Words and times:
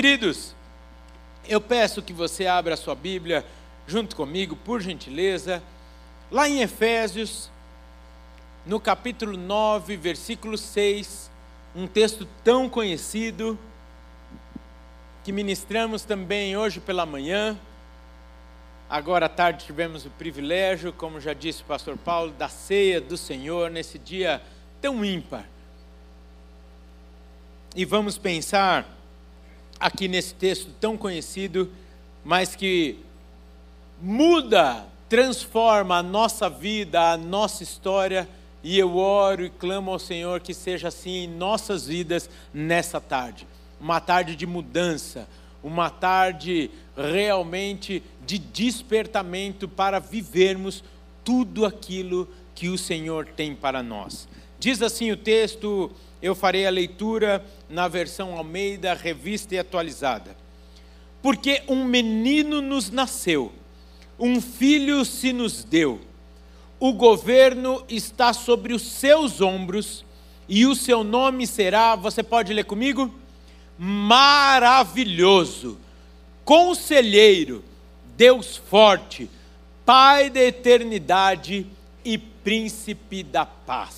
Queridos, 0.00 0.54
eu 1.48 1.60
peço 1.60 2.00
que 2.00 2.12
você 2.12 2.46
abra 2.46 2.74
a 2.74 2.76
sua 2.76 2.94
Bíblia 2.94 3.44
junto 3.84 4.14
comigo, 4.14 4.54
por 4.54 4.80
gentileza, 4.80 5.60
lá 6.30 6.48
em 6.48 6.60
Efésios, 6.60 7.50
no 8.64 8.78
capítulo 8.78 9.36
9, 9.36 9.96
versículo 9.96 10.56
6, 10.56 11.28
um 11.74 11.88
texto 11.88 12.28
tão 12.44 12.68
conhecido, 12.68 13.58
que 15.24 15.32
ministramos 15.32 16.04
também 16.04 16.56
hoje 16.56 16.78
pela 16.78 17.04
manhã. 17.04 17.58
Agora 18.88 19.26
à 19.26 19.28
tarde 19.28 19.66
tivemos 19.66 20.06
o 20.06 20.10
privilégio, 20.10 20.92
como 20.92 21.20
já 21.20 21.32
disse 21.32 21.62
o 21.62 21.66
pastor 21.66 21.98
Paulo, 21.98 22.30
da 22.30 22.48
ceia 22.48 23.00
do 23.00 23.16
Senhor 23.16 23.68
nesse 23.68 23.98
dia 23.98 24.40
tão 24.80 25.04
ímpar. 25.04 25.44
E 27.74 27.84
vamos 27.84 28.16
pensar 28.16 28.96
aqui 29.78 30.08
nesse 30.08 30.34
texto 30.34 30.70
tão 30.80 30.96
conhecido, 30.96 31.70
mas 32.24 32.54
que 32.54 32.98
muda, 34.00 34.86
transforma 35.08 35.98
a 35.98 36.02
nossa 36.02 36.48
vida, 36.48 37.12
a 37.12 37.16
nossa 37.16 37.62
história, 37.62 38.28
e 38.62 38.78
eu 38.78 38.96
oro 38.96 39.44
e 39.44 39.50
clamo 39.50 39.90
ao 39.90 39.98
Senhor 39.98 40.40
que 40.40 40.52
seja 40.52 40.88
assim 40.88 41.24
em 41.24 41.28
nossas 41.28 41.86
vidas 41.86 42.28
nessa 42.52 43.00
tarde. 43.00 43.46
Uma 43.80 44.00
tarde 44.00 44.34
de 44.34 44.46
mudança, 44.46 45.28
uma 45.62 45.90
tarde 45.90 46.70
realmente 46.96 48.02
de 48.26 48.38
despertamento 48.38 49.68
para 49.68 49.98
vivermos 49.98 50.82
tudo 51.24 51.64
aquilo 51.64 52.28
que 52.54 52.68
o 52.68 52.76
Senhor 52.76 53.26
tem 53.26 53.54
para 53.54 53.82
nós. 53.82 54.28
Diz 54.58 54.82
assim 54.82 55.12
o 55.12 55.16
texto, 55.16 55.90
eu 56.20 56.34
farei 56.34 56.66
a 56.66 56.70
leitura 56.70 57.44
na 57.68 57.88
versão 57.88 58.36
Almeida, 58.36 58.94
revista 58.94 59.54
e 59.54 59.58
atualizada. 59.58 60.36
Porque 61.20 61.62
um 61.68 61.84
menino 61.84 62.62
nos 62.62 62.90
nasceu, 62.90 63.52
um 64.18 64.40
filho 64.40 65.04
se 65.04 65.32
nos 65.32 65.64
deu, 65.64 66.00
o 66.80 66.92
governo 66.92 67.84
está 67.88 68.32
sobre 68.32 68.72
os 68.72 68.82
seus 68.82 69.40
ombros, 69.40 70.04
e 70.48 70.64
o 70.64 70.74
seu 70.74 71.04
nome 71.04 71.46
será, 71.46 71.94
você 71.94 72.22
pode 72.22 72.54
ler 72.54 72.64
comigo? 72.64 73.12
Maravilhoso, 73.78 75.78
Conselheiro, 76.44 77.62
Deus 78.16 78.56
forte, 78.56 79.28
Pai 79.84 80.30
da 80.30 80.40
eternidade 80.40 81.66
e 82.04 82.18
Príncipe 82.18 83.22
da 83.22 83.44
paz. 83.44 83.97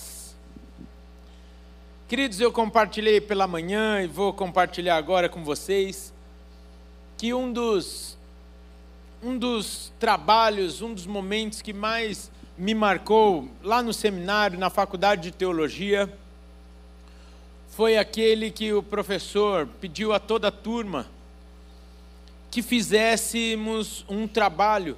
Queridos, 2.10 2.40
eu 2.40 2.50
compartilhei 2.50 3.20
pela 3.20 3.46
manhã 3.46 4.02
e 4.02 4.08
vou 4.08 4.32
compartilhar 4.32 4.96
agora 4.96 5.28
com 5.28 5.44
vocês 5.44 6.12
que 7.16 7.32
um 7.32 7.52
dos 7.52 8.18
um 9.22 9.38
dos 9.38 9.92
trabalhos, 10.00 10.82
um 10.82 10.92
dos 10.92 11.06
momentos 11.06 11.62
que 11.62 11.72
mais 11.72 12.28
me 12.58 12.74
marcou 12.74 13.48
lá 13.62 13.80
no 13.80 13.92
seminário, 13.92 14.58
na 14.58 14.68
faculdade 14.68 15.22
de 15.22 15.30
teologia, 15.30 16.12
foi 17.68 17.96
aquele 17.96 18.50
que 18.50 18.72
o 18.72 18.82
professor 18.82 19.68
pediu 19.80 20.12
a 20.12 20.18
toda 20.18 20.48
a 20.48 20.50
turma 20.50 21.06
que 22.50 22.60
fizéssemos 22.60 24.04
um 24.08 24.26
trabalho 24.26 24.96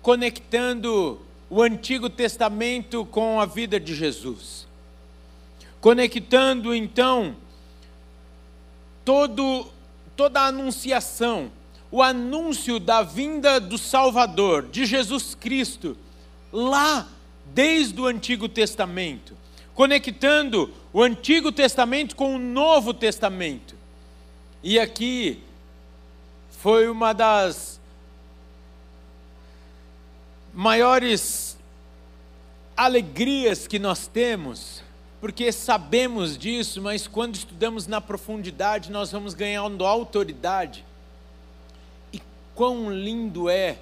conectando 0.00 1.20
o 1.50 1.60
Antigo 1.60 2.08
Testamento 2.08 3.04
com 3.04 3.38
a 3.38 3.44
vida 3.44 3.78
de 3.78 3.94
Jesus 3.94 4.64
conectando 5.84 6.74
então 6.74 7.36
todo, 9.04 9.66
toda 10.16 10.40
a 10.40 10.46
anunciação, 10.46 11.52
o 11.90 12.02
anúncio 12.02 12.80
da 12.80 13.02
vinda 13.02 13.60
do 13.60 13.76
Salvador, 13.76 14.66
de 14.68 14.86
Jesus 14.86 15.34
Cristo, 15.34 15.94
lá 16.50 17.06
desde 17.52 18.00
o 18.00 18.06
Antigo 18.06 18.48
Testamento, 18.48 19.36
conectando 19.74 20.72
o 20.90 21.02
Antigo 21.02 21.52
Testamento 21.52 22.16
com 22.16 22.34
o 22.34 22.38
Novo 22.38 22.94
Testamento. 22.94 23.74
E 24.62 24.80
aqui 24.80 25.42
foi 26.62 26.88
uma 26.88 27.12
das 27.12 27.78
maiores 30.54 31.58
alegrias 32.74 33.66
que 33.66 33.78
nós 33.78 34.06
temos 34.06 34.82
porque 35.24 35.50
sabemos 35.50 36.36
disso, 36.36 36.82
mas 36.82 37.06
quando 37.06 37.34
estudamos 37.36 37.86
na 37.86 37.98
profundidade, 37.98 38.92
nós 38.92 39.10
vamos 39.10 39.32
ganhando 39.32 39.86
autoridade. 39.86 40.84
E 42.12 42.20
quão 42.54 42.92
lindo 42.92 43.48
é 43.48 43.78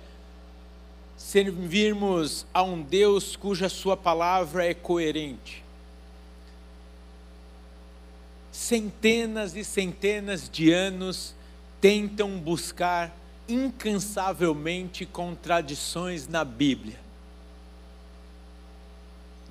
servirmos 1.17 2.47
a 2.55 2.63
um 2.63 2.81
Deus 2.81 3.35
cuja 3.35 3.69
Sua 3.69 3.97
palavra 3.97 4.65
é 4.65 4.73
coerente. 4.73 5.65
Centenas 8.53 9.57
e 9.57 9.65
centenas 9.65 10.49
de 10.49 10.73
anos 10.73 11.35
tentam 11.81 12.39
buscar 12.39 13.13
incansavelmente 13.49 15.05
contradições 15.05 16.29
na 16.29 16.45
Bíblia 16.45 17.03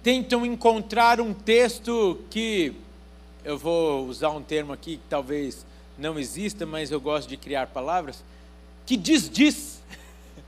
tentam 0.04 0.46
encontrar 0.46 1.22
um 1.22 1.34
texto 1.34 2.20
que, 2.30 2.74
eu 3.44 3.58
vou 3.58 4.08
usar 4.08 4.30
um 4.30 4.42
termo 4.42 4.74
aqui 4.74 4.98
que 4.98 5.04
talvez 5.10 5.66
não 5.98 6.18
exista, 6.18 6.66
mas 6.66 6.92
eu 6.92 7.00
gosto 7.00 7.28
de 7.28 7.38
criar 7.38 7.68
palavras, 7.68 8.24
que 8.86 8.98
diz 8.98 9.30
diz. 9.30 9.82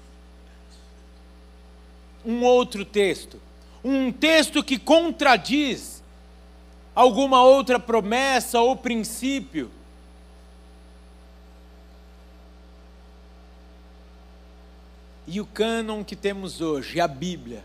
um 2.25 2.43
outro 2.43 2.83
texto. 2.83 3.39
Um 3.83 4.11
texto 4.11 4.63
que 4.63 4.79
contradiz 4.79 6.01
alguma 6.95 7.43
outra 7.43 7.79
promessa 7.79 8.59
ou 8.59 8.75
princípio. 8.75 9.69
E 15.25 15.39
o 15.39 15.45
cânon 15.45 16.03
que 16.03 16.15
temos 16.15 16.59
hoje, 16.59 16.99
a 16.99 17.07
Bíblia, 17.07 17.63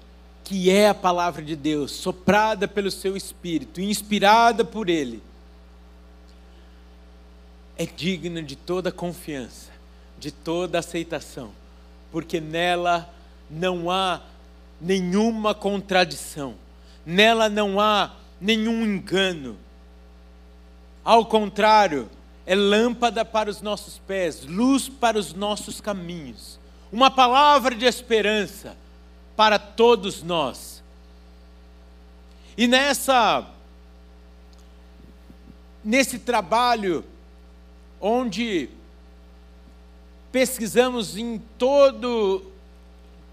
que 0.48 0.70
é 0.70 0.88
a 0.88 0.94
palavra 0.94 1.42
de 1.42 1.54
Deus, 1.54 1.92
soprada 1.92 2.66
pelo 2.66 2.90
seu 2.90 3.14
Espírito, 3.14 3.82
inspirada 3.82 4.64
por 4.64 4.88
Ele, 4.88 5.22
é 7.76 7.84
digna 7.84 8.42
de 8.42 8.56
toda 8.56 8.90
confiança, 8.90 9.70
de 10.18 10.32
toda 10.32 10.78
aceitação, 10.78 11.50
porque 12.10 12.40
nela 12.40 13.12
não 13.50 13.90
há 13.90 14.22
nenhuma 14.80 15.54
contradição, 15.54 16.54
nela 17.04 17.50
não 17.50 17.78
há 17.78 18.12
nenhum 18.40 18.86
engano. 18.86 19.54
Ao 21.04 21.26
contrário, 21.26 22.08
é 22.46 22.54
lâmpada 22.54 23.22
para 23.22 23.50
os 23.50 23.60
nossos 23.60 23.98
pés, 23.98 24.46
luz 24.46 24.88
para 24.88 25.18
os 25.18 25.34
nossos 25.34 25.78
caminhos, 25.78 26.58
uma 26.90 27.10
palavra 27.10 27.74
de 27.74 27.84
esperança 27.84 28.74
para 29.38 29.56
todos 29.56 30.20
nós. 30.20 30.82
E 32.56 32.66
nessa 32.66 33.48
nesse 35.84 36.18
trabalho 36.18 37.04
onde 38.00 38.68
pesquisamos 40.32 41.16
em 41.16 41.38
todo 41.56 42.50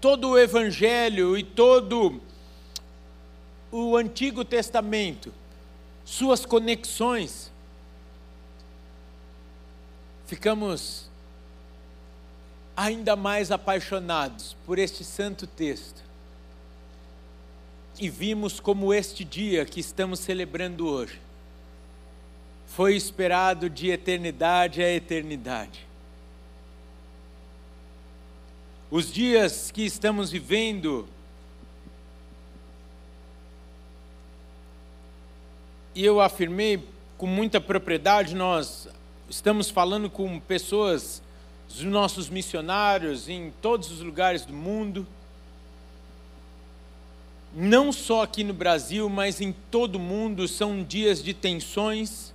todo 0.00 0.28
o 0.28 0.38
evangelho 0.38 1.36
e 1.36 1.42
todo 1.42 2.20
o 3.72 3.96
Antigo 3.96 4.44
Testamento, 4.44 5.34
suas 6.04 6.46
conexões, 6.46 7.50
ficamos 10.24 11.05
ainda 12.76 13.16
mais 13.16 13.50
apaixonados 13.50 14.56
por 14.66 14.78
este 14.78 15.02
santo 15.02 15.46
texto. 15.46 16.04
E 17.98 18.10
vimos 18.10 18.60
como 18.60 18.92
este 18.92 19.24
dia 19.24 19.64
que 19.64 19.80
estamos 19.80 20.20
celebrando 20.20 20.86
hoje 20.86 21.26
foi 22.66 22.94
esperado 22.94 23.70
de 23.70 23.88
eternidade 23.90 24.82
a 24.82 24.92
eternidade. 24.92 25.86
Os 28.90 29.10
dias 29.10 29.70
que 29.70 29.82
estamos 29.82 30.30
vivendo, 30.30 31.08
e 35.94 36.04
eu 36.04 36.20
afirmei 36.20 36.86
com 37.16 37.26
muita 37.26 37.60
propriedade, 37.60 38.34
nós 38.34 38.88
estamos 39.30 39.70
falando 39.70 40.10
com 40.10 40.38
pessoas 40.38 41.22
os 41.68 41.82
nossos 41.82 42.28
missionários 42.28 43.28
em 43.28 43.52
todos 43.60 43.90
os 43.90 44.00
lugares 44.00 44.44
do 44.44 44.52
mundo, 44.52 45.06
não 47.54 47.92
só 47.92 48.22
aqui 48.22 48.44
no 48.44 48.52
Brasil, 48.52 49.08
mas 49.08 49.40
em 49.40 49.52
todo 49.70 49.96
o 49.96 50.00
mundo, 50.00 50.46
são 50.46 50.82
dias 50.82 51.22
de 51.22 51.32
tensões, 51.32 52.32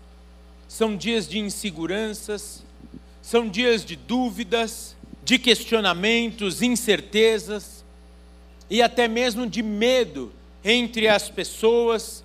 são 0.68 0.96
dias 0.96 1.28
de 1.28 1.38
inseguranças, 1.38 2.64
são 3.22 3.48
dias 3.48 3.86
de 3.86 3.96
dúvidas, 3.96 4.96
de 5.24 5.38
questionamentos, 5.38 6.62
incertezas 6.62 7.86
e 8.70 8.82
até 8.82 9.08
mesmo 9.08 9.46
de 9.48 9.62
medo 9.62 10.32
entre 10.64 11.08
as 11.08 11.30
pessoas, 11.30 12.24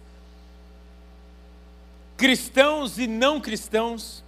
cristãos 2.17 2.99
e 2.99 3.07
não 3.07 3.41
cristãos. 3.41 4.25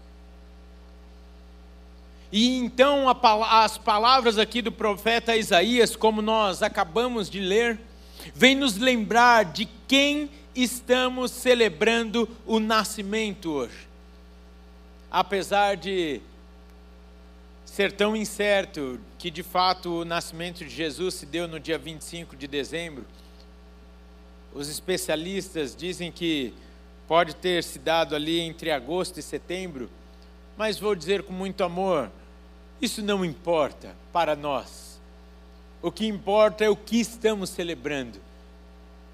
E 2.30 2.58
então 2.58 3.08
as 3.08 3.78
palavras 3.78 4.38
aqui 4.38 4.60
do 4.60 4.70
profeta 4.70 5.36
Isaías, 5.36 5.96
como 5.96 6.20
nós 6.20 6.62
acabamos 6.62 7.30
de 7.30 7.40
ler, 7.40 7.78
vem 8.34 8.54
nos 8.54 8.76
lembrar 8.76 9.46
de 9.46 9.66
quem 9.86 10.30
estamos 10.54 11.30
celebrando 11.30 12.28
o 12.46 12.58
nascimento 12.58 13.50
hoje. 13.50 13.88
Apesar 15.10 15.76
de 15.76 16.20
ser 17.64 17.92
tão 17.92 18.16
incerto 18.16 19.00
que 19.18 19.30
de 19.30 19.42
fato 19.42 20.00
o 20.00 20.04
nascimento 20.04 20.58
de 20.58 20.68
Jesus 20.68 21.14
se 21.14 21.24
deu 21.24 21.48
no 21.48 21.58
dia 21.58 21.78
25 21.78 22.36
de 22.36 22.46
dezembro, 22.46 23.06
os 24.52 24.68
especialistas 24.68 25.74
dizem 25.74 26.10
que 26.10 26.52
pode 27.06 27.36
ter 27.36 27.62
se 27.62 27.78
dado 27.78 28.14
ali 28.14 28.40
entre 28.40 28.70
agosto 28.70 29.18
e 29.18 29.22
setembro, 29.22 29.88
mas 30.58 30.76
vou 30.76 30.96
dizer 30.96 31.22
com 31.22 31.32
muito 31.32 31.62
amor, 31.62 32.10
isso 32.82 33.00
não 33.00 33.24
importa 33.24 33.94
para 34.12 34.34
nós. 34.34 35.00
O 35.80 35.92
que 35.92 36.04
importa 36.04 36.64
é 36.64 36.68
o 36.68 36.74
que 36.74 36.98
estamos 36.98 37.50
celebrando. 37.50 38.18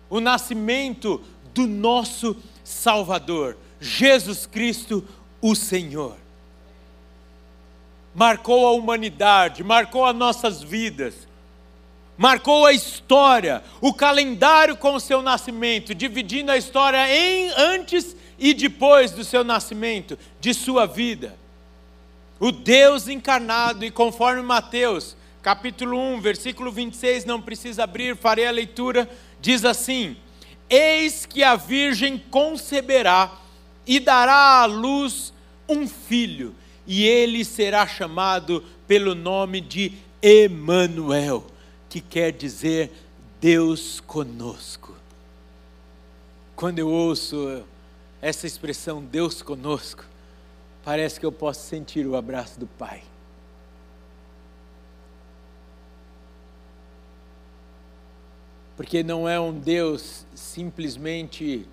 O 0.08 0.20
nascimento 0.20 1.20
do 1.52 1.66
nosso 1.66 2.34
Salvador, 2.64 3.58
Jesus 3.78 4.46
Cristo, 4.46 5.06
o 5.42 5.54
Senhor. 5.54 6.16
Marcou 8.14 8.66
a 8.66 8.70
humanidade, 8.70 9.62
marcou 9.62 10.06
as 10.06 10.16
nossas 10.16 10.62
vidas, 10.62 11.28
marcou 12.16 12.64
a 12.64 12.72
história, 12.72 13.62
o 13.82 13.92
calendário 13.92 14.78
com 14.78 14.94
o 14.94 15.00
seu 15.00 15.20
nascimento, 15.20 15.94
dividindo 15.94 16.50
a 16.50 16.56
história 16.56 17.06
em 17.14 17.50
antes 17.50 18.16
e 18.38 18.52
depois 18.54 19.10
do 19.10 19.24
seu 19.24 19.44
nascimento, 19.44 20.18
de 20.40 20.52
sua 20.52 20.86
vida. 20.86 21.36
O 22.40 22.50
Deus 22.50 23.08
encarnado, 23.08 23.84
e 23.84 23.90
conforme 23.90 24.42
Mateus, 24.42 25.16
capítulo 25.42 25.98
1, 25.98 26.20
versículo 26.20 26.72
26, 26.72 27.24
não 27.24 27.40
precisa 27.40 27.84
abrir, 27.84 28.16
farei 28.16 28.46
a 28.46 28.50
leitura, 28.50 29.08
diz 29.40 29.64
assim: 29.64 30.16
Eis 30.68 31.26
que 31.26 31.42
a 31.42 31.56
virgem 31.56 32.18
conceberá 32.30 33.38
e 33.86 34.00
dará 34.00 34.62
à 34.62 34.64
luz 34.66 35.32
um 35.68 35.86
filho, 35.86 36.54
e 36.86 37.04
ele 37.04 37.44
será 37.44 37.86
chamado 37.86 38.64
pelo 38.86 39.14
nome 39.14 39.60
de 39.60 39.92
Emanuel, 40.20 41.46
que 41.88 42.00
quer 42.00 42.32
dizer 42.32 42.90
Deus 43.40 44.00
conosco. 44.00 44.94
Quando 46.56 46.78
eu 46.78 46.88
ouço 46.88 47.62
essa 48.24 48.46
expressão 48.46 49.04
Deus 49.04 49.42
conosco, 49.42 50.02
parece 50.82 51.20
que 51.20 51.26
eu 51.26 51.30
posso 51.30 51.60
sentir 51.66 52.06
o 52.06 52.16
abraço 52.16 52.58
do 52.58 52.66
Pai. 52.66 53.02
Porque 58.78 59.02
não 59.02 59.28
é 59.28 59.38
um 59.38 59.52
Deus 59.52 60.24
simplesmente 60.34 61.68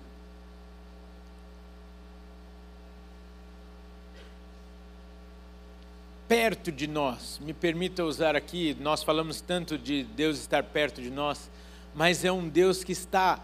perto 6.28 6.70
de 6.70 6.86
nós. 6.86 7.40
Me 7.40 7.54
permita 7.54 8.04
usar 8.04 8.36
aqui, 8.36 8.76
nós 8.78 9.02
falamos 9.02 9.40
tanto 9.40 9.78
de 9.78 10.04
Deus 10.04 10.38
estar 10.38 10.62
perto 10.64 11.00
de 11.00 11.08
nós, 11.08 11.50
mas 11.94 12.26
é 12.26 12.30
um 12.30 12.46
Deus 12.46 12.84
que 12.84 12.92
está 12.92 13.40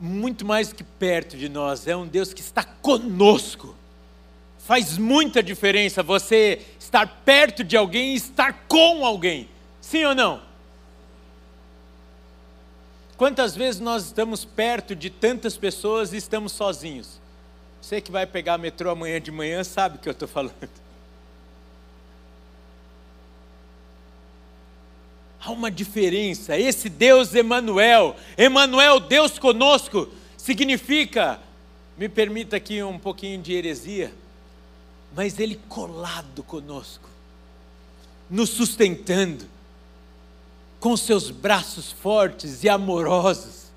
muito 0.00 0.44
mais 0.44 0.72
que 0.72 0.84
perto 0.84 1.36
de 1.36 1.48
nós, 1.48 1.86
é 1.86 1.96
um 1.96 2.06
Deus 2.06 2.32
que 2.32 2.40
está 2.40 2.62
conosco. 2.62 3.74
Faz 4.58 4.98
muita 4.98 5.42
diferença 5.42 6.02
você 6.02 6.64
estar 6.78 7.06
perto 7.24 7.64
de 7.64 7.76
alguém 7.76 8.12
e 8.12 8.16
estar 8.16 8.66
com 8.68 9.04
alguém. 9.04 9.48
Sim 9.80 10.04
ou 10.04 10.14
não? 10.14 10.42
Quantas 13.16 13.56
vezes 13.56 13.80
nós 13.80 14.04
estamos 14.04 14.44
perto 14.44 14.94
de 14.94 15.10
tantas 15.10 15.56
pessoas 15.56 16.12
e 16.12 16.16
estamos 16.16 16.52
sozinhos? 16.52 17.18
Você 17.80 18.00
que 18.00 18.12
vai 18.12 18.26
pegar 18.26 18.58
metrô 18.58 18.90
amanhã 18.90 19.20
de 19.20 19.32
manhã 19.32 19.64
sabe 19.64 19.96
o 19.96 19.98
que 19.98 20.08
eu 20.08 20.12
estou 20.12 20.28
falando. 20.28 20.54
Há 25.40 25.50
uma 25.50 25.70
diferença. 25.70 26.58
Esse 26.58 26.88
Deus 26.88 27.34
Emanuel, 27.34 28.16
Emanuel, 28.36 29.00
Deus 29.00 29.38
conosco, 29.38 30.08
significa, 30.36 31.40
me 31.96 32.08
permita 32.08 32.56
aqui 32.56 32.82
um 32.82 32.98
pouquinho 32.98 33.40
de 33.40 33.52
heresia, 33.52 34.12
mas 35.14 35.38
ele 35.38 35.60
colado 35.68 36.42
conosco, 36.42 37.08
nos 38.28 38.50
sustentando, 38.50 39.44
com 40.80 40.96
seus 40.96 41.30
braços 41.30 41.90
fortes 41.92 42.62
e 42.62 42.68
amorosos, 42.68 43.68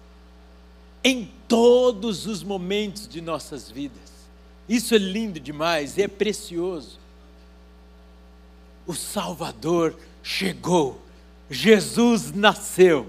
em 1.03 1.31
todos 1.47 2.27
os 2.27 2.43
momentos 2.43 3.07
de 3.07 3.21
nossas 3.21 3.69
vidas. 3.69 4.11
Isso 4.69 4.93
é 4.93 4.97
lindo 4.97 5.39
demais, 5.39 5.97
é 5.97 6.07
precioso. 6.07 6.99
O 8.85 8.93
Salvador 8.93 9.95
chegou 10.21 11.01
Jesus 11.51 12.31
nasceu. 12.31 13.07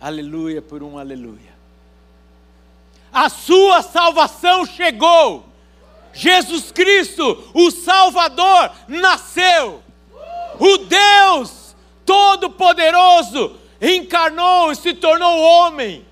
Aleluia 0.00 0.60
por 0.60 0.82
um 0.82 0.98
aleluia. 0.98 1.54
A 3.12 3.28
sua 3.28 3.80
salvação 3.82 4.66
chegou. 4.66 5.46
Jesus 6.12 6.72
Cristo, 6.72 7.48
o 7.54 7.70
Salvador, 7.70 8.72
nasceu. 8.88 9.80
O 10.58 10.78
Deus 10.78 11.76
Todo-Poderoso 12.04 13.56
encarnou 13.80 14.72
e 14.72 14.76
se 14.76 14.92
tornou 14.92 15.38
homem 15.38 16.04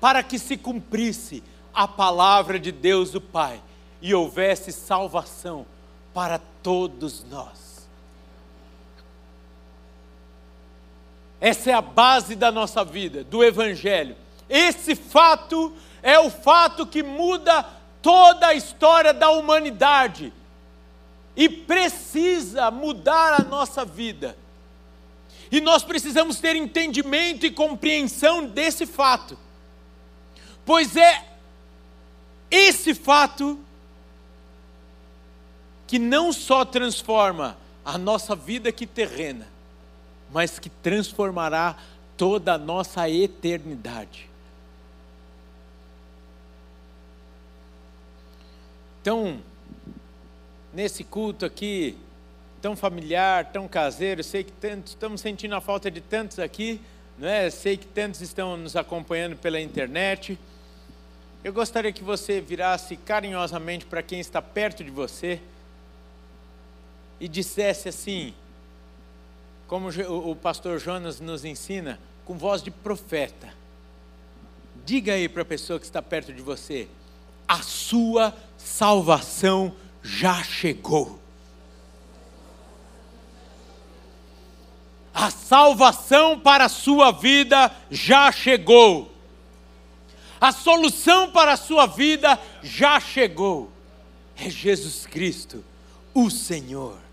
para 0.00 0.22
que 0.22 0.38
se 0.38 0.56
cumprisse 0.56 1.42
a 1.74 1.88
palavra 1.88 2.56
de 2.58 2.70
Deus 2.70 3.16
o 3.16 3.20
Pai 3.20 3.60
e 4.00 4.14
houvesse 4.14 4.70
salvação 4.70 5.66
para 6.12 6.38
todos 6.62 7.24
nós. 7.24 7.63
Essa 11.44 11.72
é 11.72 11.74
a 11.74 11.82
base 11.82 12.34
da 12.34 12.50
nossa 12.50 12.82
vida, 12.82 13.22
do 13.22 13.44
Evangelho. 13.44 14.16
Esse 14.48 14.94
fato 14.94 15.74
é 16.02 16.18
o 16.18 16.30
fato 16.30 16.86
que 16.86 17.02
muda 17.02 17.62
toda 18.00 18.46
a 18.46 18.54
história 18.54 19.12
da 19.12 19.28
humanidade 19.28 20.32
e 21.36 21.46
precisa 21.46 22.70
mudar 22.70 23.38
a 23.38 23.44
nossa 23.44 23.84
vida. 23.84 24.34
E 25.52 25.60
nós 25.60 25.84
precisamos 25.84 26.40
ter 26.40 26.56
entendimento 26.56 27.44
e 27.44 27.50
compreensão 27.50 28.46
desse 28.46 28.86
fato, 28.86 29.38
pois 30.64 30.96
é 30.96 31.26
esse 32.50 32.94
fato 32.94 33.58
que 35.86 35.98
não 35.98 36.32
só 36.32 36.64
transforma 36.64 37.58
a 37.84 37.98
nossa 37.98 38.34
vida 38.34 38.70
aqui 38.70 38.86
terrena, 38.86 39.52
mas 40.34 40.58
que 40.58 40.68
transformará 40.68 41.76
toda 42.16 42.54
a 42.54 42.58
nossa 42.58 43.08
eternidade. 43.08 44.28
Então, 49.00 49.38
nesse 50.72 51.04
culto 51.04 51.46
aqui, 51.46 51.96
tão 52.60 52.74
familiar, 52.74 53.52
tão 53.52 53.68
caseiro, 53.68 54.24
sei 54.24 54.42
que 54.42 54.50
tantos, 54.50 54.94
estamos 54.94 55.20
sentindo 55.20 55.54
a 55.54 55.60
falta 55.60 55.88
de 55.88 56.00
tantos 56.00 56.40
aqui, 56.40 56.80
é? 57.22 57.48
sei 57.48 57.76
que 57.76 57.86
tantos 57.86 58.20
estão 58.20 58.56
nos 58.56 58.74
acompanhando 58.74 59.36
pela 59.36 59.60
internet. 59.60 60.36
Eu 61.44 61.52
gostaria 61.52 61.92
que 61.92 62.02
você 62.02 62.40
virasse 62.40 62.96
carinhosamente 62.96 63.86
para 63.86 64.02
quem 64.02 64.18
está 64.18 64.42
perto 64.42 64.82
de 64.82 64.90
você 64.90 65.40
e 67.20 67.28
dissesse 67.28 67.88
assim: 67.88 68.34
como 69.66 69.88
o 69.88 70.36
pastor 70.36 70.78
Jonas 70.78 71.20
nos 71.20 71.44
ensina, 71.44 71.98
com 72.24 72.36
voz 72.36 72.62
de 72.62 72.70
profeta. 72.70 73.52
Diga 74.84 75.14
aí 75.14 75.28
para 75.28 75.42
a 75.42 75.46
pessoa 75.46 75.78
que 75.78 75.86
está 75.86 76.02
perto 76.02 76.32
de 76.32 76.42
você: 76.42 76.88
a 77.48 77.62
sua 77.62 78.34
salvação 78.56 79.74
já 80.02 80.42
chegou. 80.42 81.18
A 85.14 85.30
salvação 85.30 86.38
para 86.40 86.64
a 86.64 86.68
sua 86.68 87.12
vida 87.12 87.74
já 87.90 88.32
chegou. 88.32 89.12
A 90.40 90.52
solução 90.52 91.30
para 91.30 91.52
a 91.52 91.56
sua 91.56 91.86
vida 91.86 92.38
já 92.62 92.98
chegou. 92.98 93.70
é 94.36 94.50
Jesus 94.50 95.06
Cristo, 95.06 95.64
o 96.12 96.28
Senhor. 96.28 97.03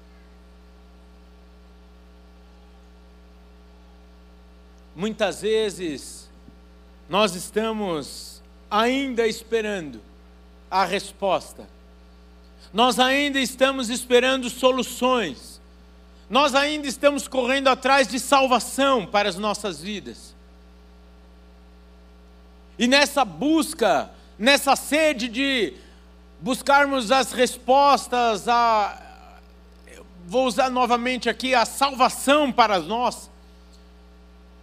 Muitas 5.01 5.41
vezes 5.41 6.29
nós 7.09 7.33
estamos 7.33 8.39
ainda 8.69 9.25
esperando 9.25 9.99
a 10.69 10.85
resposta, 10.85 11.67
nós 12.71 12.99
ainda 12.99 13.39
estamos 13.39 13.89
esperando 13.89 14.47
soluções, 14.47 15.59
nós 16.29 16.53
ainda 16.53 16.85
estamos 16.85 17.27
correndo 17.27 17.67
atrás 17.67 18.07
de 18.07 18.19
salvação 18.19 19.03
para 19.03 19.27
as 19.27 19.37
nossas 19.37 19.81
vidas. 19.81 20.35
E 22.77 22.85
nessa 22.85 23.25
busca, 23.25 24.11
nessa 24.37 24.75
sede 24.75 25.27
de 25.27 25.73
buscarmos 26.39 27.11
as 27.11 27.31
respostas, 27.31 28.47
a, 28.47 29.01
vou 30.27 30.45
usar 30.45 30.69
novamente 30.69 31.27
aqui, 31.27 31.55
a 31.55 31.65
salvação 31.65 32.51
para 32.51 32.77
nós, 32.77 33.30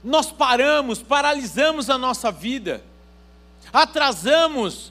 nós 0.08 0.32
paramos, 0.32 1.02
paralisamos 1.02 1.90
a 1.90 1.98
nossa 1.98 2.32
vida, 2.32 2.82
atrasamos 3.70 4.90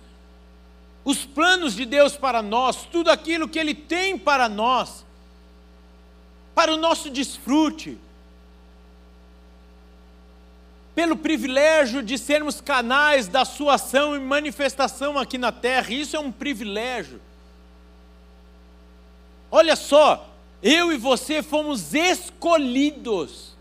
os 1.03 1.25
planos 1.25 1.73
de 1.73 1.85
Deus 1.85 2.15
para 2.15 2.43
nós, 2.43 2.83
tudo 2.91 3.09
aquilo 3.09 3.49
que 3.49 3.57
Ele 3.57 3.73
tem 3.73 4.17
para 4.17 4.47
nós 4.47 5.07
para 6.53 6.73
o 6.73 6.77
nosso 6.77 7.11
desfrute, 7.11 7.99
pelo 10.95 11.15
privilégio 11.15 12.01
de 12.01 12.17
sermos 12.17 12.59
canais 12.59 13.27
da 13.27 13.45
Sua 13.45 13.75
ação 13.75 14.15
e 14.15 14.19
manifestação 14.19 15.19
aqui 15.19 15.37
na 15.37 15.51
terra, 15.51 15.93
isso 15.93 16.15
é 16.15 16.19
um 16.19 16.31
privilégio. 16.31 17.21
Olha 19.51 19.75
só, 19.75 20.29
eu 20.61 20.91
e 20.91 20.97
você 20.97 21.41
fomos 21.41 21.93
escolhidos 21.93 23.56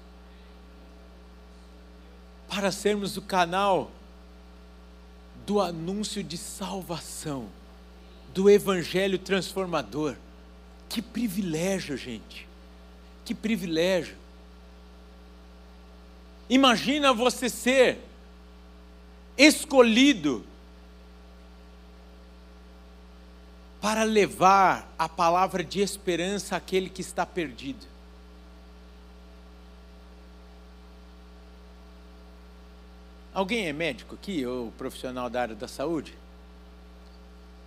para 2.49 2.71
sermos 2.73 3.17
o 3.17 3.23
canal 3.23 3.91
do 5.47 5.61
anúncio 5.61 6.23
de 6.23 6.37
salvação, 6.37 7.49
do 8.35 8.51
evangelho 8.51 9.19
transformador. 9.19 10.17
Que 10.89 11.01
privilégio, 11.03 11.97
gente 11.97 12.47
que 13.27 13.35
privilégio. 13.35 14.17
Imagina 16.49 17.13
você 17.13 17.51
ser 17.51 17.99
escolhido 19.37 20.47
para 23.81 24.05
levar 24.05 24.95
a 24.97 25.09
palavra 25.09 25.65
de 25.65 25.81
esperança 25.81 26.55
àquele 26.55 26.89
que 26.89 27.01
está 27.01 27.27
perdido. 27.27 27.85
Alguém 33.37 33.67
é 33.67 33.73
médico 33.75 34.15
aqui, 34.15 34.47
ou 34.47 34.73
profissional 34.79 35.29
da 35.29 35.43
área 35.43 35.55
da 35.55 35.69
saúde? 35.69 36.15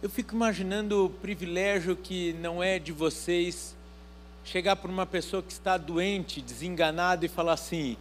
Eu 0.01 0.09
fico 0.09 0.33
imaginando 0.33 1.05
o 1.05 1.09
privilégio 1.11 1.95
que 1.95 2.33
não 2.41 2.63
é 2.63 2.79
de 2.79 2.91
vocês 2.91 3.75
chegar 4.43 4.77
para 4.77 4.89
uma 4.89 5.05
pessoa 5.05 5.43
que 5.43 5.51
está 5.51 5.77
doente, 5.77 6.41
desenganada 6.41 7.23
e 7.23 7.29
falar 7.29 7.53
assim: 7.53 7.95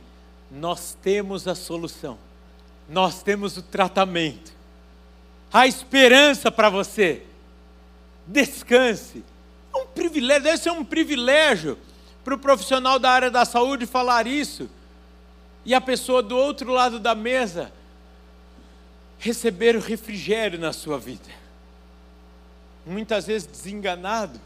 nós 0.50 0.96
temos 1.02 1.46
a 1.46 1.54
solução, 1.54 2.16
nós 2.88 3.22
temos 3.22 3.58
o 3.58 3.62
tratamento, 3.62 4.50
a 5.52 5.66
esperança 5.66 6.50
para 6.50 6.70
você. 6.70 7.22
Descanse. 8.26 9.22
É 9.74 9.76
um 9.76 9.86
privilégio, 9.88 10.42
deve 10.44 10.56
ser 10.56 10.70
um 10.70 10.86
privilégio 10.86 11.76
para 12.24 12.34
o 12.34 12.38
profissional 12.38 12.98
da 12.98 13.10
área 13.10 13.30
da 13.30 13.44
saúde 13.44 13.84
falar 13.84 14.26
isso 14.26 14.70
e 15.64 15.74
a 15.74 15.80
pessoa 15.80 16.22
do 16.22 16.36
outro 16.36 16.72
lado 16.72 16.98
da 16.98 17.14
mesa 17.14 17.72
receber 19.18 19.76
o 19.76 19.80
refrigério 19.80 20.58
na 20.58 20.72
sua 20.72 20.98
vida. 20.98 21.28
Muitas 22.86 23.26
vezes 23.26 23.46
desenganado, 23.46 24.40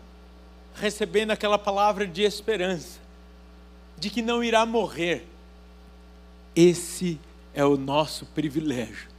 recebendo 0.74 1.30
aquela 1.30 1.58
palavra 1.58 2.06
de 2.06 2.22
esperança, 2.22 2.98
de 3.98 4.10
que 4.10 4.22
não 4.22 4.42
irá 4.42 4.64
morrer. 4.66 5.26
Esse 6.56 7.20
é 7.54 7.64
o 7.64 7.76
nosso 7.76 8.26
privilégio 8.26 9.12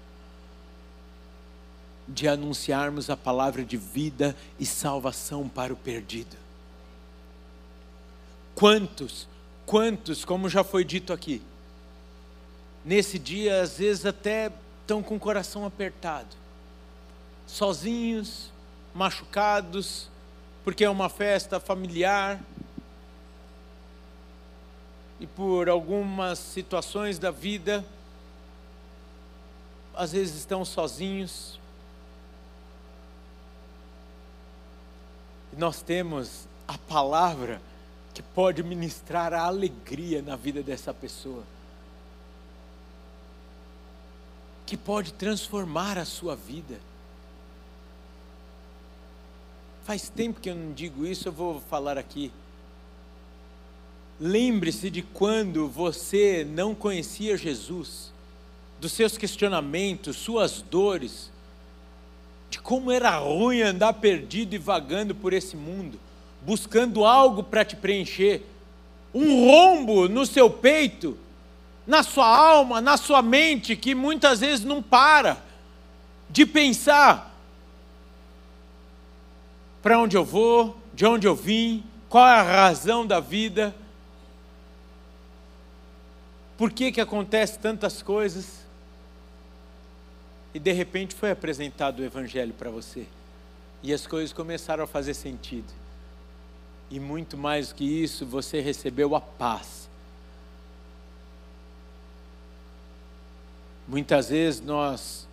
de 2.08 2.28
anunciarmos 2.28 3.10
a 3.10 3.16
palavra 3.16 3.64
de 3.64 3.78
vida 3.78 4.36
e 4.60 4.66
salvação 4.66 5.48
para 5.48 5.72
o 5.74 5.76
perdido. 5.76 6.36
Quantos, 8.54 9.28
quantos, 9.66 10.26
como 10.26 10.50
já 10.50 10.64
foi 10.64 10.84
dito 10.84 11.14
aqui, 11.14 11.42
nesse 12.84 13.18
dia 13.18 13.62
às 13.62 13.78
vezes 13.78 14.06
até 14.06 14.52
estão 14.82 15.02
com 15.02 15.16
o 15.16 15.20
coração 15.20 15.66
apertado, 15.66 16.36
sozinhos, 17.48 18.52
machucados, 18.94 20.10
porque 20.64 20.84
é 20.84 20.90
uma 20.90 21.10
festa 21.10 21.60
familiar. 21.60 22.40
E 25.20 25.28
por 25.28 25.70
algumas 25.70 26.40
situações 26.40 27.18
da 27.18 27.32
vida, 27.32 27.84
às 29.96 30.12
vezes 30.12 30.36
estão 30.36 30.66
sozinhos. 30.66 31.60
E 35.54 35.56
nós 35.56 35.82
temos 35.82 36.48
a 36.68 36.78
palavra 36.78 37.62
que 38.14 38.22
pode 38.22 38.62
ministrar 38.64 39.34
a 39.34 39.44
alegria 39.44 40.22
na 40.22 40.36
vida 40.36 40.62
dessa 40.62 40.94
pessoa, 40.94 41.44
que 44.74 44.78
pode 44.78 45.14
transformar 45.14 46.00
a 46.00 46.06
sua 46.06 46.36
vida. 46.36 46.80
Faz 49.84 50.10
tempo 50.10 50.42
que 50.42 50.50
eu 50.50 50.56
não 50.56 50.74
digo 50.74 51.06
isso, 51.06 51.28
eu 51.28 51.32
vou 51.32 51.62
falar 51.70 51.96
aqui. 51.96 52.32
Lembre-se 54.20 54.90
de 54.90 55.04
quando 55.04 55.68
você 55.68 56.44
não 56.44 56.74
conhecia 56.74 57.38
Jesus, 57.38 58.12
dos 58.82 58.94
seus 58.94 59.16
questionamentos, 59.16 60.18
suas 60.18 60.64
dores, 60.64 61.30
de 62.50 62.60
como 62.60 62.92
era 62.92 63.16
ruim 63.20 63.62
andar 63.62 63.94
perdido 63.94 64.56
e 64.56 64.58
vagando 64.58 65.14
por 65.14 65.34
esse 65.34 65.56
mundo, 65.56 66.00
buscando 66.42 67.06
algo 67.06 67.44
para 67.44 67.64
te 67.64 67.76
preencher, 67.76 68.42
um 69.14 69.46
rombo 69.46 70.10
no 70.10 70.26
seu 70.26 70.50
peito, 70.50 71.16
na 71.86 72.04
sua 72.04 72.28
alma, 72.28 72.80
na 72.80 72.98
sua 72.98 73.22
mente, 73.22 73.76
que 73.76 73.94
muitas 73.94 74.40
vezes 74.40 74.64
não 74.64 74.82
para 74.82 75.38
de 76.30 76.46
pensar 76.46 77.32
para 79.82 80.00
onde 80.00 80.16
eu 80.16 80.24
vou, 80.24 80.78
de 80.94 81.06
onde 81.06 81.28
eu 81.28 81.36
vim, 81.36 81.84
qual 82.08 82.28
é 82.28 82.40
a 82.40 82.42
razão 82.42 83.06
da 83.06 83.20
vida, 83.20 83.76
por 86.58 86.72
que 86.72 86.92
que 86.92 87.02
acontece 87.02 87.60
tantas 87.60 88.02
coisas. 88.02 88.64
E 90.54 90.60
de 90.60 90.72
repente 90.72 91.16
foi 91.16 91.32
apresentado 91.32 92.00
o 92.00 92.06
evangelho 92.06 92.54
para 92.54 92.70
você. 92.70 93.06
E 93.82 93.92
as 93.92 94.08
coisas 94.08 94.32
começaram 94.32 94.84
a 94.84 94.88
fazer 94.88 95.14
sentido. 95.16 95.74
E 96.90 97.00
muito 97.00 97.38
mais 97.38 97.70
do 97.70 97.76
que 97.76 97.84
isso, 97.84 98.26
você 98.26 98.62
recebeu 98.62 99.16
a 99.16 99.20
paz. 99.20 99.83
Muitas 103.94 104.30
vezes 104.30 104.60
nós 104.60 105.28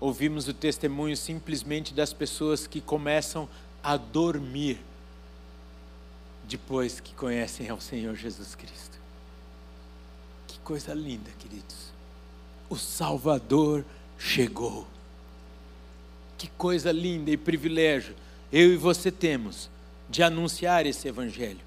ouvimos 0.00 0.48
o 0.48 0.54
testemunho 0.54 1.14
simplesmente 1.14 1.92
das 1.92 2.10
pessoas 2.10 2.66
que 2.66 2.80
começam 2.80 3.46
a 3.82 3.98
dormir 3.98 4.80
depois 6.44 7.00
que 7.00 7.12
conhecem 7.14 7.68
ao 7.68 7.78
Senhor 7.82 8.16
Jesus 8.16 8.54
Cristo. 8.54 8.98
Que 10.46 10.58
coisa 10.60 10.94
linda, 10.94 11.30
queridos. 11.38 11.92
O 12.70 12.76
Salvador 12.76 13.84
chegou. 14.18 14.86
Que 16.38 16.48
coisa 16.48 16.90
linda 16.90 17.30
e 17.30 17.36
privilégio 17.36 18.16
eu 18.50 18.72
e 18.72 18.76
você 18.78 19.12
temos 19.12 19.68
de 20.08 20.22
anunciar 20.22 20.86
esse 20.86 21.06
Evangelho. 21.08 21.60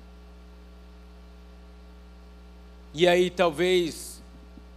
E 2.95 3.07
aí 3.07 3.29
talvez 3.29 4.10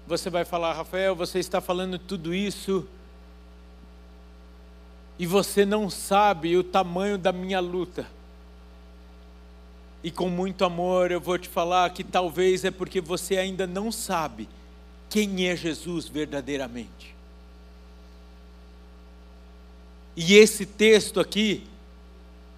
você 0.06 0.28
vai 0.28 0.44
falar, 0.44 0.74
Rafael, 0.74 1.16
você 1.16 1.38
está 1.38 1.60
falando 1.60 1.98
tudo 1.98 2.34
isso 2.34 2.86
e 5.18 5.26
você 5.26 5.64
não 5.64 5.88
sabe 5.88 6.56
o 6.56 6.64
tamanho 6.64 7.16
da 7.16 7.32
minha 7.32 7.60
luta. 7.60 8.06
E 10.02 10.10
com 10.10 10.28
muito 10.28 10.64
amor 10.64 11.10
eu 11.10 11.20
vou 11.20 11.38
te 11.38 11.48
falar 11.48 11.88
que 11.90 12.04
talvez 12.04 12.64
é 12.64 12.70
porque 12.70 13.00
você 13.00 13.38
ainda 13.38 13.66
não 13.66 13.90
sabe 13.90 14.48
quem 15.08 15.48
é 15.48 15.56
Jesus 15.56 16.06
verdadeiramente. 16.06 17.14
E 20.16 20.34
esse 20.34 20.66
texto 20.66 21.18
aqui 21.18 21.66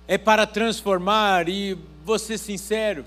é 0.09 0.19
para 0.19 0.47
transformar, 0.47 1.49
e 1.49 1.79
vou 2.05 2.19
ser 2.19 2.39
sincero, 2.39 3.05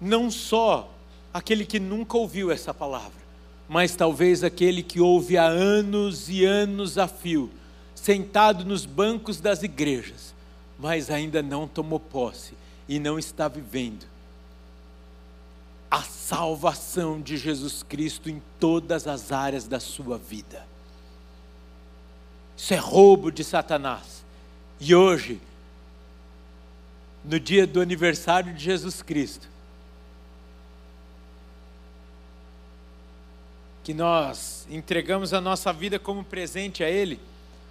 não 0.00 0.30
só 0.30 0.93
aquele 1.34 1.66
que 1.66 1.80
nunca 1.80 2.16
ouviu 2.16 2.52
essa 2.52 2.72
palavra, 2.72 3.24
mas 3.68 3.96
talvez 3.96 4.44
aquele 4.44 4.84
que 4.84 5.00
ouve 5.00 5.36
há 5.36 5.46
anos 5.46 6.30
e 6.30 6.44
anos 6.44 6.96
a 6.96 7.08
fio, 7.08 7.50
sentado 7.92 8.64
nos 8.64 8.86
bancos 8.86 9.40
das 9.40 9.64
igrejas, 9.64 10.32
mas 10.78 11.10
ainda 11.10 11.42
não 11.42 11.66
tomou 11.66 11.98
posse 11.98 12.54
e 12.88 13.00
não 13.00 13.18
está 13.18 13.48
vivendo 13.48 14.06
a 15.90 16.02
salvação 16.02 17.20
de 17.20 17.36
Jesus 17.36 17.82
Cristo 17.82 18.28
em 18.28 18.42
todas 18.58 19.06
as 19.06 19.30
áreas 19.30 19.68
da 19.68 19.78
sua 19.78 20.18
vida. 20.18 20.66
Isso 22.56 22.74
é 22.74 22.76
roubo 22.76 23.30
de 23.30 23.44
Satanás. 23.44 24.24
E 24.80 24.92
hoje, 24.92 25.40
no 27.24 27.38
dia 27.38 27.64
do 27.64 27.80
aniversário 27.80 28.52
de 28.52 28.64
Jesus 28.64 29.02
Cristo, 29.02 29.48
que 33.84 33.92
nós 33.92 34.66
entregamos 34.70 35.34
a 35.34 35.40
nossa 35.42 35.70
vida 35.70 35.98
como 35.98 36.24
presente 36.24 36.82
a 36.82 36.88
Ele, 36.88 37.20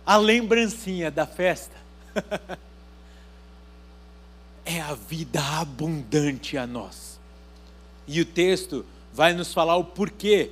a 0.05 0.15
lembrancinha 0.15 1.09
da 1.09 1.25
festa 1.25 1.75
é 4.63 4.79
a 4.79 4.93
vida 4.93 5.41
abundante 5.59 6.55
a 6.55 6.67
nós. 6.67 7.19
E 8.07 8.21
o 8.21 8.25
texto 8.25 8.85
vai 9.11 9.33
nos 9.33 9.51
falar 9.51 9.75
o 9.75 9.83
porquê 9.83 10.51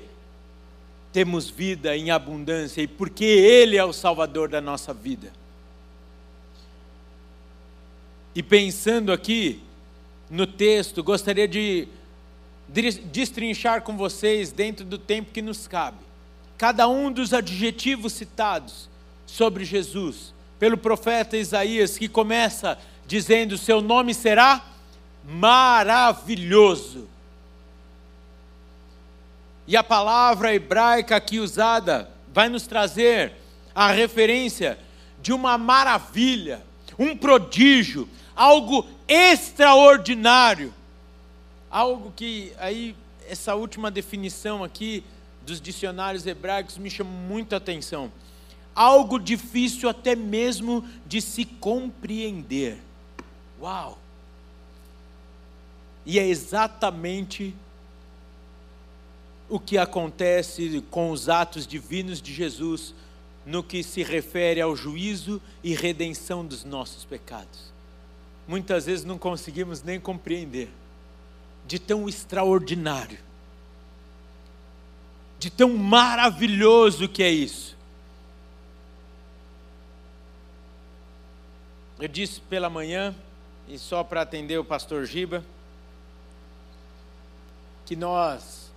temos 1.13 1.49
vida 1.49 1.95
em 1.95 2.09
abundância 2.09 2.81
e 2.81 2.87
porque 2.87 3.25
Ele 3.25 3.77
é 3.77 3.83
o 3.83 3.93
Salvador 3.93 4.49
da 4.49 4.61
nossa 4.61 4.93
vida. 4.93 5.31
E 8.33 8.41
pensando 8.41 9.11
aqui 9.11 9.61
no 10.29 10.47
texto, 10.47 11.03
gostaria 11.03 11.47
de 11.47 11.87
destrinchar 12.71 13.81
com 13.81 13.97
vocês, 13.97 14.51
dentro 14.51 14.85
do 14.85 14.97
tempo 14.97 15.31
que 15.31 15.41
nos 15.41 15.67
cabe, 15.67 15.97
cada 16.57 16.87
um 16.87 17.11
dos 17.11 17.33
adjetivos 17.33 18.13
citados 18.13 18.89
sobre 19.25 19.65
Jesus 19.65 20.33
pelo 20.59 20.77
profeta 20.77 21.35
Isaías, 21.35 21.97
que 21.97 22.07
começa 22.07 22.77
dizendo: 23.07 23.57
Seu 23.57 23.81
nome 23.81 24.13
será 24.13 24.63
maravilhoso. 25.27 27.07
E 29.67 29.75
a 29.75 29.83
palavra 29.83 30.53
hebraica 30.53 31.15
aqui 31.15 31.39
usada 31.39 32.09
vai 32.33 32.47
nos 32.47 32.67
trazer 32.67 33.33
a 33.73 33.91
referência 33.91 34.77
de 35.21 35.33
uma 35.33 35.57
maravilha, 35.57 36.61
um 36.97 37.15
prodígio, 37.15 38.07
algo 38.35 38.85
extraordinário. 39.07 40.73
Algo 41.71 42.11
que 42.11 42.53
aí 42.59 42.93
essa 43.29 43.55
última 43.55 43.89
definição 43.89 44.61
aqui 44.61 45.05
dos 45.45 45.61
dicionários 45.61 46.27
hebraicos 46.27 46.77
me 46.77 46.89
chama 46.89 47.09
muita 47.09 47.55
atenção. 47.55 48.11
Algo 48.75 49.17
difícil 49.17 49.87
até 49.87 50.13
mesmo 50.13 50.85
de 51.07 51.21
se 51.21 51.45
compreender. 51.45 52.77
Uau! 53.61 53.97
E 56.05 56.19
é 56.19 56.27
exatamente 56.27 57.55
o 59.47 59.59
que 59.59 59.77
acontece 59.77 60.83
com 60.91 61.11
os 61.11 61.29
atos 61.29 61.65
divinos 61.65 62.21
de 62.21 62.33
Jesus 62.33 62.93
no 63.45 63.63
que 63.63 63.81
se 63.81 64.03
refere 64.03 64.59
ao 64.59 64.75
juízo 64.75 65.41
e 65.63 65.73
redenção 65.73 66.45
dos 66.45 66.65
nossos 66.65 67.05
pecados. 67.05 67.71
Muitas 68.45 68.87
vezes 68.87 69.05
não 69.05 69.17
conseguimos 69.17 69.81
nem 69.81 69.99
compreender 69.99 70.69
de 71.71 71.79
tão 71.79 72.09
extraordinário, 72.09 73.17
de 75.39 75.49
tão 75.49 75.69
maravilhoso 75.69 77.07
que 77.07 77.23
é 77.23 77.31
isso. 77.31 77.77
Eu 81.97 82.09
disse 82.09 82.41
pela 82.41 82.69
manhã, 82.69 83.15
e 83.69 83.79
só 83.79 84.03
para 84.03 84.21
atender 84.21 84.57
o 84.57 84.65
pastor 84.65 85.05
Giba, 85.05 85.45
que 87.85 87.95
nós 87.95 88.69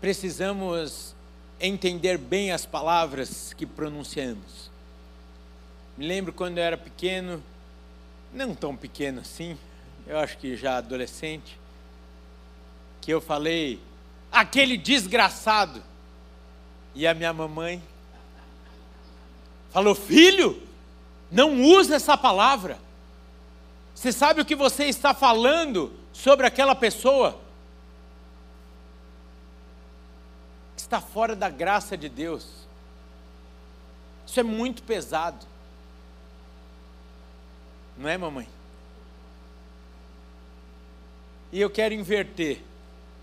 precisamos 0.00 1.14
entender 1.60 2.18
bem 2.18 2.50
as 2.50 2.66
palavras 2.66 3.52
que 3.52 3.64
pronunciamos. 3.64 4.72
Me 5.96 6.04
lembro 6.04 6.32
quando 6.32 6.58
eu 6.58 6.64
era 6.64 6.76
pequeno, 6.76 7.40
não 8.32 8.56
tão 8.56 8.76
pequeno 8.76 9.20
assim, 9.20 9.56
eu 10.06 10.18
acho 10.18 10.38
que 10.38 10.56
já 10.56 10.78
adolescente, 10.78 11.58
que 13.00 13.10
eu 13.12 13.20
falei, 13.20 13.80
aquele 14.30 14.76
desgraçado. 14.76 15.82
E 16.94 17.06
a 17.06 17.14
minha 17.14 17.32
mamãe 17.32 17.82
falou: 19.70 19.94
Filho, 19.94 20.62
não 21.30 21.62
use 21.62 21.92
essa 21.92 22.16
palavra. 22.16 22.78
Você 23.94 24.12
sabe 24.12 24.40
o 24.40 24.44
que 24.44 24.54
você 24.54 24.84
está 24.84 25.14
falando 25.14 25.92
sobre 26.12 26.46
aquela 26.46 26.74
pessoa? 26.74 27.44
está 30.84 31.00
fora 31.00 31.34
da 31.34 31.48
graça 31.48 31.96
de 31.96 32.08
Deus. 32.08 32.46
Isso 34.26 34.38
é 34.38 34.42
muito 34.42 34.82
pesado. 34.82 35.44
Não 37.96 38.08
é, 38.08 38.16
mamãe? 38.16 38.48
E 41.54 41.60
eu 41.60 41.70
quero 41.70 41.94
inverter. 41.94 42.60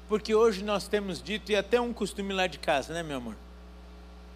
Porque 0.08 0.34
hoje 0.34 0.64
nós 0.64 0.88
temos 0.88 1.22
dito, 1.22 1.52
e 1.52 1.56
até 1.56 1.82
um 1.82 1.92
costume 1.92 2.34
lá 2.34 2.48
de 2.48 2.60
casa, 2.60 2.94
né, 2.94 3.04
meu 3.04 3.18
amor? 3.18 3.36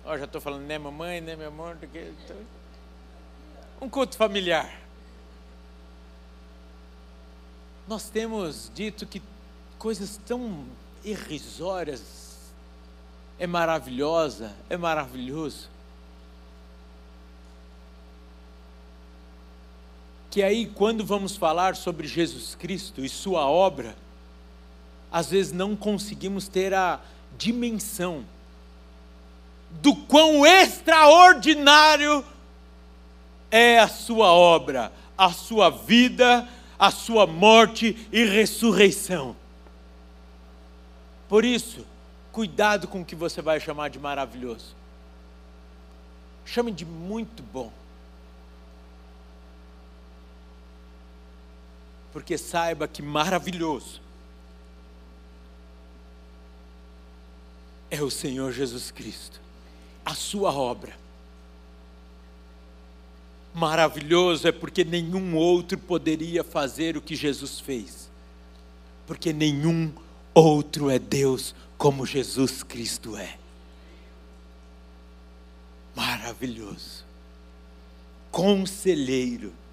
Ó, 0.04 0.18
já 0.18 0.26
estou 0.26 0.42
falando, 0.42 0.64
né, 0.64 0.78
mamãe, 0.78 1.22
né, 1.22 1.34
meu 1.38 1.48
amor? 1.48 1.78
Um 3.80 3.88
culto 3.88 4.18
familiar. 4.18 4.82
Nós 7.88 8.10
temos 8.10 8.70
dito 8.76 9.06
que 9.06 9.22
coisas 9.80 10.20
tão 10.28 10.66
irrisórias 11.02 12.36
é 13.40 13.48
maravilhosa, 13.48 14.54
é 14.70 14.76
maravilhoso. 14.76 15.70
Que 20.36 20.44
aí, 20.44 20.66
quando 20.66 21.06
vamos 21.06 21.38
falar 21.38 21.78
sobre 21.78 22.06
Jesus 22.06 22.56
Cristo 22.56 23.06
e 23.06 23.08
Sua 23.08 23.50
obra, 23.50 23.96
às 25.10 25.30
vezes 25.30 25.54
não 25.54 25.78
conseguimos 25.78 26.50
ter 26.50 26.74
a 26.74 27.00
dimensão 27.38 28.26
do 29.72 29.96
quão 29.96 30.46
extraordinário 30.46 32.22
é 33.50 33.80
a 33.80 33.88
Sua 33.88 34.28
obra, 34.34 34.92
a 35.18 35.32
Sua 35.32 35.70
vida, 35.70 36.46
a 36.78 36.92
Sua 36.92 37.26
morte 37.26 38.06
e 38.12 38.26
ressurreição. 38.26 39.38
Por 41.30 41.46
isso, 41.46 41.86
Cuidado 42.34 42.90
com 42.90 43.00
o 43.00 43.06
que 43.06 43.16
você 43.16 43.42
vai 43.42 43.62
chamar 43.62 43.90
de 43.90 43.98
maravilhoso. 43.98 44.76
Chame 46.44 46.74
de 46.74 46.84
muito 46.84 47.42
bom. 47.42 47.72
Porque 52.16 52.38
saiba 52.38 52.88
que 52.88 53.02
maravilhoso 53.02 54.00
é 57.92 58.02
o 58.02 58.10
Senhor 58.10 58.54
Jesus 58.54 58.90
Cristo, 58.90 59.42
a 60.06 60.16
sua 60.16 60.54
obra. 60.54 60.98
Maravilhoso 63.54 64.48
é 64.48 64.54
porque 64.54 64.86
nenhum 64.86 65.36
outro 65.36 65.78
poderia 65.78 66.42
fazer 66.42 66.96
o 66.96 67.02
que 67.02 67.18
Jesus 67.18 67.60
fez, 67.60 68.10
porque 69.06 69.34
nenhum 69.34 69.92
outro 70.34 70.90
é 70.90 70.98
Deus 70.98 71.54
como 71.78 72.06
Jesus 72.06 72.64
Cristo 72.64 73.18
é. 73.18 73.38
Maravilhoso. 75.94 77.04
Conselheiro. 78.32 79.65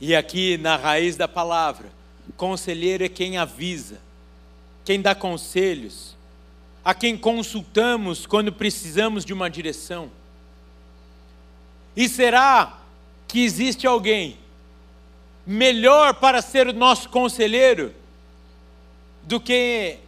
E 0.00 0.16
aqui 0.16 0.56
na 0.56 0.76
raiz 0.76 1.16
da 1.16 1.28
palavra, 1.28 1.86
conselheiro 2.36 3.04
é 3.04 3.08
quem 3.08 3.36
avisa, 3.36 4.00
quem 4.82 5.00
dá 5.00 5.14
conselhos, 5.14 6.16
a 6.82 6.94
quem 6.94 7.18
consultamos 7.18 8.24
quando 8.24 8.50
precisamos 8.50 9.24
de 9.24 9.34
uma 9.34 9.50
direção. 9.50 10.10
E 11.94 12.08
será 12.08 12.78
que 13.28 13.44
existe 13.44 13.86
alguém 13.86 14.38
melhor 15.46 16.14
para 16.14 16.40
ser 16.40 16.66
o 16.68 16.72
nosso 16.72 17.08
conselheiro 17.10 17.94
do 19.22 19.38
que 19.38 19.98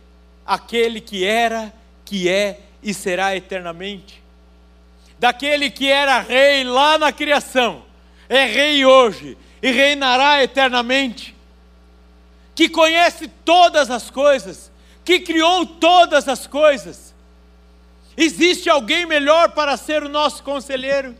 aquele 0.47 1.01
que 1.01 1.25
era, 1.25 1.73
que 2.05 2.29
é 2.29 2.61
e 2.83 2.93
será 2.93 3.37
eternamente. 3.37 4.23
daquele 5.19 5.71
que 5.71 5.89
era 5.89 6.19
rei 6.19 6.65
lá 6.65 6.99
na 6.99 7.13
criação, 7.13 7.85
é 8.29 8.45
rei 8.45 8.85
hoje 8.85 9.37
e 9.63 9.71
reinará 9.71 10.43
eternamente, 10.43 11.35
que 12.55 12.69
conhece 12.69 13.29
todas 13.45 13.91
as 13.91 14.11
coisas, 14.11 14.73
que 15.05 15.21
criou 15.21 15.65
todas 15.65 16.29
as 16.29 16.49
coisas. 16.49 17.15
Existe 18.17 18.69
alguém 18.69 19.07
melhor 19.07 19.53
para 19.53 19.77
ser 19.77 20.03
o 20.03 20.09
nosso 20.09 20.43
conselheiro? 20.43 21.15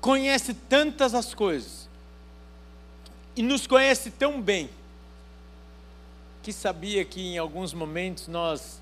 Conhece 0.00 0.54
tantas 0.54 1.14
as 1.14 1.32
coisas 1.32 1.88
e 3.36 3.42
nos 3.42 3.66
conhece 3.66 4.10
tão 4.10 4.40
bem 4.40 4.68
que 6.42 6.52
sabia 6.52 7.04
que 7.04 7.20
em 7.20 7.38
alguns 7.38 7.72
momentos 7.72 8.26
nós 8.26 8.80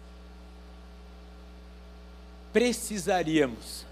precisaríamos 2.56 3.84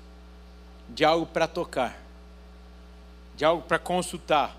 de 0.88 1.04
algo 1.04 1.26
para 1.26 1.46
tocar, 1.46 2.00
de 3.36 3.44
algo 3.44 3.62
para 3.62 3.78
consultar, 3.78 4.56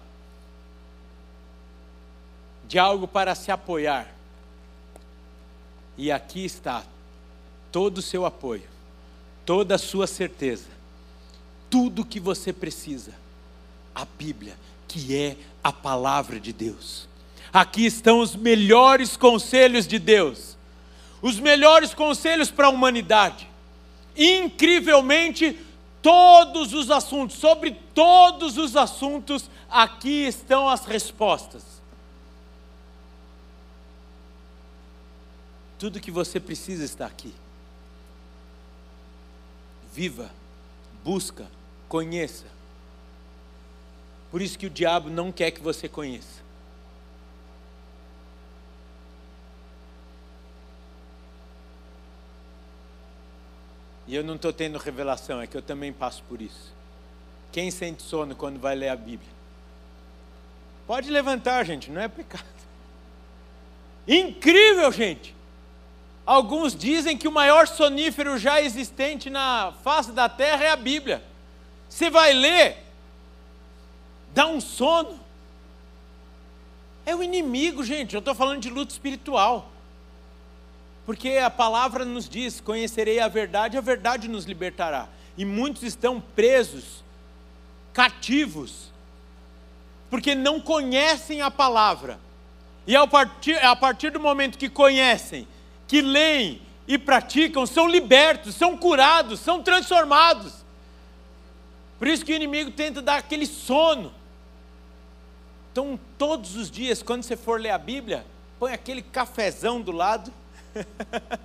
de 2.67 2.77
algo 2.77 3.07
para 3.07 3.33
se 3.33 3.51
apoiar. 3.51 4.13
E 5.97 6.11
aqui 6.11 6.45
está 6.45 6.83
todo 7.71 7.97
o 7.97 8.01
seu 8.03 8.27
apoio, 8.27 8.69
toda 9.43 9.73
a 9.73 9.79
sua 9.79 10.05
certeza, 10.05 10.67
tudo 11.67 12.03
o 12.03 12.05
que 12.05 12.19
você 12.19 12.53
precisa. 12.53 13.11
A 13.95 14.05
Bíblia, 14.05 14.55
que 14.87 15.17
é 15.17 15.35
a 15.63 15.73
palavra 15.73 16.39
de 16.39 16.53
Deus. 16.53 17.09
Aqui 17.51 17.87
estão 17.87 18.19
os 18.19 18.35
melhores 18.35 19.17
conselhos 19.17 19.87
de 19.87 19.97
Deus, 19.97 20.55
os 21.23 21.39
melhores 21.39 21.91
conselhos 21.95 22.51
para 22.51 22.67
a 22.67 22.69
humanidade 22.69 23.54
incrivelmente 24.15 25.59
todos 26.01 26.73
os 26.73 26.91
assuntos, 26.91 27.37
sobre 27.37 27.71
todos 27.93 28.57
os 28.57 28.75
assuntos, 28.75 29.49
aqui 29.69 30.27
estão 30.27 30.69
as 30.69 30.85
respostas. 30.85 31.63
Tudo 35.79 35.99
que 35.99 36.11
você 36.11 36.39
precisa 36.39 36.83
está 36.83 37.05
aqui. 37.05 37.33
Viva, 39.93 40.31
busca, 41.03 41.47
conheça. 41.89 42.45
Por 44.31 44.41
isso 44.41 44.59
que 44.59 44.67
o 44.67 44.69
diabo 44.69 45.09
não 45.09 45.31
quer 45.31 45.51
que 45.51 45.61
você 45.61 45.89
conheça. 45.89 46.44
E 54.07 54.15
eu 54.15 54.23
não 54.23 54.35
estou 54.35 54.53
tendo 54.53 54.77
revelação, 54.77 55.41
é 55.41 55.47
que 55.47 55.57
eu 55.57 55.61
também 55.61 55.91
passo 55.91 56.21
por 56.23 56.41
isso. 56.41 56.73
Quem 57.51 57.71
sente 57.71 58.03
sono 58.03 58.35
quando 58.35 58.59
vai 58.59 58.75
ler 58.75 58.89
a 58.89 58.95
Bíblia? 58.95 59.31
Pode 60.85 61.09
levantar, 61.09 61.63
gente, 61.65 61.89
não 61.89 62.01
é 62.01 62.07
pecado. 62.07 62.43
Incrível, 64.07 64.91
gente! 64.91 65.35
Alguns 66.25 66.75
dizem 66.75 67.17
que 67.17 67.27
o 67.27 67.31
maior 67.31 67.67
sonífero 67.67 68.37
já 68.37 68.61
existente 68.61 69.29
na 69.29 69.73
face 69.83 70.11
da 70.11 70.27
terra 70.27 70.63
é 70.63 70.69
a 70.69 70.75
Bíblia. 70.75 71.23
Você 71.87 72.09
vai 72.09 72.33
ler, 72.33 72.77
dá 74.33 74.47
um 74.47 74.59
sono. 74.59 75.19
É 77.05 77.15
o 77.15 77.21
inimigo, 77.21 77.83
gente. 77.83 78.15
Eu 78.15 78.19
estou 78.19 78.33
falando 78.33 78.59
de 78.59 78.69
luta 78.69 78.91
espiritual. 78.91 79.71
Porque 81.05 81.37
a 81.37 81.49
palavra 81.49 82.03
nos 82.03 82.27
diz: 82.27 82.59
conhecerei 82.59 83.19
a 83.19 83.27
verdade, 83.27 83.77
a 83.77 83.81
verdade 83.81 84.27
nos 84.27 84.45
libertará. 84.45 85.07
E 85.37 85.45
muitos 85.45 85.83
estão 85.83 86.19
presos, 86.19 87.03
cativos, 87.93 88.91
porque 90.09 90.33
não 90.33 90.59
conhecem 90.59 91.41
a 91.41 91.51
palavra. 91.51 92.19
E 92.87 92.95
a 92.95 93.05
partir, 93.05 93.55
a 93.63 93.75
partir 93.75 94.11
do 94.11 94.19
momento 94.19 94.57
que 94.57 94.69
conhecem, 94.69 95.47
que 95.87 96.01
leem 96.01 96.61
e 96.87 96.97
praticam, 96.97 97.65
são 97.65 97.87
libertos, 97.87 98.55
são 98.55 98.77
curados, 98.77 99.39
são 99.39 99.61
transformados. 99.61 100.65
Por 101.97 102.07
isso 102.07 102.25
que 102.25 102.33
o 102.33 102.35
inimigo 102.35 102.71
tenta 102.71 103.01
dar 103.01 103.17
aquele 103.17 103.45
sono. 103.45 104.13
Então, 105.71 105.99
todos 106.17 106.55
os 106.55 106.71
dias, 106.71 107.01
quando 107.01 107.23
você 107.23 107.35
for 107.35 107.59
ler 107.59 107.71
a 107.71 107.77
Bíblia, 107.77 108.25
põe 108.59 108.71
aquele 108.71 109.01
cafezão 109.01 109.81
do 109.81 109.91
lado 109.91 110.31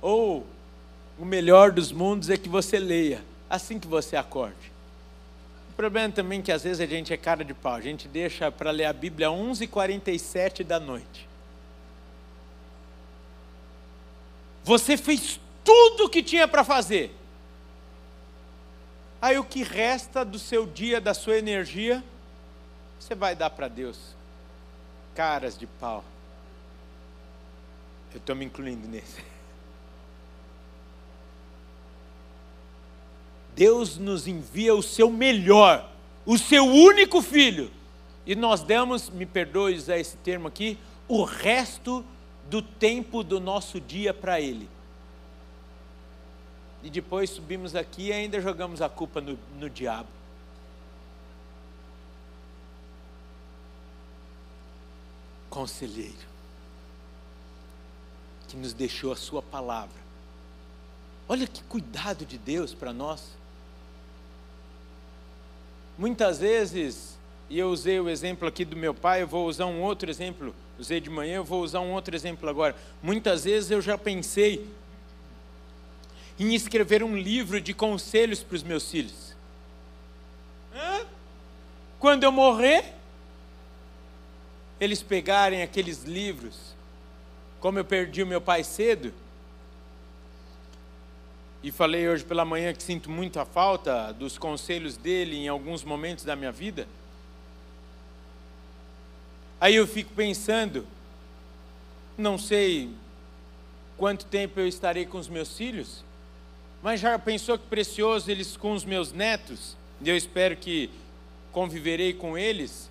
Ou 0.00 0.46
o 1.18 1.24
melhor 1.24 1.70
dos 1.72 1.92
mundos 1.92 2.28
é 2.30 2.36
que 2.36 2.48
você 2.48 2.78
leia 2.78 3.22
assim 3.48 3.78
que 3.78 3.86
você 3.86 4.16
acorde. 4.16 4.72
O 5.70 5.72
problema 5.74 6.12
também 6.12 6.40
é 6.40 6.42
que 6.42 6.52
às 6.52 6.62
vezes 6.64 6.80
a 6.80 6.86
gente 6.86 7.12
é 7.12 7.16
cara 7.16 7.44
de 7.44 7.54
pau, 7.54 7.74
a 7.74 7.80
gente 7.80 8.06
deixa 8.06 8.50
para 8.50 8.70
ler 8.70 8.84
a 8.84 8.92
Bíblia 8.92 9.28
às 9.28 9.34
11h47 9.34 10.62
da 10.64 10.78
noite. 10.78 11.28
Você 14.62 14.96
fez 14.96 15.40
tudo 15.62 16.04
o 16.04 16.08
que 16.08 16.22
tinha 16.22 16.48
para 16.48 16.64
fazer. 16.64 17.14
Aí 19.20 19.38
o 19.38 19.44
que 19.44 19.62
resta 19.62 20.24
do 20.24 20.38
seu 20.38 20.66
dia, 20.66 21.00
da 21.00 21.14
sua 21.14 21.38
energia, 21.38 22.02
você 22.98 23.14
vai 23.14 23.34
dar 23.34 23.50
para 23.50 23.68
Deus 23.68 24.14
caras 25.14 25.56
de 25.56 25.66
pau. 25.66 26.04
Eu 28.12 28.18
estou 28.18 28.34
me 28.36 28.44
incluindo 28.44 28.86
nesse. 28.88 29.22
Deus 33.54 33.96
nos 33.96 34.26
envia 34.26 34.74
o 34.74 34.82
seu 34.82 35.10
melhor, 35.10 35.88
o 36.26 36.36
seu 36.36 36.64
único 36.64 37.22
filho. 37.22 37.70
E 38.26 38.34
nós 38.34 38.62
damos, 38.62 39.10
me 39.10 39.26
perdoe 39.26 39.74
usar 39.74 39.98
esse 39.98 40.16
termo 40.18 40.48
aqui, 40.48 40.78
o 41.06 41.22
resto 41.22 42.04
do 42.48 42.60
tempo 42.60 43.22
do 43.22 43.38
nosso 43.38 43.80
dia 43.80 44.12
para 44.12 44.40
Ele. 44.40 44.68
E 46.82 46.90
depois 46.90 47.30
subimos 47.30 47.74
aqui 47.74 48.08
e 48.08 48.12
ainda 48.12 48.40
jogamos 48.40 48.82
a 48.82 48.88
culpa 48.88 49.20
no, 49.20 49.38
no 49.58 49.70
diabo. 49.70 50.08
Conselheiro, 55.54 56.26
que 58.48 58.56
nos 58.56 58.72
deixou 58.72 59.12
a 59.12 59.16
Sua 59.16 59.40
palavra. 59.40 60.02
Olha 61.28 61.46
que 61.46 61.62
cuidado 61.62 62.26
de 62.26 62.36
Deus 62.36 62.74
para 62.74 62.92
nós. 62.92 63.22
Muitas 65.96 66.40
vezes, 66.40 67.16
e 67.48 67.56
eu 67.56 67.70
usei 67.70 68.00
o 68.00 68.10
exemplo 68.10 68.48
aqui 68.48 68.64
do 68.64 68.74
meu 68.74 68.92
pai, 68.92 69.22
eu 69.22 69.28
vou 69.28 69.46
usar 69.46 69.66
um 69.66 69.80
outro 69.80 70.10
exemplo, 70.10 70.52
usei 70.76 71.00
de 71.00 71.08
manhã, 71.08 71.36
eu 71.36 71.44
vou 71.44 71.62
usar 71.62 71.78
um 71.78 71.92
outro 71.92 72.16
exemplo 72.16 72.50
agora. 72.50 72.74
Muitas 73.00 73.44
vezes 73.44 73.70
eu 73.70 73.80
já 73.80 73.96
pensei 73.96 74.68
em 76.36 76.52
escrever 76.52 77.04
um 77.04 77.16
livro 77.16 77.60
de 77.60 77.72
conselhos 77.72 78.42
para 78.42 78.56
os 78.56 78.64
meus 78.64 78.90
filhos. 78.90 79.36
Hã? 80.74 81.06
Quando 82.00 82.24
eu 82.24 82.32
morrer, 82.32 82.92
eles 84.80 85.02
pegarem 85.02 85.62
aqueles 85.62 86.04
livros, 86.04 86.74
como 87.60 87.78
eu 87.78 87.84
perdi 87.84 88.22
o 88.22 88.26
meu 88.26 88.40
pai 88.40 88.64
cedo, 88.64 89.12
e 91.62 91.70
falei 91.72 92.06
hoje 92.06 92.22
pela 92.24 92.44
manhã 92.44 92.74
que 92.74 92.82
sinto 92.82 93.10
muita 93.10 93.46
falta 93.46 94.12
dos 94.12 94.36
conselhos 94.36 94.98
dele 94.98 95.36
em 95.36 95.48
alguns 95.48 95.82
momentos 95.82 96.22
da 96.22 96.36
minha 96.36 96.52
vida. 96.52 96.86
Aí 99.58 99.76
eu 99.76 99.86
fico 99.86 100.12
pensando, 100.12 100.86
não 102.18 102.36
sei 102.36 102.90
quanto 103.96 104.26
tempo 104.26 104.60
eu 104.60 104.68
estarei 104.68 105.06
com 105.06 105.16
os 105.16 105.26
meus 105.26 105.56
filhos, 105.56 106.04
mas 106.82 107.00
já 107.00 107.18
pensou 107.18 107.56
que 107.56 107.66
precioso 107.66 108.30
eles 108.30 108.58
com 108.58 108.72
os 108.72 108.84
meus 108.84 109.10
netos? 109.10 109.74
E 110.02 110.10
eu 110.10 110.16
espero 110.16 110.54
que 110.54 110.90
conviverei 111.50 112.12
com 112.12 112.36
eles 112.36 112.90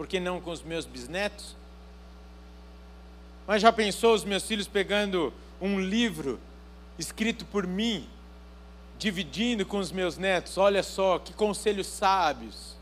por 0.00 0.06
que 0.06 0.18
não 0.18 0.40
com 0.40 0.50
os 0.50 0.62
meus 0.62 0.86
bisnetos? 0.86 1.54
Mas 3.46 3.60
já 3.60 3.70
pensou 3.70 4.14
os 4.14 4.24
meus 4.24 4.46
filhos 4.46 4.66
pegando 4.66 5.30
um 5.60 5.78
livro 5.78 6.40
escrito 6.98 7.44
por 7.44 7.66
mim, 7.66 8.08
dividindo 8.98 9.66
com 9.66 9.76
os 9.76 9.92
meus 9.92 10.16
netos? 10.16 10.56
Olha 10.56 10.82
só, 10.82 11.18
que 11.18 11.34
conselhos 11.34 11.86
sábios. 11.86 12.76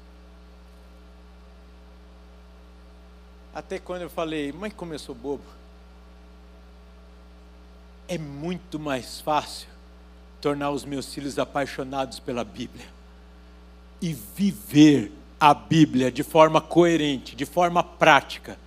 Até 3.52 3.80
quando 3.80 4.02
eu 4.02 4.10
falei, 4.10 4.52
mãe, 4.52 4.70
como 4.70 4.94
eu 4.94 4.98
sou 5.00 5.12
bobo. 5.12 5.42
É 8.06 8.16
muito 8.16 8.78
mais 8.78 9.20
fácil 9.20 9.66
tornar 10.40 10.70
os 10.70 10.84
meus 10.84 11.12
filhos 11.12 11.36
apaixonados 11.36 12.20
pela 12.20 12.44
Bíblia 12.44 12.86
e 14.00 14.12
viver 14.12 15.10
a 15.40 15.54
Bíblia 15.54 16.10
de 16.10 16.22
forma 16.22 16.60
coerente, 16.60 17.36
de 17.36 17.46
forma 17.46 17.82
prática, 17.82 18.58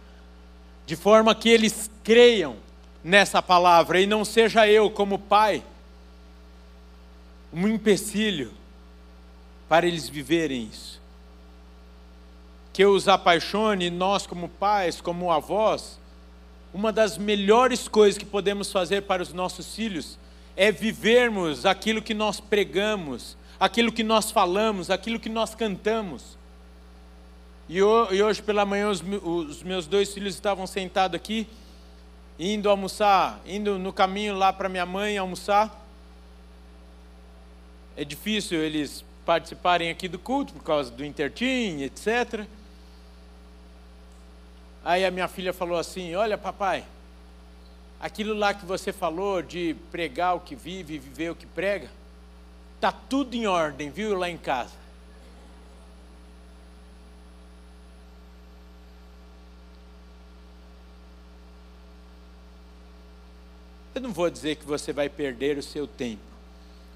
de 0.85 0.95
forma 0.95 1.35
que 1.35 1.49
eles 1.49 1.89
creiam 2.03 2.55
nessa 3.03 3.41
palavra 3.41 3.99
e 3.99 4.07
não 4.07 4.23
seja 4.23 4.67
eu, 4.67 4.89
como 4.89 5.19
pai, 5.19 5.63
um 7.53 7.67
empecilho 7.67 8.51
para 9.67 9.87
eles 9.87 10.07
viverem 10.07 10.69
isso. 10.71 10.99
Que 12.73 12.83
eu 12.83 12.93
os 12.93 13.07
apaixone, 13.07 13.89
nós, 13.89 14.25
como 14.25 14.47
pais, 14.47 15.01
como 15.01 15.31
avós, 15.31 15.99
uma 16.73 16.91
das 16.91 17.17
melhores 17.17 17.87
coisas 17.87 18.17
que 18.17 18.25
podemos 18.25 18.71
fazer 18.71 19.01
para 19.01 19.21
os 19.21 19.33
nossos 19.33 19.75
filhos 19.75 20.17
é 20.55 20.71
vivermos 20.71 21.65
aquilo 21.65 22.01
que 22.01 22.13
nós 22.13 22.39
pregamos, 22.39 23.35
aquilo 23.59 23.91
que 23.91 24.03
nós 24.03 24.31
falamos, 24.31 24.89
aquilo 24.89 25.19
que 25.19 25.29
nós 25.29 25.53
cantamos. 25.53 26.37
E 27.73 27.81
hoje 27.81 28.41
pela 28.41 28.65
manhã 28.65 28.89
os 28.89 29.63
meus 29.63 29.87
dois 29.87 30.13
filhos 30.13 30.33
estavam 30.33 30.67
sentados 30.67 31.15
aqui, 31.15 31.47
indo 32.37 32.69
almoçar, 32.69 33.39
indo 33.45 33.79
no 33.79 33.93
caminho 33.93 34.35
lá 34.35 34.51
para 34.51 34.67
minha 34.67 34.85
mãe 34.85 35.17
almoçar. 35.17 35.81
É 37.95 38.03
difícil 38.03 38.59
eles 38.59 39.05
participarem 39.25 39.89
aqui 39.89 40.09
do 40.09 40.19
culto 40.19 40.51
por 40.51 40.63
causa 40.63 40.91
do 40.91 41.05
intertim, 41.05 41.81
etc. 41.81 42.45
Aí 44.83 45.05
a 45.05 45.09
minha 45.09 45.29
filha 45.29 45.53
falou 45.53 45.79
assim: 45.79 46.13
Olha, 46.13 46.37
papai, 46.37 46.83
aquilo 48.01 48.33
lá 48.33 48.53
que 48.53 48.65
você 48.65 48.91
falou 48.91 49.41
de 49.41 49.77
pregar 49.89 50.35
o 50.35 50.41
que 50.41 50.57
vive 50.57 50.95
e 50.95 50.99
viver 50.99 51.29
o 51.29 51.35
que 51.35 51.45
prega, 51.45 51.89
tá 52.81 52.91
tudo 52.91 53.33
em 53.33 53.47
ordem, 53.47 53.89
viu, 53.89 54.13
lá 54.13 54.29
em 54.29 54.37
casa. 54.37 54.80
Eu 64.01 64.07
não 64.07 64.13
vou 64.15 64.31
dizer 64.31 64.55
que 64.55 64.65
você 64.65 64.91
vai 64.91 65.07
perder 65.07 65.59
o 65.59 65.61
seu 65.61 65.85
tempo 65.85 66.23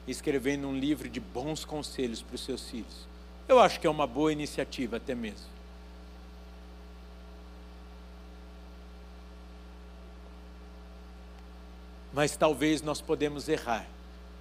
escrevendo 0.08 0.68
um 0.68 0.76
livro 0.76 1.08
de 1.08 1.20
bons 1.20 1.64
conselhos 1.64 2.24
para 2.24 2.34
os 2.34 2.44
seus 2.44 2.68
filhos. 2.68 3.08
Eu 3.48 3.60
acho 3.60 3.80
que 3.80 3.86
é 3.86 3.90
uma 3.92 4.08
boa 4.08 4.32
iniciativa 4.32 4.98
até 4.98 5.14
mesmo. 5.14 5.46
Mas 12.12 12.36
talvez 12.36 12.82
nós 12.82 13.02
podemos 13.02 13.48
errar 13.48 13.86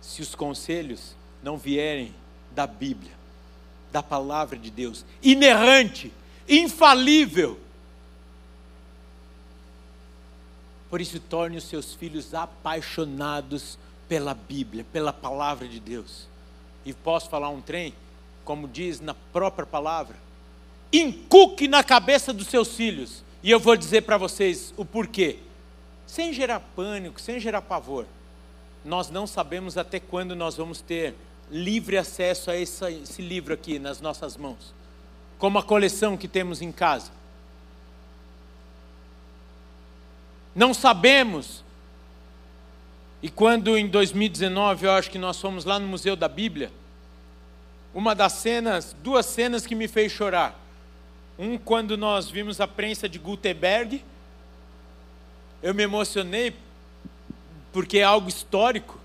se 0.01 0.23
os 0.23 0.35
conselhos 0.35 1.15
não 1.43 1.59
vierem 1.59 2.15
da 2.51 2.67
Bíblia, 2.67 3.13
da 3.93 4.03
palavra 4.03 4.59
de 4.59 4.71
Deus, 4.71 5.05
inerrante, 5.23 6.11
infalível. 6.49 7.61
Por 10.95 11.01
isso, 11.01 11.19
torne 11.19 11.57
os 11.57 11.65
seus 11.65 11.93
filhos 11.93 12.35
apaixonados 12.35 13.77
pela 14.09 14.33
Bíblia, 14.33 14.87
pela 14.93 15.13
palavra 15.13 15.67
de 15.67 15.81
Deus. 15.81 16.29
E 16.87 16.93
posso 16.93 17.29
falar 17.29 17.49
um 17.49 17.61
trem, 17.61 17.93
como 18.45 18.69
diz 18.69 19.01
na 19.01 19.13
própria 19.13 19.67
palavra, 19.67 20.15
incuque 20.93 21.67
na 21.67 21.83
cabeça 21.83 22.33
dos 22.33 22.47
seus 22.47 22.77
filhos. 22.77 23.25
E 23.43 23.51
eu 23.51 23.59
vou 23.59 23.75
dizer 23.75 24.03
para 24.03 24.17
vocês 24.17 24.73
o 24.77 24.85
porquê 24.85 25.39
sem 26.07 26.33
gerar 26.33 26.61
pânico, 26.61 27.21
sem 27.21 27.41
gerar 27.41 27.63
pavor. 27.63 28.07
Nós 28.85 29.11
não 29.11 29.27
sabemos 29.27 29.77
até 29.77 29.99
quando 29.99 30.37
nós 30.37 30.57
vamos 30.57 30.81
ter 30.81 31.17
livre 31.51 31.99
acesso 31.99 32.53
a 32.53 32.57
esse, 32.57 32.85
esse 33.03 33.21
livro 33.21 33.53
aqui 33.53 33.81
nas 33.81 34.01
nossas 34.01 34.37
mãos, 34.37 34.73
como 35.41 35.59
a 35.59 35.63
coleção 35.65 36.17
que 36.17 36.29
temos 36.29 36.63
em 36.63 36.71
casa. 36.71 37.11
Não 40.55 40.73
sabemos. 40.73 41.65
E 43.23 43.31
quando 43.31 43.77
em 43.77 43.89
2019, 43.89 44.87
eu 44.87 44.93
acho 44.93 45.11
que 45.11 45.19
nós 45.19 45.41
fomos 45.41 45.65
lá 45.65 45.79
no 45.79 45.87
Museu 45.87 46.15
da 46.15 46.29
Bíblia, 46.29 46.71
uma 47.95 48.15
das 48.15 48.35
cenas, 48.35 48.95
duas 49.03 49.25
cenas 49.27 49.67
que 49.67 49.75
me 49.75 49.89
fez 49.89 50.13
chorar. 50.13 50.61
Um 51.39 51.57
quando 51.57 51.97
nós 51.97 52.29
vimos 52.29 52.61
a 52.61 52.69
prensa 52.69 53.09
de 53.09 53.19
Gutenberg, 53.19 54.05
eu 55.63 55.73
me 55.73 55.83
emocionei 55.83 56.55
porque 57.73 57.99
é 57.99 58.05
algo 58.05 58.29
histórico. 58.29 59.01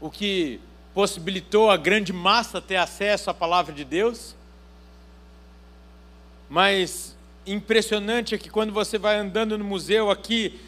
O 0.00 0.10
que 0.10 0.60
possibilitou 0.94 1.70
a 1.70 1.76
grande 1.76 2.12
massa 2.12 2.60
ter 2.60 2.76
acesso 2.76 3.28
à 3.28 3.34
palavra 3.34 3.74
de 3.74 3.84
Deus. 3.84 4.36
Mas 6.48 7.15
impressionante 7.46 8.34
é 8.34 8.38
que 8.38 8.50
quando 8.50 8.72
você 8.72 8.98
vai 8.98 9.16
andando 9.16 9.56
no 9.56 9.64
museu 9.64 10.10
aqui, 10.10 10.60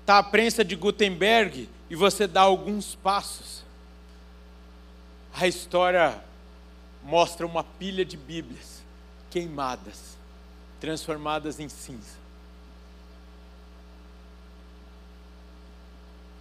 está 0.00 0.18
a 0.18 0.22
prensa 0.22 0.64
de 0.64 0.76
Gutenberg 0.76 1.68
e 1.88 1.96
você 1.96 2.26
dá 2.26 2.42
alguns 2.42 2.94
passos. 2.94 3.64
A 5.32 5.46
história 5.46 6.22
mostra 7.02 7.46
uma 7.46 7.64
pilha 7.64 8.04
de 8.04 8.16
Bíblias 8.16 8.82
queimadas, 9.30 10.16
transformadas 10.80 11.58
em 11.60 11.68
cinza. 11.68 12.18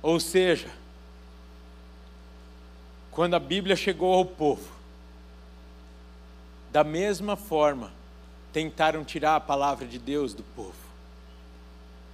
Ou 0.01 0.19
seja, 0.19 0.69
quando 3.11 3.35
a 3.35 3.39
Bíblia 3.39 3.75
chegou 3.75 4.13
ao 4.13 4.25
povo, 4.25 4.69
da 6.71 6.83
mesma 6.83 7.35
forma, 7.35 7.91
tentaram 8.51 9.03
tirar 9.03 9.35
a 9.35 9.39
palavra 9.39 9.85
de 9.87 9.99
Deus 9.99 10.33
do 10.33 10.43
povo. 10.43 10.73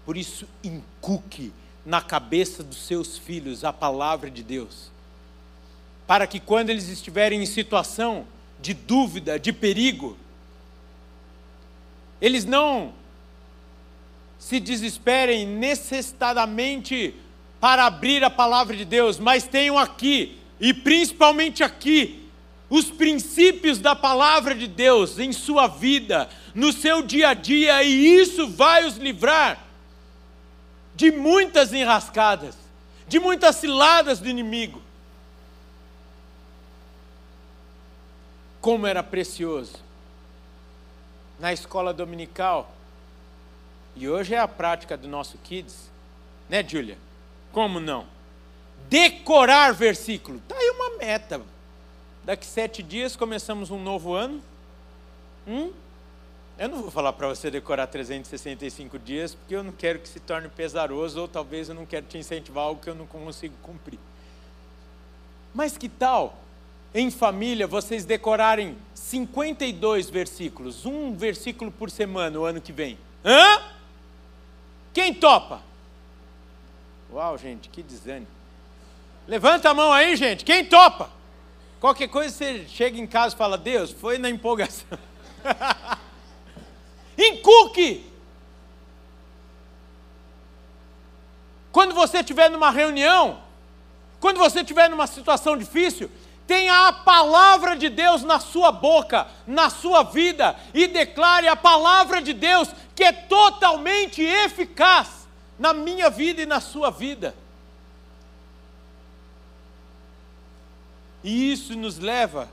Por 0.06 0.18
isso, 0.18 0.48
incuque 0.64 1.52
na 1.86 2.02
cabeça 2.02 2.64
dos 2.64 2.86
seus 2.86 3.18
filhos 3.18 3.64
a 3.64 3.72
palavra 3.72 4.30
de 4.30 4.44
Deus, 4.44 4.92
para 6.08 6.28
que 6.28 6.40
quando 6.40 6.70
eles 6.70 6.90
estiverem 6.90 7.42
em 7.42 7.46
situação 7.46 8.26
de 8.60 8.74
dúvida, 8.74 9.40
de 9.40 9.54
perigo, 9.54 10.18
eles 12.20 12.46
não 12.46 12.94
se 14.40 14.60
desesperem 14.60 15.46
necessitadamente 15.46 17.16
para 17.60 17.86
abrir 17.86 18.24
a 18.24 18.30
palavra 18.30 18.76
de 18.76 18.86
Deus, 18.86 19.18
mas 19.18 19.48
tenham 19.48 19.78
aqui, 19.78 20.38
e 20.60 20.74
principalmente 20.74 21.64
aqui, 21.64 22.25
os 22.70 22.90
princípios 22.90 23.80
da 23.80 23.96
palavra 23.96 24.56
de 24.56 24.68
Deus 24.68 25.20
em 25.20 25.32
sua 25.32 25.68
vida, 25.68 26.30
no 26.54 26.74
seu 26.74 27.02
dia 27.02 27.30
a 27.30 27.34
dia, 27.34 27.84
e 27.84 28.20
isso 28.20 28.48
vai 28.48 28.86
os 28.86 28.98
livrar 28.98 29.64
de 30.96 31.12
muitas 31.12 31.74
enrascadas, 31.74 32.56
de 33.08 33.20
muitas 33.20 33.58
ciladas 33.58 34.20
do 34.20 34.30
inimigo. 34.30 34.82
Como 38.62 38.88
era 38.88 39.04
precioso 39.04 39.84
na 41.40 41.54
escola 41.54 41.94
dominical, 41.94 42.74
e 43.96 44.10
hoje 44.10 44.34
é 44.34 44.40
a 44.40 44.48
prática 44.48 44.98
do 44.98 45.08
nosso 45.08 45.38
Kids, 45.38 45.90
né, 46.50 46.66
Júlia? 46.68 46.98
Como 47.52 47.80
não? 47.80 48.08
Decorar 48.90 49.74
versículo. 49.74 50.38
Está 50.38 50.56
aí 50.56 50.70
uma 50.72 50.98
meta. 50.98 51.42
Daqui 52.26 52.44
sete 52.44 52.82
dias 52.82 53.16
começamos 53.16 53.70
um 53.70 53.80
novo 53.80 54.16
ano. 54.16 54.42
Hum? 55.48 55.72
Eu 56.58 56.70
não 56.70 56.82
vou 56.82 56.90
falar 56.90 57.14
para 57.14 57.28
você 57.28 57.52
decorar 57.52 57.86
365 57.86 58.98
dias, 58.98 59.36
porque 59.36 59.56
eu 59.56 59.64
não 59.64 59.72
quero 59.72 60.00
que 60.00 60.08
se 60.08 60.20
torne 60.20 60.50
pesaroso, 60.50 61.22
ou 61.22 61.28
talvez 61.28 61.70
eu 61.70 61.76
não 61.76 61.86
quero 61.86 62.08
te 62.08 62.18
incentivar 62.18 62.64
algo 62.64 62.82
que 62.82 62.90
eu 62.90 62.96
não 62.96 63.06
consigo 63.06 63.54
cumprir. 63.62 64.00
Mas 65.54 65.78
que 65.78 65.88
tal, 65.88 66.36
em 66.96 67.12
família, 67.12 67.68
vocês 67.68 68.06
decorarem 68.06 68.76
52 68.96 70.10
versículos, 70.10 70.84
um 70.84 71.14
versículo 71.14 71.72
por 71.72 71.92
semana 71.92 72.40
o 72.40 72.46
ano 72.46 72.60
que 72.60 72.72
vem? 72.72 72.98
Hã? 73.24 73.62
Quem 74.92 75.14
topa? 75.14 75.62
Uau, 77.14 77.38
gente, 77.38 77.70
que 77.70 77.84
desânimo. 77.84 78.28
Levanta 79.28 79.70
a 79.70 79.74
mão 79.76 79.94
aí, 79.94 80.16
gente. 80.16 80.44
Quem 80.44 80.66
topa? 80.66 81.15
Qualquer 81.80 82.08
coisa 82.08 82.36
você 82.36 82.66
chega 82.68 82.98
em 82.98 83.08
casa 83.08 83.36
e 83.36 83.38
fala: 83.38 83.58
Deus, 83.58 83.92
foi 83.92 84.18
na 84.18 84.30
empolgação. 84.30 84.98
Encuque! 87.18 88.12
Quando 91.72 91.94
você 91.94 92.20
estiver 92.20 92.50
numa 92.50 92.72
reunião, 92.72 93.42
quando 94.20 94.38
você 94.38 94.62
estiver 94.62 94.90
numa 94.90 95.08
situação 95.08 95.58
difícil, 95.58 96.10
tenha 96.48 96.88
a 96.88 96.94
palavra 96.94 97.76
de 97.76 97.90
Deus 97.90 98.24
na 98.24 98.40
sua 98.40 98.72
boca, 98.72 99.28
na 99.46 99.70
sua 99.70 100.04
vida, 100.04 100.56
e 100.74 100.88
declare 100.88 101.48
a 101.48 101.56
palavra 101.56 102.22
de 102.22 102.34
Deus 102.34 102.70
que 102.96 103.04
é 103.04 103.12
totalmente 103.12 104.22
eficaz 104.22 105.28
na 105.60 105.74
minha 105.74 106.10
vida 106.10 106.42
e 106.42 106.46
na 106.46 106.62
sua 106.62 106.90
vida. 106.90 107.36
E 111.26 111.52
isso 111.52 111.76
nos 111.76 111.98
leva 111.98 112.48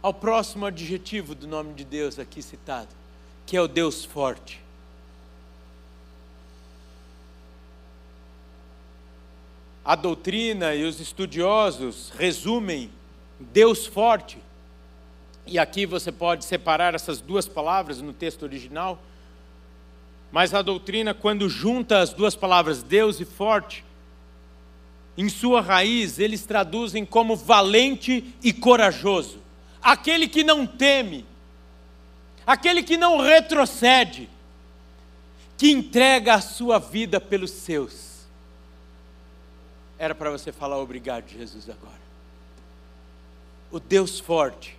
ao 0.00 0.14
próximo 0.14 0.64
adjetivo 0.64 1.34
do 1.34 1.46
nome 1.46 1.74
de 1.74 1.84
Deus 1.84 2.18
aqui 2.18 2.40
citado, 2.40 2.88
que 3.44 3.54
é 3.54 3.60
o 3.60 3.68
Deus 3.68 4.06
forte. 4.06 4.62
A 9.84 9.94
doutrina 9.94 10.74
e 10.74 10.84
os 10.84 11.00
estudiosos 11.00 12.10
resumem 12.16 12.90
Deus 13.38 13.84
forte, 13.84 14.38
e 15.46 15.58
aqui 15.58 15.84
você 15.84 16.10
pode 16.10 16.46
separar 16.46 16.94
essas 16.94 17.20
duas 17.20 17.46
palavras 17.46 18.00
no 18.00 18.14
texto 18.14 18.42
original, 18.42 19.02
mas 20.32 20.54
a 20.54 20.62
doutrina, 20.62 21.12
quando 21.12 21.46
junta 21.46 21.98
as 21.98 22.14
duas 22.14 22.34
palavras 22.34 22.82
Deus 22.82 23.20
e 23.20 23.26
forte, 23.26 23.84
em 25.18 25.28
sua 25.28 25.60
raiz 25.60 26.20
eles 26.20 26.46
traduzem 26.46 27.04
como 27.04 27.34
valente 27.34 28.32
e 28.40 28.52
corajoso, 28.52 29.40
aquele 29.82 30.28
que 30.28 30.44
não 30.44 30.64
teme, 30.64 31.26
aquele 32.46 32.84
que 32.84 32.96
não 32.96 33.20
retrocede, 33.20 34.30
que 35.56 35.72
entrega 35.72 36.34
a 36.34 36.40
sua 36.40 36.78
vida 36.78 37.20
pelos 37.20 37.50
seus. 37.50 38.28
Era 39.98 40.14
para 40.14 40.30
você 40.30 40.52
falar 40.52 40.78
obrigado, 40.78 41.28
Jesus, 41.28 41.68
agora. 41.68 41.98
O 43.72 43.80
Deus 43.80 44.20
forte, 44.20 44.78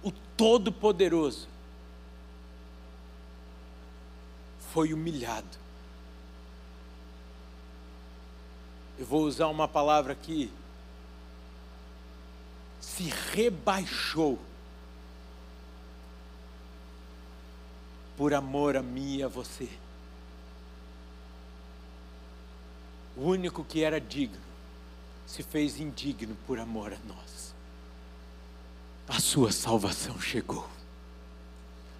o 0.00 0.12
Todo-Poderoso, 0.12 1.48
foi 4.72 4.94
humilhado. 4.94 5.63
Eu 8.98 9.06
vou 9.06 9.22
usar 9.22 9.48
uma 9.48 9.66
palavra 9.66 10.12
aqui. 10.12 10.50
Se 12.80 13.04
rebaixou 13.32 14.38
por 18.16 18.32
amor 18.32 18.76
a 18.76 18.82
mim 18.82 19.16
e 19.16 19.22
a 19.22 19.28
você. 19.28 19.68
O 23.16 23.22
único 23.28 23.64
que 23.64 23.82
era 23.82 24.00
digno 24.00 24.42
se 25.26 25.42
fez 25.42 25.80
indigno 25.80 26.36
por 26.46 26.58
amor 26.58 26.92
a 26.92 26.98
nós. 27.06 27.54
A 29.08 29.20
sua 29.20 29.52
salvação 29.52 30.20
chegou. 30.20 30.68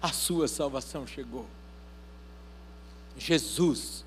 A 0.01 0.11
sua 0.11 0.47
salvação 0.47 1.05
chegou. 1.05 1.45
Jesus, 3.17 4.03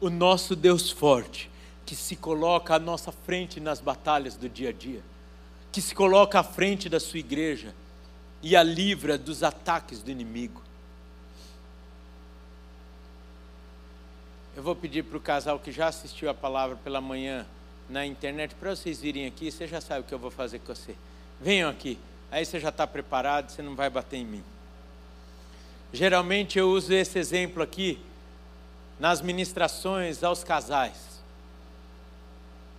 o 0.00 0.10
nosso 0.10 0.54
Deus 0.54 0.90
forte, 0.90 1.50
que 1.88 1.96
se 1.96 2.16
coloca 2.16 2.74
à 2.74 2.78
nossa 2.78 3.10
frente 3.10 3.58
nas 3.60 3.80
batalhas 3.80 4.36
do 4.36 4.46
dia 4.46 4.68
a 4.68 4.72
dia, 4.72 5.00
que 5.72 5.80
se 5.80 5.94
coloca 5.94 6.38
à 6.38 6.42
frente 6.42 6.86
da 6.86 7.00
sua 7.00 7.18
igreja 7.18 7.74
e 8.42 8.54
a 8.54 8.62
livra 8.62 9.16
dos 9.16 9.42
ataques 9.42 10.02
do 10.02 10.10
inimigo. 10.10 10.60
Eu 14.54 14.62
vou 14.62 14.76
pedir 14.76 15.02
para 15.02 15.16
o 15.16 15.20
casal 15.20 15.58
que 15.58 15.72
já 15.72 15.86
assistiu 15.88 16.28
a 16.28 16.34
palavra 16.34 16.76
pela 16.76 17.00
manhã 17.00 17.46
na 17.88 18.04
internet 18.04 18.54
para 18.54 18.76
vocês 18.76 19.00
virem 19.00 19.24
aqui. 19.24 19.50
Você 19.50 19.66
já 19.66 19.80
sabe 19.80 20.00
o 20.00 20.04
que 20.04 20.12
eu 20.12 20.18
vou 20.18 20.30
fazer 20.30 20.58
com 20.58 20.74
você. 20.74 20.94
Venham 21.40 21.70
aqui. 21.70 21.98
Aí 22.30 22.44
você 22.44 22.60
já 22.60 22.68
está 22.68 22.86
preparado, 22.86 23.48
você 23.48 23.62
não 23.62 23.74
vai 23.74 23.88
bater 23.88 24.18
em 24.18 24.26
mim. 24.26 24.44
Geralmente 25.90 26.58
eu 26.58 26.68
uso 26.68 26.92
esse 26.92 27.18
exemplo 27.18 27.62
aqui 27.62 27.98
nas 29.00 29.22
ministrações 29.22 30.22
aos 30.22 30.44
casais. 30.44 31.17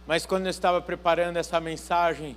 Mas 0.10 0.26
quando 0.26 0.48
eu 0.48 0.50
estava 0.50 0.82
preparando 0.82 1.38
essa 1.38 1.60
mensagem, 1.60 2.36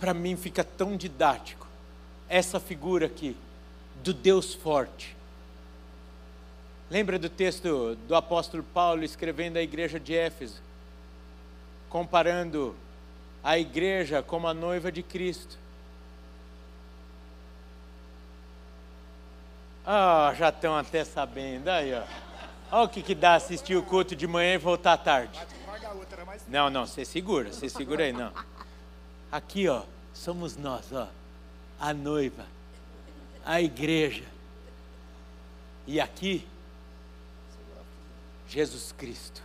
para 0.00 0.14
mim 0.14 0.34
fica 0.34 0.64
tão 0.64 0.96
didático 0.96 1.68
essa 2.26 2.58
figura 2.58 3.04
aqui 3.04 3.36
do 4.02 4.14
Deus 4.14 4.54
forte. 4.54 5.14
Lembra 6.88 7.18
do 7.18 7.28
texto 7.28 7.96
do 8.08 8.14
apóstolo 8.14 8.62
Paulo 8.62 9.04
escrevendo 9.04 9.58
à 9.58 9.62
igreja 9.62 10.00
de 10.00 10.14
Éfeso, 10.14 10.62
comparando 11.90 12.74
a 13.44 13.58
igreja 13.58 14.22
como 14.22 14.48
a 14.48 14.54
noiva 14.54 14.90
de 14.90 15.02
Cristo. 15.02 15.58
Ah, 19.84 20.32
já 20.34 20.48
estão 20.48 20.74
até 20.74 21.04
sabendo. 21.04 21.68
Aí, 21.68 21.92
ó. 21.92 22.25
Olha 22.70 22.84
o 22.84 22.88
que, 22.88 23.02
que 23.02 23.14
dá 23.14 23.34
assistir 23.34 23.76
o 23.76 23.82
culto 23.82 24.16
de 24.16 24.26
manhã 24.26 24.54
e 24.54 24.58
voltar 24.58 24.94
à 24.94 24.98
tarde. 24.98 25.40
Não, 26.48 26.68
não, 26.68 26.86
você 26.86 27.04
segura, 27.04 27.52
você 27.52 27.68
segura 27.68 28.04
aí, 28.04 28.12
não. 28.12 28.32
Aqui, 29.30 29.68
ó, 29.68 29.82
somos 30.12 30.56
nós, 30.56 30.92
ó. 30.92 31.08
A 31.78 31.94
noiva, 31.94 32.46
a 33.44 33.60
igreja. 33.60 34.24
E 35.86 36.00
aqui, 36.00 36.46
Jesus 38.48 38.92
Cristo. 38.92 39.42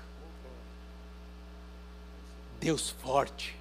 Deus 2.59 2.89
forte. 2.89 3.55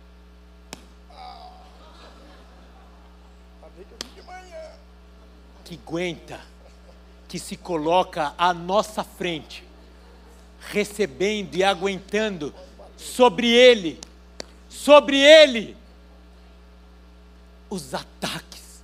Que 5.64 5.74
aguenta 5.74 6.40
que 7.30 7.38
se 7.38 7.56
coloca 7.56 8.34
à 8.36 8.52
nossa 8.52 9.04
frente, 9.04 9.62
recebendo 10.58 11.54
e 11.54 11.62
aguentando 11.62 12.52
sobre 12.96 13.46
ele, 13.46 14.00
sobre 14.68 15.16
ele, 15.16 15.76
os 17.70 17.94
ataques, 17.94 18.82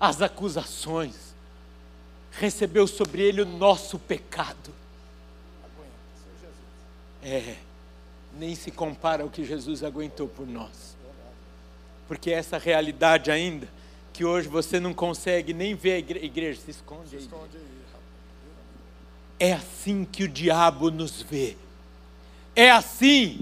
as 0.00 0.22
acusações, 0.22 1.34
recebeu 2.32 2.86
sobre 2.86 3.20
ele 3.20 3.42
o 3.42 3.46
nosso 3.46 3.98
pecado. 3.98 4.72
É, 7.22 7.56
nem 8.38 8.54
se 8.54 8.70
compara 8.70 9.22
ao 9.22 9.28
que 9.28 9.44
Jesus 9.44 9.84
aguentou 9.84 10.28
por 10.28 10.46
nós, 10.46 10.96
porque 12.08 12.30
essa 12.30 12.56
realidade 12.56 13.30
ainda 13.30 13.68
que 14.14 14.24
hoje 14.24 14.46
você 14.46 14.78
não 14.78 14.94
consegue 14.94 15.52
nem 15.52 15.74
ver 15.74 15.92
a 15.94 15.98
igreja, 15.98 16.60
se 16.64 16.70
esconde 16.70 17.10
se 17.10 17.16
aí. 17.16 17.22
Esconde 17.22 17.56
aí. 17.56 17.74
É 19.40 19.52
assim 19.52 20.04
que 20.04 20.22
o 20.22 20.28
diabo 20.28 20.88
nos 20.88 21.20
vê. 21.20 21.56
É 22.54 22.70
assim 22.70 23.40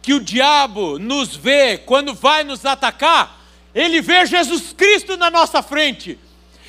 que 0.00 0.14
o 0.14 0.20
diabo 0.20 1.00
nos 1.00 1.34
vê 1.34 1.76
quando 1.76 2.14
vai 2.14 2.44
nos 2.44 2.64
atacar. 2.64 3.44
Ele 3.74 4.00
vê 4.00 4.24
Jesus 4.24 4.72
Cristo 4.72 5.16
na 5.16 5.30
nossa 5.30 5.60
frente. 5.60 6.16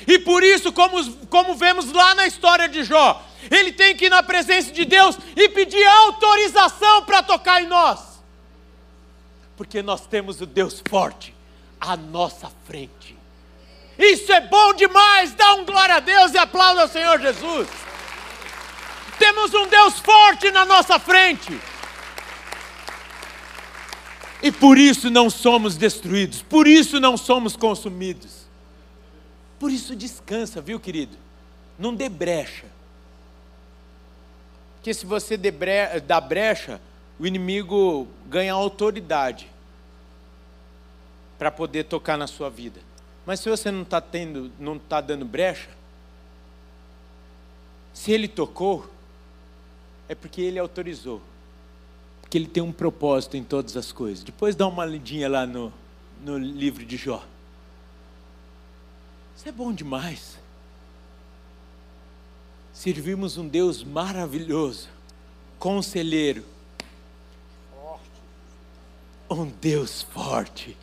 E 0.08 0.18
por 0.18 0.42
isso, 0.42 0.72
como, 0.72 1.12
como 1.26 1.54
vemos 1.54 1.92
lá 1.92 2.16
na 2.16 2.26
história 2.26 2.68
de 2.68 2.82
Jó, 2.82 3.24
ele 3.48 3.70
tem 3.70 3.96
que 3.96 4.06
ir 4.06 4.10
na 4.10 4.24
presença 4.24 4.72
de 4.72 4.84
Deus 4.84 5.16
e 5.36 5.48
pedir 5.50 5.86
autorização 5.86 7.04
para 7.04 7.22
tocar 7.22 7.62
em 7.62 7.68
nós. 7.68 8.00
Porque 9.56 9.82
nós 9.82 10.04
temos 10.04 10.40
o 10.40 10.46
Deus 10.46 10.82
forte 10.88 11.32
à 11.80 11.96
nossa 11.96 12.50
frente. 12.66 13.15
Isso 13.98 14.30
é 14.32 14.40
bom 14.40 14.74
demais. 14.74 15.34
Dá 15.34 15.54
um 15.54 15.64
glória 15.64 15.96
a 15.96 16.00
Deus 16.00 16.32
e 16.32 16.38
aplauda 16.38 16.82
ao 16.82 16.88
Senhor 16.88 17.20
Jesus. 17.20 17.68
Temos 19.18 19.54
um 19.54 19.66
Deus 19.66 19.98
forte 19.98 20.50
na 20.50 20.64
nossa 20.64 20.98
frente. 20.98 21.58
E 24.42 24.52
por 24.52 24.76
isso 24.76 25.10
não 25.10 25.30
somos 25.30 25.76
destruídos, 25.76 26.42
por 26.42 26.66
isso 26.66 27.00
não 27.00 27.16
somos 27.16 27.56
consumidos. 27.56 28.46
Por 29.58 29.70
isso 29.70 29.96
descansa, 29.96 30.60
viu, 30.60 30.78
querido? 30.78 31.16
Não 31.78 31.94
dê 31.94 32.08
brecha. 32.08 32.66
Porque 34.76 34.92
se 34.92 35.06
você 35.06 35.36
dá 36.06 36.20
brecha, 36.20 36.80
o 37.18 37.26
inimigo 37.26 38.06
ganha 38.26 38.52
autoridade 38.52 39.50
para 41.38 41.50
poder 41.50 41.84
tocar 41.84 42.16
na 42.16 42.26
sua 42.26 42.50
vida. 42.50 42.80
Mas 43.26 43.40
se 43.40 43.50
você 43.50 43.72
não 43.72 43.82
está 43.82 44.00
tendo, 44.00 44.52
não 44.56 44.76
está 44.76 45.00
dando 45.00 45.24
brecha, 45.24 45.68
se 47.92 48.12
ele 48.12 48.28
tocou, 48.28 48.88
é 50.08 50.14
porque 50.14 50.40
ele 50.40 50.60
autorizou. 50.60 51.20
Porque 52.20 52.38
ele 52.38 52.46
tem 52.46 52.62
um 52.62 52.72
propósito 52.72 53.36
em 53.36 53.42
todas 53.42 53.76
as 53.76 53.90
coisas. 53.90 54.22
Depois 54.22 54.54
dá 54.54 54.66
uma 54.68 54.84
lidinha 54.84 55.28
lá 55.28 55.44
no, 55.44 55.72
no 56.22 56.38
livro 56.38 56.84
de 56.84 56.96
Jó. 56.96 57.24
Isso 59.36 59.48
é 59.48 59.52
bom 59.52 59.72
demais. 59.72 60.38
Servimos 62.72 63.36
um 63.36 63.48
Deus 63.48 63.82
maravilhoso, 63.82 64.88
conselheiro, 65.58 66.44
um 69.28 69.46
Deus 69.46 70.02
forte 70.02 70.76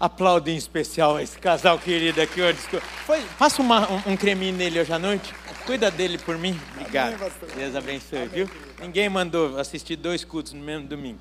Aplaude 0.00 0.50
em 0.50 0.56
especial 0.56 1.20
esse 1.20 1.38
casal 1.38 1.78
querido 1.78 2.22
aqui 2.22 2.40
hoje. 2.40 2.58
Foi, 3.04 3.22
passa 3.38 3.60
uma, 3.60 3.86
um, 3.86 4.12
um 4.12 4.16
creminho 4.16 4.56
nele 4.56 4.80
hoje 4.80 4.90
à 4.90 4.98
noite. 4.98 5.34
Cuida 5.66 5.90
dele 5.90 6.16
por 6.16 6.38
mim. 6.38 6.58
Obrigado. 6.72 7.18
Deus 7.54 7.76
abençoe, 7.76 8.26
viu? 8.28 8.50
Ninguém 8.80 9.10
mandou 9.10 9.58
assistir 9.58 9.96
dois 9.96 10.24
cultos 10.24 10.54
no 10.54 10.64
mesmo 10.64 10.88
domingo. 10.88 11.18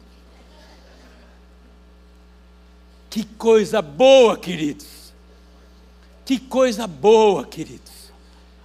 Que 3.09 3.25
coisa 3.25 3.81
boa, 3.81 4.37
queridos. 4.37 5.11
Que 6.23 6.39
coisa 6.39 6.87
boa, 6.87 7.45
queridos. 7.45 8.13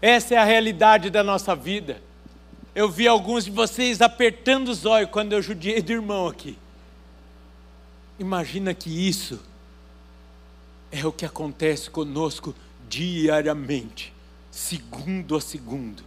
Essa 0.01 0.35
é 0.35 0.39
a 0.39 0.45
realidade 0.45 1.11
da 1.11 1.25
nossa 1.25 1.57
vida. 1.57 2.01
Eu 2.73 2.89
vi 2.89 3.09
alguns 3.09 3.47
de 3.47 3.51
vocês 3.51 4.01
apertando 4.01 4.69
os 4.69 4.87
olhos 4.87 5.11
quando 5.11 5.33
eu 5.33 5.43
judiei 5.43 5.83
do 5.83 5.91
irmão 5.91 6.29
aqui. 6.29 6.57
Imagina 8.17 8.73
que 8.73 9.09
isso 9.09 9.41
é 10.95 11.05
o 11.05 11.13
que 11.13 11.27
acontece 11.27 11.91
conosco 11.91 12.55
diariamente, 12.89 14.15
segundo 14.49 15.35
a 15.35 15.41
segundo. 15.41 16.05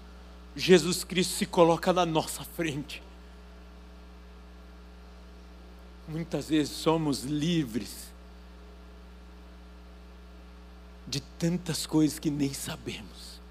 Jesus 0.55 1.03
Cristo 1.03 1.33
se 1.33 1.45
coloca 1.45 1.91
na 1.91 2.05
nossa 2.05 2.45
frente. 2.45 3.03
Muitas 6.07 6.47
vezes 6.47 6.71
somos 6.71 7.23
livres 7.25 8.07
de 11.05 11.19
tantas 11.19 11.85
coisas 11.85 12.17
que 12.17 12.29
nem 12.29 12.53
sabemos. 12.53 13.41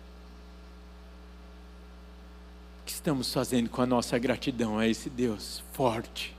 O 2.80 2.86
que 2.86 2.92
estamos 2.92 3.30
fazendo 3.30 3.68
com 3.68 3.82
a 3.82 3.86
nossa 3.86 4.18
gratidão 4.18 4.78
a 4.78 4.88
esse 4.88 5.10
Deus 5.10 5.62
forte, 5.74 6.34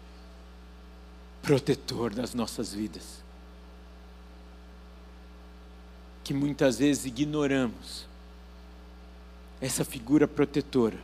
protetor 1.43 2.15
das 2.15 2.33
nossas 2.33 2.73
vidas? 2.73 3.26
Que 6.27 6.33
muitas 6.33 6.77
vezes 6.77 7.05
ignoramos 7.05 8.05
essa 9.61 9.85
figura 9.85 10.27
protetora. 10.27 10.97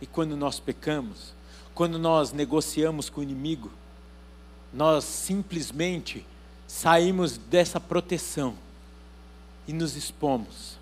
E 0.00 0.06
quando 0.06 0.34
nós 0.34 0.58
pecamos, 0.58 1.34
quando 1.74 1.98
nós 1.98 2.32
negociamos 2.32 3.10
com 3.10 3.20
o 3.20 3.22
inimigo, 3.22 3.70
nós 4.72 5.04
simplesmente 5.04 6.24
saímos 6.66 7.36
dessa 7.36 7.78
proteção 7.78 8.56
e 9.68 9.74
nos 9.74 9.94
expomos. 9.94 10.78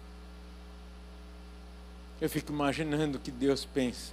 Eu 2.21 2.31
fico 2.31 2.53
imaginando 2.53 3.19
o 3.19 3.21
que 3.21 3.33
Deus 3.33 3.65
pensa. 3.65 4.13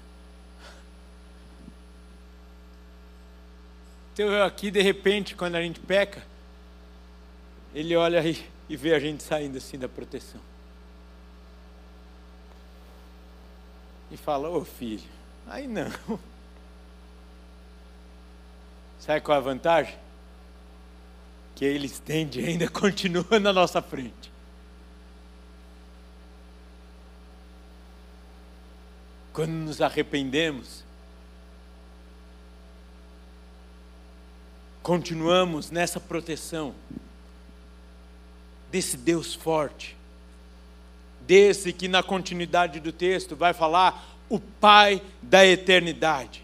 Então 4.11 4.25
eu 4.25 4.43
aqui, 4.43 4.71
de 4.71 4.81
repente, 4.81 5.35
quando 5.35 5.53
a 5.53 5.61
gente 5.61 5.79
peca, 5.79 6.25
Ele 7.75 7.95
olha 7.95 8.27
e, 8.27 8.43
e 8.69 8.77
vê 8.77 8.93
a 8.93 8.99
gente 8.99 9.23
saindo 9.23 9.57
assim 9.57 9.79
da 9.79 9.89
proteção. 9.89 10.39
E 14.11 14.17
fala, 14.17 14.47
ô 14.49 14.57
oh, 14.57 14.65
filho, 14.65 15.09
aí 15.47 15.67
não. 15.67 15.91
Sabe 18.99 19.21
qual 19.21 19.35
é 19.35 19.39
a 19.39 19.43
vantagem? 19.43 19.97
Que 21.55 21.65
ele 21.65 21.87
estende 21.87 22.45
ainda 22.45 22.69
continua 22.71 23.39
na 23.39 23.51
nossa 23.51 23.81
frente. 23.81 24.31
Quando 29.33 29.51
nos 29.51 29.81
arrependemos, 29.81 30.83
continuamos 34.83 35.71
nessa 35.71 35.99
proteção 35.99 36.75
desse 38.71 38.97
Deus 38.97 39.33
forte, 39.33 39.95
desse 41.21 41.73
que 41.73 41.87
na 41.87 42.03
continuidade 42.03 42.79
do 42.79 42.91
texto 42.91 43.35
vai 43.35 43.53
falar 43.53 44.17
o 44.29 44.39
Pai 44.39 45.01
da 45.21 45.45
eternidade, 45.45 46.43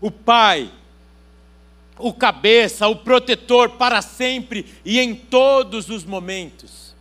o 0.00 0.10
Pai 0.10 0.70
o 2.02 2.12
cabeça, 2.12 2.88
o 2.88 2.96
protetor 2.96 3.70
para 3.70 4.02
sempre 4.02 4.66
e 4.84 4.98
em 4.98 5.14
todos 5.14 5.88
os 5.88 6.04
momentos. 6.04 6.94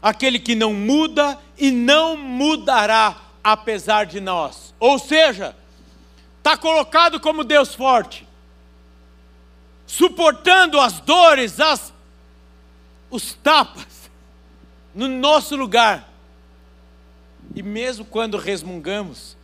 Aquele 0.00 0.38
que 0.38 0.54
não 0.54 0.72
muda 0.72 1.38
e 1.58 1.70
não 1.70 2.16
mudará 2.16 3.20
apesar 3.44 4.06
de 4.06 4.20
nós. 4.20 4.74
Ou 4.80 4.98
seja, 4.98 5.54
está 6.38 6.56
colocado 6.56 7.20
como 7.20 7.44
Deus 7.44 7.74
forte, 7.74 8.26
suportando 9.86 10.80
as 10.80 11.00
dores, 11.00 11.60
as, 11.60 11.91
os 13.12 13.34
tapas, 13.34 14.10
no 14.94 15.06
nosso 15.06 15.54
lugar. 15.54 16.10
E 17.54 17.62
mesmo 17.62 18.06
quando 18.06 18.38
resmungamos, 18.38 19.36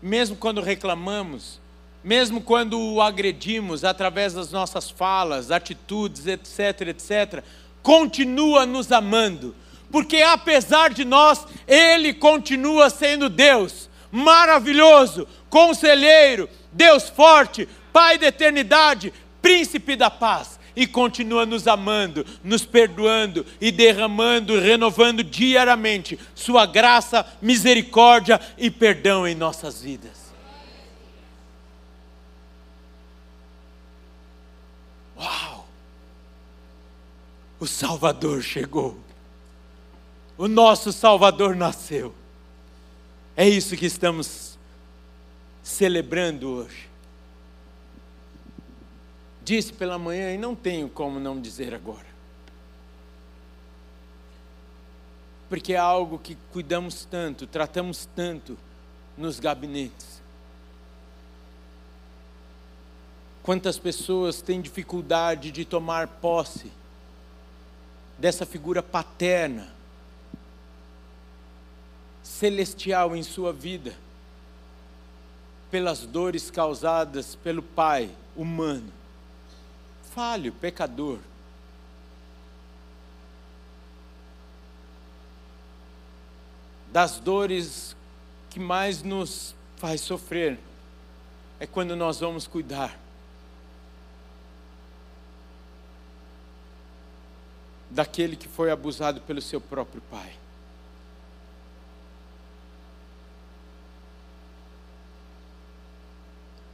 mesmo 0.00 0.36
quando 0.36 0.60
reclamamos, 0.60 1.60
mesmo 2.02 2.40
quando 2.40 2.80
o 2.80 3.02
agredimos 3.02 3.82
através 3.82 4.34
das 4.34 4.52
nossas 4.52 4.88
falas, 4.88 5.50
atitudes, 5.50 6.28
etc, 6.28 6.88
etc, 6.88 7.42
continua 7.82 8.64
nos 8.64 8.92
amando, 8.92 9.54
porque 9.90 10.22
apesar 10.22 10.90
de 10.90 11.04
nós, 11.04 11.44
Ele 11.66 12.14
continua 12.14 12.88
sendo 12.88 13.28
Deus, 13.28 13.90
maravilhoso, 14.12 15.26
conselheiro, 15.50 16.48
Deus 16.72 17.08
forte, 17.08 17.68
Pai 17.92 18.16
da 18.16 18.28
eternidade, 18.28 19.12
príncipe 19.42 19.96
da 19.96 20.08
paz, 20.08 20.57
e 20.78 20.86
continua 20.86 21.44
nos 21.44 21.66
amando, 21.66 22.24
nos 22.44 22.64
perdoando 22.64 23.44
e 23.60 23.72
derramando, 23.72 24.60
renovando 24.60 25.24
diariamente 25.24 26.16
Sua 26.36 26.66
graça, 26.66 27.26
misericórdia 27.42 28.40
e 28.56 28.70
perdão 28.70 29.26
em 29.26 29.34
nossas 29.34 29.82
vidas. 29.82 30.32
Uau! 35.18 35.66
O 37.58 37.66
Salvador 37.66 38.40
chegou. 38.40 38.96
O 40.36 40.46
nosso 40.46 40.92
Salvador 40.92 41.56
nasceu. 41.56 42.14
É 43.36 43.48
isso 43.48 43.76
que 43.76 43.86
estamos 43.86 44.56
celebrando 45.60 46.48
hoje. 46.48 46.87
Disse 49.48 49.72
pela 49.72 49.98
manhã 49.98 50.34
e 50.34 50.36
não 50.36 50.54
tenho 50.54 50.90
como 50.90 51.18
não 51.18 51.40
dizer 51.40 51.72
agora. 51.72 52.04
Porque 55.48 55.72
é 55.72 55.78
algo 55.78 56.18
que 56.18 56.36
cuidamos 56.52 57.06
tanto, 57.06 57.46
tratamos 57.46 58.06
tanto 58.14 58.58
nos 59.16 59.40
gabinetes. 59.40 60.20
Quantas 63.42 63.78
pessoas 63.78 64.42
têm 64.42 64.60
dificuldade 64.60 65.50
de 65.50 65.64
tomar 65.64 66.08
posse 66.08 66.70
dessa 68.18 68.44
figura 68.44 68.82
paterna, 68.82 69.72
celestial 72.22 73.16
em 73.16 73.22
sua 73.22 73.50
vida, 73.50 73.96
pelas 75.70 76.04
dores 76.04 76.50
causadas 76.50 77.34
pelo 77.34 77.62
Pai 77.62 78.10
humano, 78.36 78.97
falho, 80.18 80.50
pecador. 80.50 81.20
Das 86.92 87.20
dores 87.20 87.94
que 88.50 88.58
mais 88.58 89.00
nos 89.04 89.54
faz 89.76 90.00
sofrer 90.00 90.58
é 91.60 91.68
quando 91.68 91.94
nós 91.94 92.18
vamos 92.18 92.48
cuidar 92.48 92.98
daquele 97.88 98.34
que 98.34 98.48
foi 98.48 98.72
abusado 98.72 99.20
pelo 99.20 99.40
seu 99.40 99.60
próprio 99.60 100.02
pai. 100.10 100.34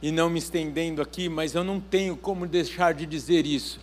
E 0.05 0.11
não 0.11 0.29
me 0.29 0.37
estendendo 0.37 1.01
aqui, 1.01 1.27
mas 1.27 1.55
eu 1.55 1.63
não 1.63 1.79
tenho 1.79 2.15
como 2.15 2.45
deixar 2.45 2.93
de 2.93 3.07
dizer 3.07 3.43
isso. 3.43 3.79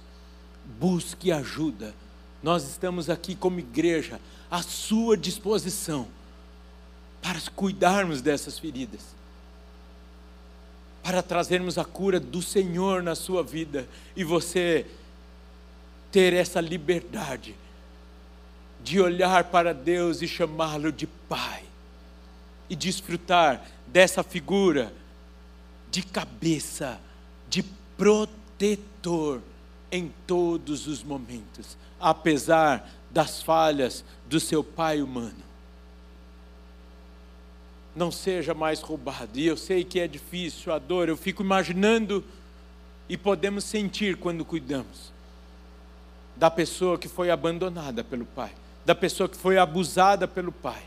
Busque 0.78 1.32
ajuda. 1.32 1.92
Nós 2.40 2.62
estamos 2.62 3.10
aqui 3.10 3.34
como 3.34 3.58
igreja 3.58 4.20
à 4.48 4.62
sua 4.62 5.16
disposição 5.16 6.06
para 7.20 7.40
cuidarmos 7.56 8.22
dessas 8.22 8.56
feridas, 8.56 9.00
para 11.02 11.24
trazermos 11.24 11.76
a 11.76 11.84
cura 11.84 12.20
do 12.20 12.40
Senhor 12.40 13.02
na 13.02 13.16
sua 13.16 13.42
vida. 13.42 13.88
E 14.14 14.22
você 14.22 14.86
ter 16.12 16.32
essa 16.34 16.60
liberdade 16.60 17.56
de 18.80 19.00
olhar 19.00 19.42
para 19.50 19.74
Deus 19.74 20.22
e 20.22 20.28
chamá-lo 20.28 20.92
de 20.92 21.08
Pai, 21.08 21.64
e 22.70 22.76
desfrutar 22.76 23.66
dessa 23.88 24.22
figura 24.22 25.01
de 25.92 26.02
cabeça, 26.02 26.98
de 27.50 27.62
protetor 27.98 29.42
em 29.90 30.10
todos 30.26 30.86
os 30.86 31.04
momentos, 31.04 31.76
apesar 32.00 32.90
das 33.10 33.42
falhas 33.42 34.02
do 34.26 34.40
seu 34.40 34.64
pai 34.64 35.02
humano. 35.02 35.44
Não 37.94 38.10
seja 38.10 38.54
mais 38.54 38.80
roubado. 38.80 39.38
E 39.38 39.46
eu 39.46 39.54
sei 39.54 39.84
que 39.84 40.00
é 40.00 40.08
difícil 40.08 40.72
a 40.72 40.78
dor, 40.78 41.10
eu 41.10 41.16
fico 41.16 41.42
imaginando 41.42 42.24
e 43.06 43.18
podemos 43.18 43.64
sentir 43.64 44.16
quando 44.16 44.46
cuidamos 44.46 45.12
da 46.34 46.50
pessoa 46.50 46.96
que 46.96 47.06
foi 47.06 47.30
abandonada 47.30 48.02
pelo 48.02 48.24
pai, 48.24 48.52
da 48.86 48.94
pessoa 48.94 49.28
que 49.28 49.36
foi 49.36 49.58
abusada 49.58 50.26
pelo 50.26 50.50
pai. 50.50 50.82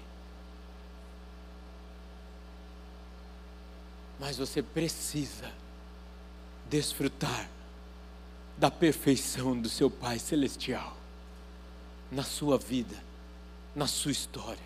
Mas 4.20 4.38
você 4.38 4.62
precisa 4.62 5.52
desfrutar 6.70 7.50
da 8.58 8.72
perfeição 8.72 9.60
do 9.60 9.70
seu 9.70 9.90
Pai 9.90 10.18
Celestial 10.18 10.96
na 12.12 12.24
sua 12.24 12.58
vida, 12.58 12.96
na 13.76 13.88
sua 13.88 14.12
história, 14.12 14.64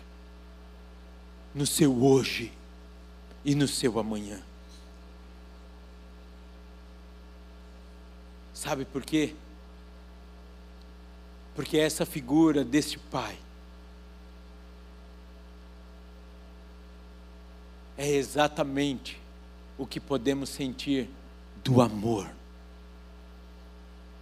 no 1.54 1.66
seu 1.66 2.02
hoje 2.02 2.52
e 3.44 3.54
no 3.54 3.66
seu 3.66 3.98
amanhã. 3.98 4.40
Sabe 8.54 8.84
por 8.84 9.04
quê? 9.04 9.34
Porque 11.54 11.78
essa 11.78 12.06
figura 12.06 12.64
deste 12.64 12.98
Pai 12.98 13.36
é 17.98 18.08
exatamente 18.08 19.19
o 19.80 19.86
que 19.86 19.98
podemos 19.98 20.50
sentir 20.50 21.08
do 21.64 21.80
amor. 21.80 22.30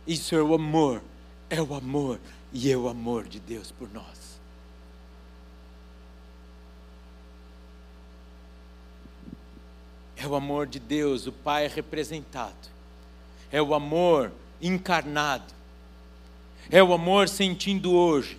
Isso 0.06 0.36
é 0.36 0.40
o 0.40 0.54
amor, 0.54 1.02
é 1.50 1.60
o 1.60 1.74
amor 1.74 2.20
e 2.52 2.70
é 2.70 2.76
o 2.76 2.88
amor 2.88 3.26
de 3.26 3.40
Deus 3.40 3.72
por 3.72 3.92
nós. 3.92 4.38
É 10.16 10.28
o 10.28 10.36
amor 10.36 10.68
de 10.68 10.78
Deus, 10.78 11.26
o 11.26 11.32
Pai 11.32 11.66
representado. 11.66 12.54
É 13.50 13.60
o 13.60 13.74
amor 13.74 14.30
encarnado. 14.62 15.52
É 16.70 16.80
o 16.80 16.92
amor 16.92 17.28
sentindo 17.28 17.94
hoje, 17.94 18.38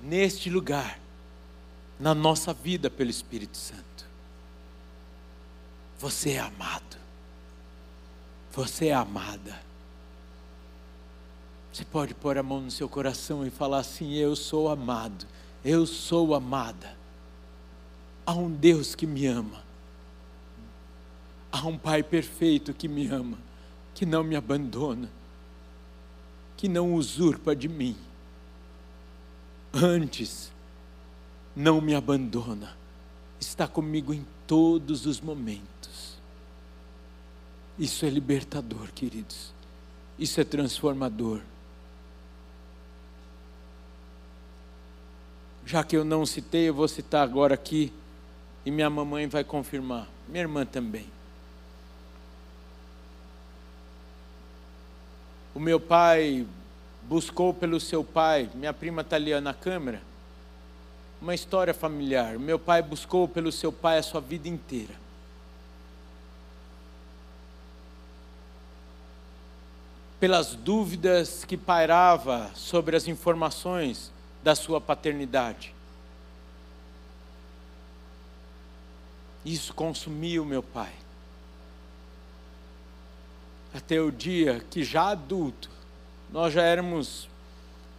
neste 0.00 0.48
lugar, 0.48 0.98
na 1.98 2.14
nossa 2.14 2.54
vida 2.54 2.88
pelo 2.88 3.10
Espírito 3.10 3.58
Santo. 3.58 3.89
Você 6.00 6.30
é 6.30 6.38
amado. 6.38 6.96
Você 8.52 8.86
é 8.86 8.94
amada. 8.94 9.60
Você 11.70 11.84
pode 11.84 12.14
pôr 12.14 12.38
a 12.38 12.42
mão 12.42 12.62
no 12.62 12.70
seu 12.70 12.88
coração 12.88 13.46
e 13.46 13.50
falar 13.50 13.80
assim: 13.80 14.14
Eu 14.14 14.34
sou 14.34 14.70
amado, 14.70 15.26
eu 15.62 15.86
sou 15.86 16.34
amada. 16.34 16.96
Há 18.24 18.32
um 18.32 18.50
Deus 18.50 18.94
que 18.94 19.06
me 19.06 19.26
ama, 19.26 19.62
há 21.52 21.66
um 21.66 21.76
Pai 21.76 22.02
perfeito 22.02 22.72
que 22.72 22.88
me 22.88 23.06
ama, 23.06 23.36
que 23.94 24.06
não 24.06 24.24
me 24.24 24.36
abandona, 24.36 25.10
que 26.56 26.66
não 26.66 26.94
usurpa 26.94 27.54
de 27.54 27.68
mim. 27.68 27.94
Antes, 29.70 30.50
não 31.54 31.78
me 31.78 31.94
abandona, 31.94 32.74
está 33.38 33.68
comigo 33.68 34.14
em 34.14 34.24
todos 34.46 35.04
os 35.04 35.20
momentos 35.20 35.79
isso 37.80 38.04
é 38.04 38.10
libertador, 38.10 38.92
queridos. 38.92 39.54
Isso 40.18 40.38
é 40.38 40.44
transformador. 40.44 41.40
Já 45.64 45.82
que 45.82 45.96
eu 45.96 46.04
não 46.04 46.26
citei, 46.26 46.68
eu 46.68 46.74
vou 46.74 46.86
citar 46.86 47.22
agora 47.22 47.54
aqui. 47.54 47.90
E 48.66 48.70
minha 48.70 48.90
mamãe 48.90 49.26
vai 49.26 49.42
confirmar. 49.42 50.06
Minha 50.28 50.42
irmã 50.42 50.66
também. 50.66 51.06
O 55.54 55.58
meu 55.58 55.80
pai 55.80 56.46
buscou 57.08 57.54
pelo 57.54 57.80
seu 57.80 58.04
pai, 58.04 58.50
minha 58.54 58.74
prima 58.74 59.00
está 59.00 59.16
ali 59.16 59.38
na 59.40 59.54
câmera, 59.54 60.02
uma 61.20 61.34
história 61.34 61.72
familiar. 61.72 62.38
Meu 62.38 62.58
pai 62.58 62.82
buscou 62.82 63.26
pelo 63.26 63.50
seu 63.50 63.72
pai 63.72 63.96
a 63.96 64.02
sua 64.02 64.20
vida 64.20 64.48
inteira. 64.48 64.94
Pelas 70.20 70.54
dúvidas 70.54 71.46
que 71.46 71.56
pairava 71.56 72.50
sobre 72.54 72.94
as 72.94 73.08
informações 73.08 74.12
da 74.44 74.54
sua 74.54 74.78
paternidade. 74.78 75.74
Isso 79.42 79.72
consumiu 79.72 80.44
meu 80.44 80.62
pai. 80.62 80.92
Até 83.72 83.98
o 83.98 84.12
dia 84.12 84.62
que, 84.70 84.84
já 84.84 85.08
adulto, 85.08 85.70
nós 86.30 86.52
já 86.52 86.62
éramos 86.62 87.26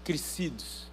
crescidos. 0.04 0.86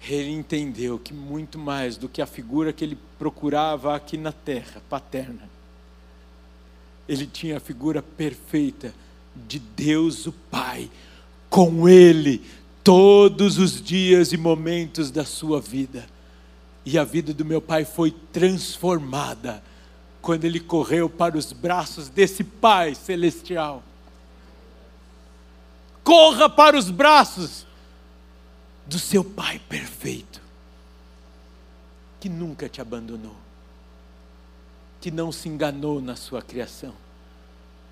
Ele 0.00 0.30
entendeu 0.30 0.98
que 0.98 1.12
muito 1.12 1.58
mais 1.58 1.98
do 1.98 2.08
que 2.08 2.22
a 2.22 2.26
figura 2.26 2.72
que 2.72 2.82
ele 2.82 2.96
procurava 3.18 3.94
aqui 3.94 4.16
na 4.16 4.32
terra, 4.32 4.80
paterna, 4.88 5.50
ele 7.08 7.26
tinha 7.26 7.58
a 7.58 7.60
figura 7.60 8.02
perfeita 8.02 8.94
de 9.46 9.58
Deus 9.58 10.26
o 10.26 10.32
Pai, 10.32 10.90
com 11.48 11.88
ele 11.88 12.42
todos 12.82 13.58
os 13.58 13.80
dias 13.80 14.32
e 14.32 14.36
momentos 14.36 15.10
da 15.10 15.24
sua 15.24 15.60
vida. 15.60 16.06
E 16.84 16.98
a 16.98 17.04
vida 17.04 17.34
do 17.34 17.44
meu 17.44 17.60
pai 17.60 17.84
foi 17.84 18.12
transformada 18.32 19.62
quando 20.22 20.44
ele 20.44 20.60
correu 20.60 21.08
para 21.08 21.36
os 21.36 21.52
braços 21.52 22.08
desse 22.08 22.44
Pai 22.44 22.94
celestial. 22.94 23.82
Corra 26.04 26.48
para 26.48 26.78
os 26.78 26.90
braços 26.90 27.66
do 28.86 28.98
seu 28.98 29.24
Pai 29.24 29.60
perfeito, 29.68 30.40
que 32.20 32.28
nunca 32.28 32.68
te 32.68 32.80
abandonou 32.80 33.45
que 35.00 35.10
não 35.10 35.30
se 35.30 35.48
enganou 35.48 36.00
na 36.00 36.16
sua 36.16 36.42
criação, 36.42 36.94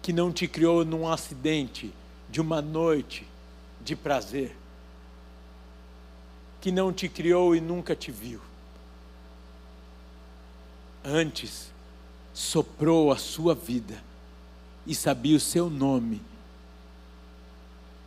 que 0.03 0.13
não 0.13 0.33
te 0.33 0.49
criou 0.49 0.85
num 0.85 1.09
acidente 1.09 1.93
de 2.29 2.41
uma 2.41 2.61
noite 2.61 3.27
de 3.81 3.95
prazer, 3.95 4.57
que 6.61 6.73
não 6.73 6.93
te 6.93 7.09
criou 7.09 7.55
e 7.55 7.61
nunca 7.61 7.95
te 7.95 8.11
viu. 8.11 8.41
Antes, 11.05 11.71
soprou 12.33 13.13
a 13.13 13.17
sua 13.17 13.55
vida 13.55 14.03
e 14.87 14.95
sabia 14.95 15.37
o 15.37 15.41
seu 15.41 15.69
nome 15.69 16.21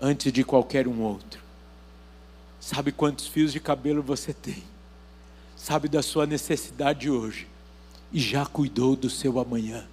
antes 0.02 0.32
de 0.34 0.43
qualquer 0.43 0.88
um 0.88 1.02
outro. 1.02 1.41
Sabe 2.60 2.91
quantos 2.91 3.28
fios 3.28 3.54
de 3.54 3.60
cabelo 3.60 4.02
você 4.02 4.34
tem? 4.34 4.64
Sabe 5.56 5.88
da 5.88 6.02
sua 6.02 6.26
necessidade 6.26 7.10
hoje 7.10 7.48
e 8.12 8.20
já 8.20 8.45
cuidou 8.45 8.95
do 8.95 9.10
seu 9.10 9.39
amanhã. 9.39 9.86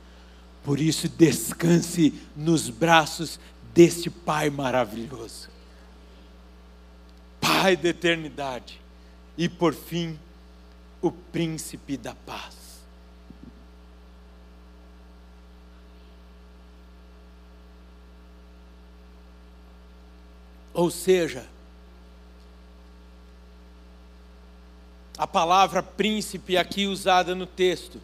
Por 0.62 0.80
isso, 0.80 1.08
descanse 1.08 2.14
nos 2.36 2.70
braços 2.70 3.38
deste 3.74 4.08
Pai 4.08 4.50
maravilhoso. 4.50 5.48
Pai 7.40 7.76
da 7.76 7.88
eternidade. 7.88 8.80
E 9.36 9.48
por 9.48 9.74
fim, 9.74 10.18
o 11.02 11.10
príncipe 11.10 11.96
da 11.96 12.14
paz. 12.14 12.54
Ou 20.72 20.90
seja, 20.90 21.46
A 25.24 25.26
palavra 25.26 25.82
príncipe 25.82 26.54
aqui 26.54 26.86
usada 26.86 27.34
no 27.34 27.46
texto 27.46 27.98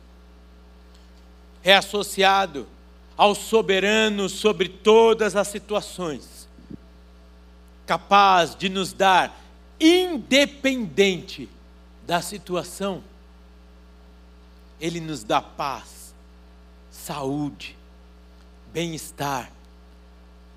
é 1.63 1.75
associado 1.75 2.67
ao 3.15 3.35
soberano 3.35 4.27
sobre 4.27 4.71
todas 4.71 5.37
as 5.37 5.47
situações, 5.49 6.49
capaz 7.85 8.57
de 8.57 8.71
nos 8.71 8.95
dar 8.95 9.39
independente 9.79 11.47
da 12.07 12.23
situação. 12.23 13.05
Ele 14.81 14.99
nos 14.99 15.23
dá 15.23 15.43
paz, 15.43 16.15
saúde, 16.91 17.77
bem-estar, 18.73 19.53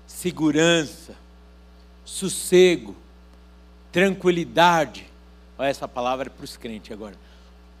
segurança, 0.06 1.14
sossego, 2.06 2.96
tranquilidade 3.92 5.12
Olha 5.58 5.68
essa 5.68 5.86
palavra 5.86 6.28
para 6.28 6.44
os 6.44 6.56
crentes 6.56 6.92
agora. 6.92 7.14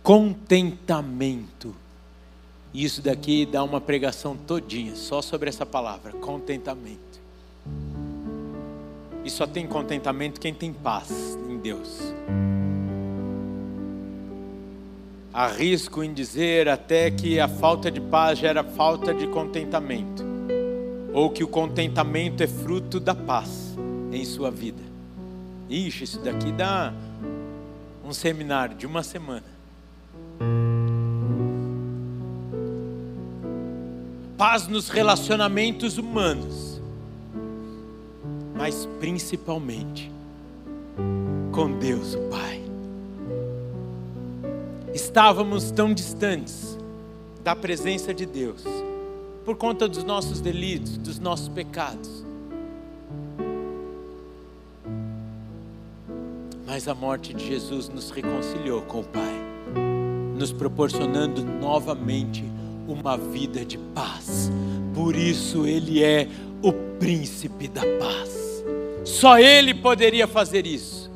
Contentamento. 0.02 1.74
Isso 2.72 3.00
daqui 3.00 3.46
dá 3.46 3.62
uma 3.62 3.80
pregação 3.80 4.36
todinha 4.36 4.96
só 4.96 5.22
sobre 5.22 5.48
essa 5.48 5.64
palavra, 5.64 6.12
contentamento. 6.12 7.20
E 9.24 9.30
só 9.30 9.46
tem 9.46 9.66
contentamento 9.66 10.40
quem 10.40 10.52
tem 10.52 10.72
paz 10.72 11.10
em 11.48 11.56
Deus. 11.58 12.00
Arrisco 15.32 16.04
em 16.04 16.12
dizer 16.12 16.68
até 16.68 17.10
que 17.10 17.40
a 17.40 17.48
falta 17.48 17.90
de 17.90 18.00
paz 18.00 18.38
gera 18.38 18.62
falta 18.62 19.14
de 19.14 19.26
contentamento. 19.28 20.22
ou 21.14 21.30
que 21.30 21.44
o 21.44 21.48
contentamento 21.48 22.42
é 22.42 22.46
fruto 22.48 22.98
da 22.98 23.14
paz 23.14 23.76
em 24.10 24.24
sua 24.24 24.50
vida. 24.50 24.82
Ixi, 25.70 26.02
isso 26.02 26.18
daqui 26.18 26.50
dá 26.50 26.92
um 28.04 28.12
seminário 28.12 28.76
de 28.76 28.86
uma 28.86 29.02
semana. 29.02 29.44
Paz 34.36 34.68
nos 34.68 34.88
relacionamentos 34.88 35.96
humanos, 35.96 36.82
mas 38.54 38.86
principalmente 39.00 40.10
com 41.50 41.70
Deus, 41.78 42.14
o 42.14 42.20
Pai. 42.28 42.60
Estávamos 44.92 45.70
tão 45.70 45.94
distantes 45.94 46.76
da 47.42 47.54
presença 47.54 48.12
de 48.12 48.26
Deus 48.26 48.64
por 49.44 49.56
conta 49.56 49.86
dos 49.86 50.02
nossos 50.02 50.40
delitos, 50.40 50.96
dos 50.96 51.18
nossos 51.18 51.48
pecados. 51.48 52.23
Mas 56.66 56.88
a 56.88 56.94
morte 56.94 57.34
de 57.34 57.46
Jesus 57.46 57.88
nos 57.88 58.10
reconciliou 58.10 58.82
com 58.82 59.00
o 59.00 59.04
Pai, 59.04 59.34
nos 60.36 60.52
proporcionando 60.52 61.44
novamente 61.44 62.44
uma 62.88 63.16
vida 63.16 63.64
de 63.64 63.78
paz. 63.78 64.50
Por 64.94 65.14
isso 65.14 65.66
Ele 65.66 66.02
é 66.02 66.28
o 66.62 66.72
príncipe 66.98 67.68
da 67.68 67.82
paz. 67.98 68.64
Só 69.04 69.38
Ele 69.38 69.74
poderia 69.74 70.26
fazer 70.26 70.66
isso. 70.66 71.10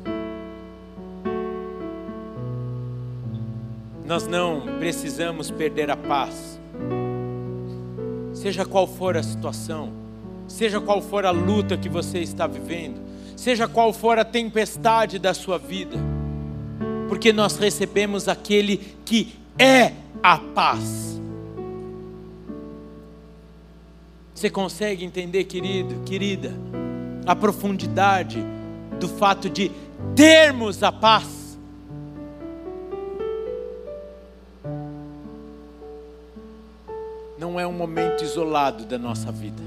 Nós 4.05 4.25
não 4.25 4.61
precisamos 4.79 5.51
perder 5.51 5.91
a 5.91 5.97
paz. 5.97 6.59
Seja 8.33 8.65
qual 8.65 8.87
for 8.87 9.17
a 9.17 9.21
situação, 9.21 9.91
seja 10.47 10.79
qual 10.79 11.01
for 11.01 11.25
a 11.25 11.31
luta 11.31 11.77
que 11.77 11.89
você 11.89 12.19
está 12.19 12.47
vivendo, 12.47 12.99
seja 13.39 13.69
qual 13.69 13.93
for 13.93 14.19
a 14.19 14.25
tempestade 14.25 15.17
da 15.17 15.33
sua 15.33 15.57
vida, 15.57 15.97
porque 17.07 17.31
nós 17.31 17.55
recebemos 17.57 18.27
aquele 18.27 18.77
que 19.05 19.33
é 19.57 19.93
a 20.21 20.37
paz. 20.37 21.17
Você 24.35 24.49
consegue 24.49 25.05
entender, 25.05 25.45
querido, 25.45 26.03
querida, 26.05 26.53
a 27.25 27.33
profundidade 27.33 28.43
do 28.99 29.07
fato 29.07 29.49
de 29.49 29.71
termos 30.15 30.83
a 30.83 30.91
paz? 30.91 31.39
não 37.37 37.57
é 37.57 37.65
um 37.65 37.71
momento 37.71 38.21
isolado 38.21 38.83
da 38.83 38.97
nossa 38.97 39.31
vida, 39.31 39.63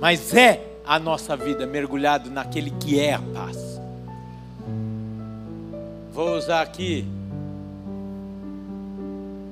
mas 0.00 0.32
é 0.32 0.75
a 0.86 1.00
nossa 1.00 1.36
vida 1.36 1.66
mergulhado 1.66 2.30
naquele 2.30 2.70
que 2.70 3.00
é 3.00 3.14
a 3.14 3.20
paz. 3.20 3.80
Vou 6.12 6.36
usar 6.36 6.62
aqui 6.62 7.04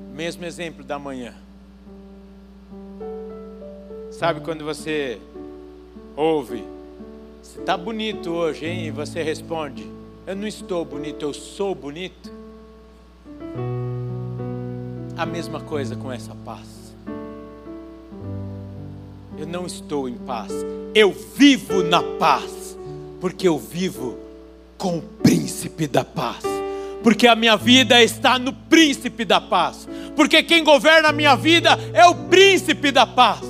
o 0.09 0.15
mesmo 0.15 0.45
exemplo 0.45 0.83
da 0.83 0.97
manhã. 0.97 1.33
Sabe 4.11 4.39
quando 4.39 4.63
você 4.63 5.19
ouve, 6.15 6.63
você 7.43 7.59
está 7.59 7.75
bonito 7.75 8.31
hoje, 8.31 8.65
hein? 8.65 8.85
E 8.85 8.91
você 8.91 9.21
responde, 9.21 9.85
eu 10.25 10.35
não 10.37 10.47
estou 10.47 10.85
bonito, 10.85 11.23
eu 11.23 11.33
sou 11.33 11.75
bonito. 11.75 12.33
A 15.17 15.25
mesma 15.25 15.59
coisa 15.59 15.97
com 15.97 16.11
essa 16.11 16.33
paz 16.33 16.84
eu 19.37 19.45
não 19.45 19.65
estou 19.65 20.07
em 20.07 20.15
paz. 20.15 20.51
Eu 20.93 21.11
vivo 21.35 21.83
na 21.83 22.01
paz, 22.01 22.77
porque 23.19 23.47
eu 23.47 23.57
vivo 23.57 24.17
com 24.77 24.97
o 24.97 25.01
príncipe 25.01 25.87
da 25.87 26.03
paz. 26.03 26.43
Porque 27.03 27.27
a 27.27 27.35
minha 27.35 27.55
vida 27.55 28.01
está 28.01 28.39
no 28.39 28.53
príncipe 28.53 29.25
da 29.25 29.39
paz. 29.39 29.87
Porque 30.15 30.41
quem 30.41 30.63
governa 30.63 31.09
a 31.09 31.13
minha 31.13 31.35
vida 31.35 31.77
é 31.93 32.05
o 32.07 32.15
príncipe 32.15 32.91
da 32.91 33.05
paz. 33.05 33.45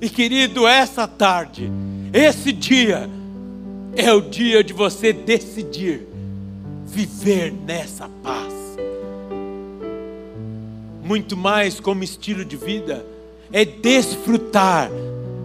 E 0.00 0.08
querido, 0.08 0.66
essa 0.66 1.08
tarde, 1.08 1.70
esse 2.12 2.52
dia, 2.52 3.08
é 3.96 4.12
o 4.12 4.20
dia 4.20 4.62
de 4.62 4.72
você 4.72 5.12
decidir 5.12 6.06
viver 6.86 7.52
nessa 7.52 8.08
paz. 8.22 8.52
Muito 11.02 11.36
mais 11.36 11.80
como 11.80 12.04
estilo 12.04 12.44
de 12.44 12.56
vida 12.56 13.13
é 13.54 13.64
desfrutar 13.64 14.90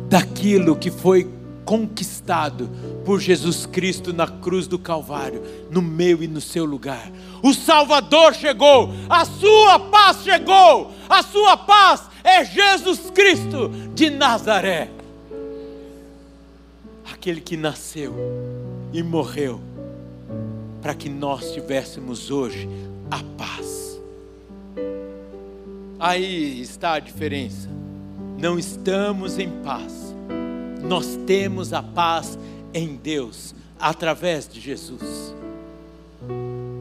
daquilo 0.10 0.76
que 0.76 0.90
foi 0.90 1.30
conquistado 1.64 2.68
por 3.06 3.20
Jesus 3.20 3.68
Cristo 3.68 4.12
na 4.12 4.26
cruz 4.26 4.66
do 4.66 4.80
Calvário, 4.80 5.44
no 5.70 5.80
meu 5.80 6.24
e 6.24 6.28
no 6.28 6.42
seu 6.42 6.66
lugar. 6.66 7.12
O 7.44 7.54
Salvador 7.54 8.34
chegou, 8.34 8.90
a 9.08 9.24
sua 9.26 9.80
paz 9.92 10.24
chegou, 10.24 10.92
a 11.08 11.22
sua 11.22 11.56
paz 11.56 12.02
é 12.24 12.44
Jesus 12.44 13.12
Cristo 13.14 13.70
de 13.94 14.10
Nazaré. 14.10 14.90
Aquele 17.14 17.42
que 17.42 17.56
nasceu 17.56 18.16
e 18.92 19.04
morreu 19.04 19.62
para 20.82 20.96
que 20.96 21.10
nós 21.10 21.52
tivéssemos 21.52 22.32
hoje 22.32 22.68
a 23.12 23.22
paz. 23.38 24.02
Aí 26.00 26.60
está 26.60 26.94
a 26.94 27.00
diferença 27.00 27.70
não 28.40 28.58
estamos 28.58 29.38
em 29.38 29.50
paz. 29.64 30.16
Nós 30.82 31.20
temos 31.28 31.74
a 31.74 31.84
paz 31.84 32.40
em 32.74 32.96
Deus 32.96 33.54
através 33.78 34.48
de 34.48 34.62
Jesus, 34.62 35.36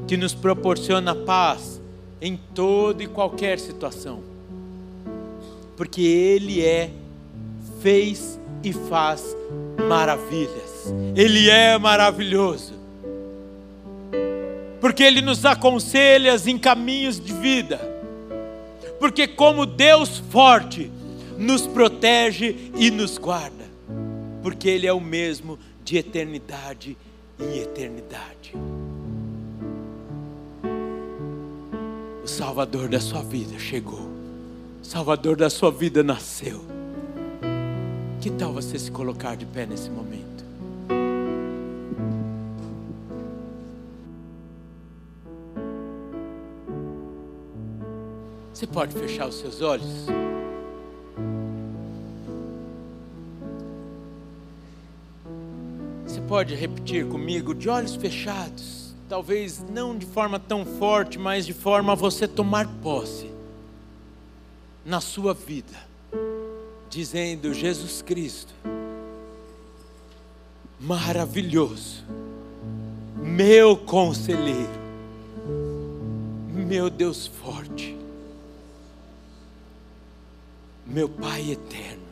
que 0.06 0.16
nos 0.16 0.34
proporciona 0.34 1.14
paz 1.14 1.80
em 2.20 2.38
toda 2.54 3.02
e 3.02 3.09
qualquer 3.09 3.59
situação, 3.59 4.22
porque 5.76 6.00
Ele 6.00 6.64
é, 6.64 6.90
fez 7.80 8.38
e 8.62 8.72
faz 8.72 9.36
maravilhas, 9.88 10.92
Ele 11.16 11.50
é 11.50 11.76
maravilhoso, 11.76 12.74
porque 14.80 15.02
Ele 15.02 15.20
nos 15.20 15.44
aconselha 15.44 16.36
em 16.46 16.59
caminhos 16.59 17.20
de 17.20 17.32
vida, 17.32 17.80
porque, 18.98 19.28
como 19.28 19.64
Deus 19.64 20.18
forte, 20.30 20.90
nos 21.39 21.68
protege 21.68 22.72
e 22.76 22.91
nos 22.91 23.16
guarda, 23.16 23.64
porque 24.43 24.68
Ele 24.68 24.89
é 24.89 24.93
o 24.93 25.01
mesmo 25.01 25.57
de 25.84 25.97
eternidade 25.97 26.97
em 27.39 27.59
eternidade. 27.59 28.55
O 32.22 32.26
Salvador 32.26 32.89
da 32.89 33.01
sua 33.01 33.22
vida 33.22 33.57
chegou, 33.59 34.11
o 34.82 34.84
Salvador 34.84 35.36
da 35.36 35.49
sua 35.49 35.70
vida 35.70 36.03
nasceu. 36.03 36.61
Que 38.20 38.30
tal 38.30 38.53
você 38.53 38.76
se 38.76 38.91
colocar 38.91 39.36
de 39.36 39.47
pé 39.47 39.64
nesse 39.64 39.89
momento? 39.89 40.45
Você 48.53 48.66
pode 48.66 48.93
fechar 48.93 49.28
os 49.28 49.36
seus 49.36 49.62
olhos? 49.62 50.09
Pode 56.28 56.54
repetir 56.54 57.06
comigo, 57.06 57.54
de 57.54 57.70
olhos 57.70 57.96
fechados, 57.96 58.94
talvez 59.08 59.64
não 59.70 59.96
de 59.96 60.04
forma 60.04 60.38
tão 60.38 60.64
forte, 60.64 61.18
mas 61.18 61.46
de 61.46 61.54
forma 61.54 61.92
a 61.92 61.96
você 61.96 62.28
tomar 62.28 62.68
posse 62.82 63.30
na 64.84 65.00
sua 65.00 65.32
vida, 65.32 65.76
dizendo: 66.90 67.54
Jesus 67.54 68.02
Cristo, 68.02 68.52
maravilhoso, 70.78 72.04
meu 73.16 73.74
conselheiro, 73.74 74.68
meu 76.50 76.90
Deus 76.90 77.26
forte, 77.26 77.96
meu 80.86 81.08
Pai 81.08 81.52
eterno, 81.52 82.02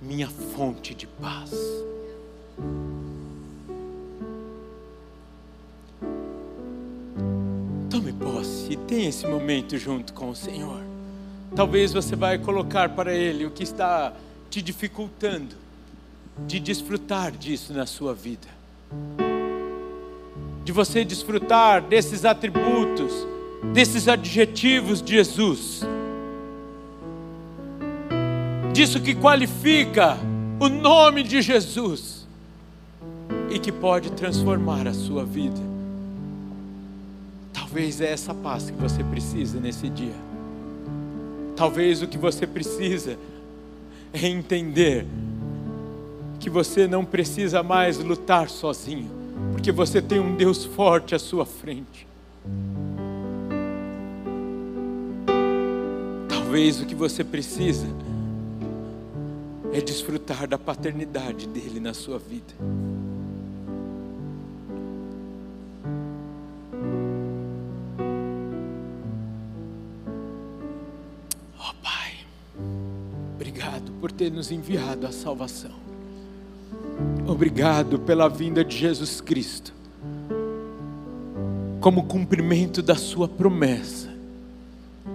minha 0.00 0.28
fonte 0.28 0.94
de 0.94 1.08
paz. 1.08 1.50
Tome 7.90 8.12
posse 8.12 8.72
e 8.72 8.76
tenha 8.76 9.08
esse 9.08 9.26
momento 9.26 9.78
junto 9.78 10.12
com 10.12 10.30
o 10.30 10.36
Senhor. 10.36 10.80
Talvez 11.54 11.92
você 11.92 12.16
vai 12.16 12.38
colocar 12.38 12.88
para 12.90 13.14
Ele 13.14 13.46
o 13.46 13.50
que 13.50 13.62
está 13.62 14.12
te 14.50 14.60
dificultando 14.60 15.54
de 16.46 16.58
desfrutar 16.58 17.30
disso 17.30 17.72
na 17.72 17.86
sua 17.86 18.12
vida. 18.14 18.48
De 20.64 20.72
você 20.72 21.04
desfrutar 21.04 21.82
desses 21.82 22.24
atributos, 22.24 23.12
desses 23.72 24.08
adjetivos 24.08 25.00
de 25.00 25.12
Jesus. 25.12 25.84
disso 28.74 29.00
que 29.00 29.14
qualifica 29.14 30.18
o 30.58 30.68
nome 30.68 31.22
de 31.22 31.40
Jesus 31.40 32.13
e 33.54 33.58
que 33.60 33.70
pode 33.70 34.10
transformar 34.10 34.88
a 34.88 34.92
sua 34.92 35.24
vida. 35.24 35.60
Talvez 37.52 38.00
é 38.00 38.12
essa 38.12 38.34
paz 38.34 38.68
que 38.68 38.76
você 38.76 39.04
precisa 39.04 39.60
nesse 39.60 39.88
dia. 39.88 40.16
Talvez 41.54 42.02
o 42.02 42.08
que 42.08 42.18
você 42.18 42.48
precisa 42.48 43.16
é 44.12 44.26
entender 44.26 45.06
que 46.40 46.50
você 46.50 46.88
não 46.88 47.04
precisa 47.04 47.62
mais 47.62 47.98
lutar 47.98 48.50
sozinho, 48.50 49.08
porque 49.52 49.70
você 49.70 50.02
tem 50.02 50.18
um 50.18 50.34
Deus 50.34 50.64
forte 50.64 51.14
à 51.14 51.18
sua 51.18 51.46
frente. 51.46 52.08
Talvez 56.28 56.80
o 56.80 56.86
que 56.86 56.94
você 56.96 57.22
precisa 57.22 57.86
é 59.72 59.80
desfrutar 59.80 60.48
da 60.48 60.58
paternidade 60.58 61.46
dele 61.46 61.78
na 61.78 61.94
sua 61.94 62.18
vida. 62.18 62.52
Por 74.04 74.12
ter 74.12 74.30
nos 74.30 74.52
enviado 74.52 75.06
a 75.06 75.10
salvação. 75.10 75.70
Obrigado 77.26 77.98
pela 77.98 78.28
vinda 78.28 78.62
de 78.62 78.76
Jesus 78.76 79.18
Cristo, 79.18 79.72
como 81.80 82.02
cumprimento 82.02 82.82
da 82.82 82.96
Sua 82.96 83.26
promessa, 83.26 84.10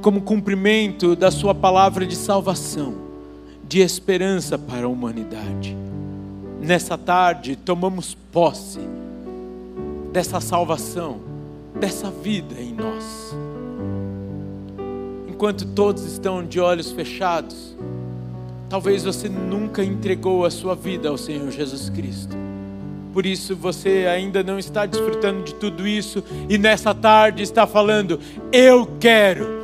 como 0.02 0.24
cumprimento 0.24 1.16
da 1.16 1.30
Sua 1.30 1.54
palavra 1.54 2.04
de 2.04 2.16
salvação 2.16 2.96
de 3.64 3.80
esperança 3.80 4.58
para 4.58 4.88
a 4.88 4.90
humanidade. 4.90 5.78
Nessa 6.60 6.98
tarde, 6.98 7.56
tomamos 7.56 8.16
posse 8.16 8.80
dessa 10.12 10.42
salvação, 10.42 11.20
dessa 11.80 12.10
vida 12.10 12.60
em 12.60 12.74
nós. 12.74 13.36
Enquanto 15.28 15.68
todos 15.76 16.04
estão 16.06 16.44
de 16.44 16.60
olhos 16.60 16.92
fechados, 16.92 17.78
talvez 18.70 19.04
você 19.04 19.28
nunca 19.28 19.84
entregou 19.84 20.46
a 20.46 20.52
sua 20.52 20.76
vida 20.76 21.10
ao 21.10 21.18
Senhor 21.18 21.50
Jesus 21.52 21.90
Cristo. 21.90 22.38
Por 23.12 23.26
isso 23.26 23.56
você 23.56 24.06
ainda 24.08 24.44
não 24.44 24.60
está 24.60 24.86
desfrutando 24.86 25.44
de 25.44 25.56
tudo 25.56 25.88
isso 25.88 26.24
e 26.48 26.58
nessa 26.58 26.94
tarde 26.94 27.42
está 27.42 27.66
falando: 27.66 28.20
Eu 28.52 28.88
quero 29.00 29.60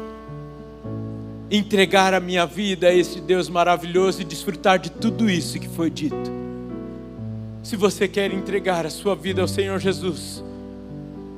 entregar 1.50 2.14
a 2.14 2.20
minha 2.20 2.46
vida 2.46 2.88
a 2.88 2.94
esse 2.94 3.22
Deus 3.22 3.48
maravilhoso 3.48 4.22
e 4.22 4.26
desfrutar 4.26 4.80
de 4.80 4.90
tudo 4.90 5.30
isso 5.30 5.60
que 5.60 5.70
foi 5.70 5.92
dito. 5.92 6.34
Se 7.62 7.76
você 7.76 8.08
quer 8.08 8.34
entregar 8.34 8.86
a 8.86 8.90
sua 8.90 9.16
vida 9.16 9.42
ao 9.42 9.48
Senhor 9.48 9.80
Jesus, 9.80 10.44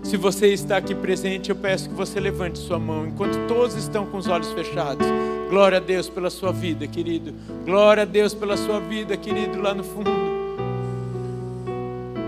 se 0.02 0.16
você 0.16 0.54
está 0.54 0.78
aqui 0.78 0.96
presente, 0.96 1.50
eu 1.50 1.56
peço 1.56 1.90
que 1.90 1.96
você 1.96 2.20
levante 2.20 2.60
sua 2.60 2.80
mão 2.80 3.06
enquanto 3.06 3.48
todos 3.48 3.76
estão 3.76 4.06
com 4.06 4.18
os 4.18 4.28
olhos 4.28 4.52
fechados. 4.54 5.06
Glória 5.50 5.78
a 5.78 5.82
Deus 5.82 6.10
pela 6.10 6.30
sua 6.30 6.52
vida, 6.52 6.86
querido. 6.88 7.34
Glória 7.66 8.04
a 8.04 8.06
Deus 8.06 8.34
pela 8.34 8.58
sua 8.58 8.80
vida, 8.80 9.16
querido, 9.16 9.62
lá 9.62 9.74
no 9.74 9.84
fundo. 9.84 10.12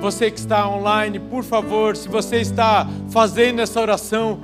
Você 0.01 0.31
que 0.31 0.39
está 0.39 0.67
online, 0.67 1.19
por 1.19 1.43
favor, 1.43 1.95
se 1.95 2.07
você 2.07 2.37
está 2.37 2.87
fazendo 3.09 3.59
essa 3.59 3.81
oração, 3.81 4.39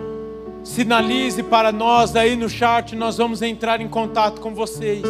Sinalize 0.65 1.43
para 1.43 1.71
nós 1.71 2.15
aí 2.15 2.35
no 2.35 2.49
chat, 2.49 2.95
nós 2.95 3.17
vamos 3.17 3.43
entrar 3.43 3.79
em 3.79 3.87
contato 3.87 4.41
com 4.41 4.55
vocês. 4.55 5.05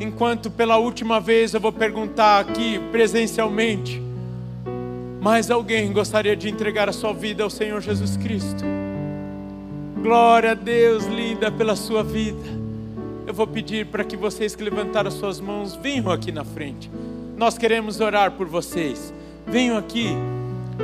Enquanto 0.00 0.50
pela 0.50 0.78
última 0.78 1.20
vez 1.20 1.54
eu 1.54 1.60
vou 1.60 1.72
perguntar 1.72 2.40
aqui 2.40 2.80
presencialmente, 2.90 4.02
mais 5.22 5.48
alguém 5.48 5.92
gostaria 5.92 6.34
de 6.34 6.50
entregar 6.50 6.88
a 6.88 6.92
sua 6.92 7.14
vida 7.14 7.44
ao 7.44 7.48
Senhor 7.48 7.80
Jesus 7.80 8.16
Cristo? 8.16 8.64
Glória 10.02 10.52
a 10.52 10.54
Deus, 10.54 11.04
linda, 11.06 11.50
pela 11.50 11.74
sua 11.74 12.02
vida. 12.02 12.42
Eu 13.26 13.34
vou 13.34 13.46
pedir 13.46 13.86
para 13.86 14.04
que 14.04 14.16
vocês 14.16 14.54
que 14.54 14.62
levantaram 14.62 15.10
suas 15.10 15.40
mãos 15.40 15.74
venham 15.74 16.10
aqui 16.10 16.30
na 16.30 16.44
frente. 16.44 16.90
Nós 17.36 17.58
queremos 17.58 18.00
orar 18.00 18.32
por 18.32 18.46
vocês. 18.46 19.12
Venham 19.46 19.76
aqui. 19.76 20.08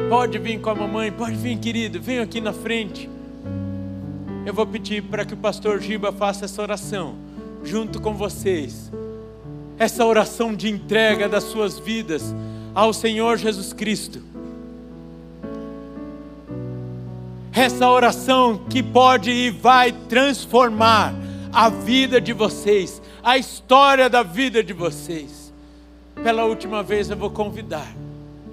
Pode 0.08 0.38
vir 0.38 0.60
com 0.60 0.70
a 0.70 0.74
mamãe, 0.74 1.12
pode 1.12 1.36
vir, 1.36 1.58
querido. 1.58 2.00
Venham 2.00 2.24
aqui 2.24 2.40
na 2.40 2.52
frente 2.52 3.08
eu 4.44 4.52
vou 4.52 4.66
pedir 4.66 5.02
para 5.02 5.24
que 5.24 5.34
o 5.34 5.36
pastor 5.36 5.80
Giba 5.80 6.10
faça 6.10 6.46
essa 6.46 6.60
oração 6.60 7.14
junto 7.62 8.00
com 8.00 8.14
vocês. 8.14 8.90
Essa 9.78 10.04
oração 10.04 10.52
de 10.52 10.68
entrega 10.68 11.28
das 11.28 11.44
suas 11.44 11.78
vidas 11.78 12.34
ao 12.74 12.92
Senhor 12.92 13.36
Jesus 13.36 13.72
Cristo. 13.72 14.20
Essa 17.52 17.88
oração 17.88 18.60
que 18.68 18.82
pode 18.82 19.30
e 19.30 19.50
vai 19.50 19.92
transformar 19.92 21.14
a 21.52 21.68
vida 21.68 22.20
de 22.20 22.32
vocês, 22.32 23.02
a 23.22 23.36
história 23.36 24.08
da 24.08 24.22
vida 24.22 24.62
de 24.62 24.72
vocês. 24.72 25.52
Pela 26.22 26.44
última 26.44 26.82
vez 26.82 27.10
eu 27.10 27.16
vou 27.16 27.30
convidar 27.30 27.92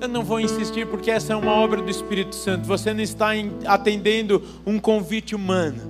eu 0.01 0.07
não 0.07 0.23
vou 0.23 0.39
insistir 0.39 0.87
porque 0.87 1.11
essa 1.11 1.33
é 1.33 1.35
uma 1.35 1.51
obra 1.51 1.81
do 1.81 1.89
Espírito 1.89 2.33
Santo. 2.33 2.65
Você 2.65 2.93
não 2.93 3.01
está 3.01 3.31
atendendo 3.65 4.41
um 4.65 4.79
convite 4.79 5.35
humano. 5.35 5.81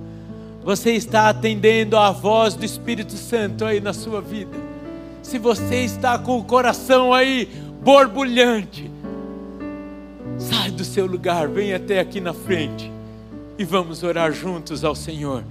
Você 0.64 0.92
está 0.92 1.28
atendendo 1.28 1.96
a 1.96 2.10
voz 2.10 2.54
do 2.54 2.64
Espírito 2.64 3.12
Santo 3.12 3.64
aí 3.64 3.80
na 3.80 3.92
sua 3.92 4.20
vida. 4.20 4.56
Se 5.22 5.38
você 5.38 5.84
está 5.84 6.18
com 6.18 6.38
o 6.38 6.44
coração 6.44 7.14
aí 7.14 7.48
borbulhante, 7.82 8.90
sai 10.38 10.70
do 10.72 10.84
seu 10.84 11.06
lugar, 11.06 11.48
vem 11.48 11.72
até 11.72 12.00
aqui 12.00 12.20
na 12.20 12.34
frente 12.34 12.90
e 13.60 13.64
vamos 13.64 14.02
orar 14.02 14.32
juntos 14.32 14.84
ao 14.84 14.94
Senhor, 14.94 15.44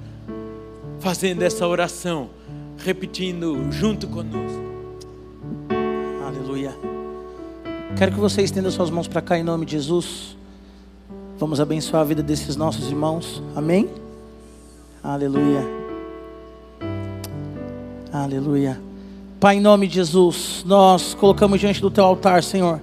fazendo 0.99 1.43
essa 1.43 1.67
oração, 1.67 2.31
repetindo 2.75 3.71
junto 3.71 4.07
conosco. 4.07 4.67
Quero 7.95 8.11
que 8.11 8.19
você 8.19 8.41
estenda 8.41 8.71
suas 8.71 8.89
mãos 8.89 9.07
para 9.07 9.21
cá 9.21 9.37
em 9.37 9.43
nome 9.43 9.63
de 9.63 9.73
Jesus. 9.73 10.35
Vamos 11.37 11.59
abençoar 11.59 12.01
a 12.01 12.05
vida 12.05 12.23
desses 12.23 12.55
nossos 12.55 12.89
irmãos. 12.89 13.43
Amém? 13.55 13.87
Aleluia. 15.03 15.61
Aleluia. 18.11 18.81
Pai, 19.39 19.57
em 19.57 19.61
nome 19.61 19.87
de 19.87 19.93
Jesus, 19.93 20.63
nós 20.65 21.13
colocamos 21.13 21.59
diante 21.59 21.79
do 21.79 21.91
teu 21.91 22.05
altar, 22.05 22.41
Senhor, 22.41 22.81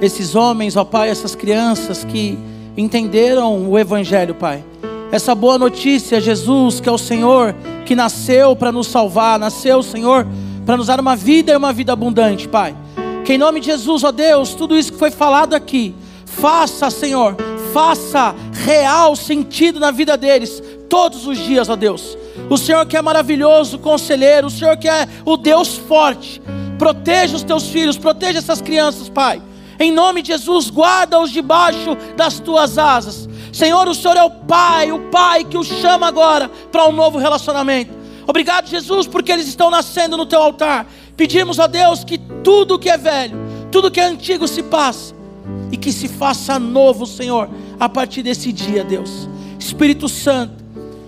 esses 0.00 0.34
homens, 0.34 0.74
ó 0.74 0.84
Pai, 0.84 1.10
essas 1.10 1.34
crianças 1.34 2.02
que 2.02 2.38
entenderam 2.76 3.68
o 3.68 3.78
Evangelho, 3.78 4.34
Pai. 4.34 4.64
Essa 5.12 5.34
boa 5.34 5.58
notícia, 5.58 6.20
Jesus, 6.20 6.80
que 6.80 6.88
é 6.88 6.92
o 6.92 6.98
Senhor 6.98 7.54
que 7.84 7.94
nasceu 7.94 8.56
para 8.56 8.72
nos 8.72 8.88
salvar, 8.88 9.38
nasceu, 9.38 9.82
Senhor, 9.82 10.26
para 10.64 10.76
nos 10.76 10.86
dar 10.86 10.98
uma 10.98 11.14
vida 11.14 11.52
e 11.52 11.56
uma 11.56 11.72
vida 11.72 11.92
abundante, 11.92 12.48
Pai. 12.48 12.74
Que 13.24 13.34
em 13.34 13.38
nome 13.38 13.60
de 13.60 13.66
Jesus, 13.66 14.02
ó 14.02 14.10
Deus, 14.10 14.54
tudo 14.54 14.76
isso 14.76 14.92
que 14.92 14.98
foi 14.98 15.10
falado 15.10 15.54
aqui, 15.54 15.94
faça, 16.24 16.90
Senhor, 16.90 17.36
faça 17.72 18.34
real 18.64 19.14
sentido 19.14 19.78
na 19.78 19.90
vida 19.90 20.16
deles, 20.16 20.62
todos 20.88 21.26
os 21.26 21.38
dias, 21.38 21.68
ó 21.68 21.76
Deus. 21.76 22.16
O 22.50 22.56
Senhor 22.56 22.84
que 22.86 22.96
é 22.96 23.02
maravilhoso, 23.02 23.78
conselheiro, 23.78 24.48
o 24.48 24.50
Senhor 24.50 24.76
que 24.76 24.88
é 24.88 25.08
o 25.24 25.36
Deus 25.36 25.76
forte, 25.76 26.42
proteja 26.78 27.36
os 27.36 27.42
teus 27.42 27.68
filhos, 27.68 27.96
proteja 27.96 28.38
essas 28.38 28.60
crianças, 28.60 29.08
Pai. 29.08 29.40
Em 29.78 29.92
nome 29.92 30.22
de 30.22 30.28
Jesus, 30.28 30.70
guarda-os 30.70 31.30
debaixo 31.30 31.96
das 32.16 32.38
tuas 32.38 32.78
asas. 32.78 33.28
Senhor, 33.52 33.88
o 33.88 33.94
Senhor 33.94 34.16
é 34.16 34.22
o 34.22 34.30
Pai, 34.30 34.92
o 34.92 35.10
Pai 35.10 35.44
que 35.44 35.58
os 35.58 35.66
chama 35.66 36.06
agora 36.06 36.50
para 36.70 36.88
um 36.88 36.92
novo 36.92 37.18
relacionamento. 37.18 37.92
Obrigado, 38.26 38.68
Jesus, 38.68 39.06
porque 39.06 39.30
eles 39.30 39.46
estão 39.46 39.70
nascendo 39.70 40.16
no 40.16 40.26
teu 40.26 40.40
altar. 40.40 40.86
Pedimos 41.16 41.60
a 41.60 41.66
Deus 41.66 42.04
que 42.04 42.18
tudo 42.18 42.78
que 42.78 42.88
é 42.88 42.96
velho, 42.96 43.38
tudo 43.70 43.90
que 43.90 44.00
é 44.00 44.04
antigo 44.04 44.48
se 44.48 44.62
passe 44.62 45.14
e 45.70 45.76
que 45.76 45.92
se 45.92 46.08
faça 46.08 46.58
novo, 46.58 47.06
Senhor, 47.06 47.48
a 47.78 47.88
partir 47.88 48.22
desse 48.22 48.52
dia, 48.52 48.82
Deus. 48.82 49.28
Espírito 49.58 50.08
Santo, 50.08 50.64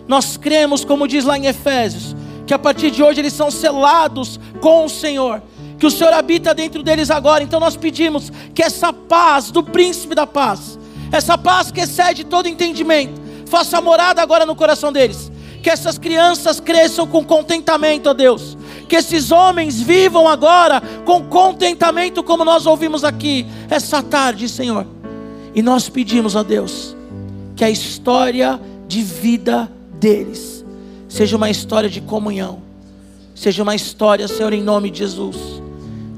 nós 0.07 0.37
cremos, 0.37 0.85
como 0.85 1.09
diz 1.09 1.25
lá 1.25 1.37
em 1.37 1.47
Efésios, 1.47 2.14
que 2.47 2.55
a 2.55 2.59
partir 2.59 2.91
de 2.91 3.03
hoje 3.03 3.21
eles 3.21 3.33
são 3.33 3.51
selados 3.51 4.39
com 4.61 4.85
o 4.85 4.89
Senhor, 4.89 5.43
que 5.79 5.87
o 5.87 5.91
Senhor 5.91 6.12
habita 6.12 6.55
dentro 6.55 6.83
deles 6.83 7.11
agora. 7.11 7.43
Então 7.43 7.61
nós 7.61 7.77
pedimos 7.77 8.33
que 8.55 8.62
essa 8.62 8.93
paz 8.93 9.51
do 9.51 9.62
príncipe 9.62 10.14
da 10.14 10.27
paz, 10.27 10.79
essa 11.12 11.37
paz 11.37 11.70
que 11.70 11.81
excede 11.81 12.24
todo 12.24 12.49
entendimento, 12.49 13.20
faça 13.47 13.81
morada 13.81 14.22
agora 14.22 14.47
no 14.47 14.57
coração 14.57 14.93
deles. 14.93 15.31
Que 15.62 15.70
essas 15.70 15.99
crianças 15.99 16.61
cresçam 16.61 17.07
com 17.07 17.24
contentamento, 17.24 18.09
ó 18.09 18.14
Deus 18.14 18.57
que 18.89 18.97
esses 18.97 19.31
homens 19.31 19.81
vivam 19.81 20.29
agora 20.29 20.81
com 21.05 21.24
contentamento, 21.24 22.22
como 22.22 22.45
nós 22.45 22.66
ouvimos 22.66 23.05
aqui 23.05 23.47
essa 23.68 24.03
tarde, 24.03 24.49
Senhor. 24.49 24.87
E 25.55 25.62
nós 25.62 25.89
pedimos 25.89 26.37
a 26.37 26.43
Deus 26.43 26.97
que 27.55 27.64
a 27.64 27.70
história 27.70 28.61
de 28.87 29.03
vida 29.03 29.70
deles 29.93 30.64
seja 31.09 31.37
uma 31.37 31.51
história 31.51 31.89
de 31.89 32.01
comunhão, 32.01 32.62
seja 33.35 33.62
uma 33.62 33.74
história, 33.74 34.29
Senhor, 34.29 34.53
em 34.53 34.62
nome 34.62 34.91
de 34.91 34.99
Jesus, 34.99 35.55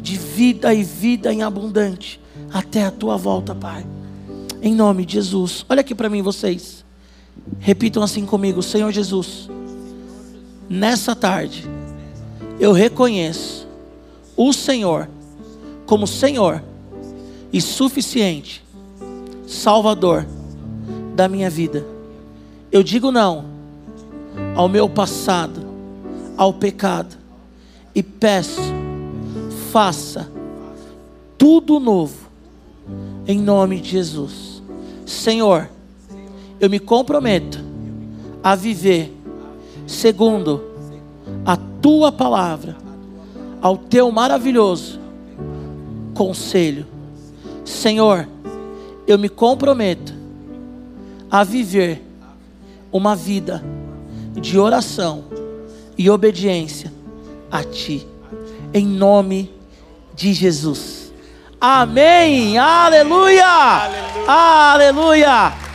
de 0.08 0.16
vida 0.16 0.72
e 0.72 0.82
vida 0.82 1.30
em 1.30 1.42
abundante, 1.42 2.18
até 2.50 2.82
a 2.82 2.90
tua 2.90 3.18
volta, 3.18 3.54
Pai. 3.54 3.86
Em 4.62 4.74
nome 4.74 5.04
de 5.04 5.12
Jesus. 5.14 5.66
Olha 5.68 5.82
aqui 5.82 5.94
para 5.94 6.08
mim, 6.08 6.22
vocês. 6.22 6.82
Repitam 7.58 8.02
assim 8.02 8.24
comigo: 8.24 8.62
Senhor 8.62 8.90
Jesus, 8.90 9.50
nessa 10.66 11.14
tarde, 11.14 11.66
eu 12.58 12.72
reconheço 12.72 13.68
o 14.34 14.50
Senhor 14.50 15.10
como 15.84 16.06
Senhor 16.06 16.62
e 17.52 17.60
suficiente 17.60 18.64
Salvador 19.46 20.26
da 21.14 21.28
minha 21.28 21.50
vida. 21.50 21.86
Eu 22.72 22.82
digo 22.82 23.12
não 23.12 23.44
ao 24.56 24.70
meu 24.70 24.88
passado, 24.88 25.60
ao 26.34 26.54
pecado, 26.54 27.14
e 27.94 28.02
peço, 28.02 28.87
faça 29.70 30.30
tudo 31.36 31.78
novo, 31.78 32.28
em 33.26 33.38
nome 33.38 33.80
de 33.80 33.90
Jesus. 33.90 34.62
Senhor, 35.06 35.68
eu 36.58 36.68
me 36.68 36.78
comprometo 36.78 37.58
a 38.42 38.54
viver 38.54 39.14
segundo 39.86 40.62
a 41.44 41.56
tua 41.56 42.10
palavra, 42.10 42.76
ao 43.60 43.76
teu 43.76 44.10
maravilhoso 44.10 44.98
conselho. 46.14 46.86
Senhor, 47.64 48.28
eu 49.06 49.18
me 49.18 49.28
comprometo 49.28 50.14
a 51.30 51.44
viver 51.44 52.02
uma 52.90 53.14
vida 53.14 53.62
de 54.40 54.58
oração 54.58 55.24
e 55.96 56.08
obediência 56.08 56.92
a 57.50 57.62
Ti, 57.62 58.06
em 58.72 58.86
nome 58.86 59.57
de 60.18 60.34
Jesus. 60.34 61.12
Amém. 61.60 62.58
Aleluia. 62.58 63.46
Aleluia. 63.46 64.26
Aleluia. 64.26 65.67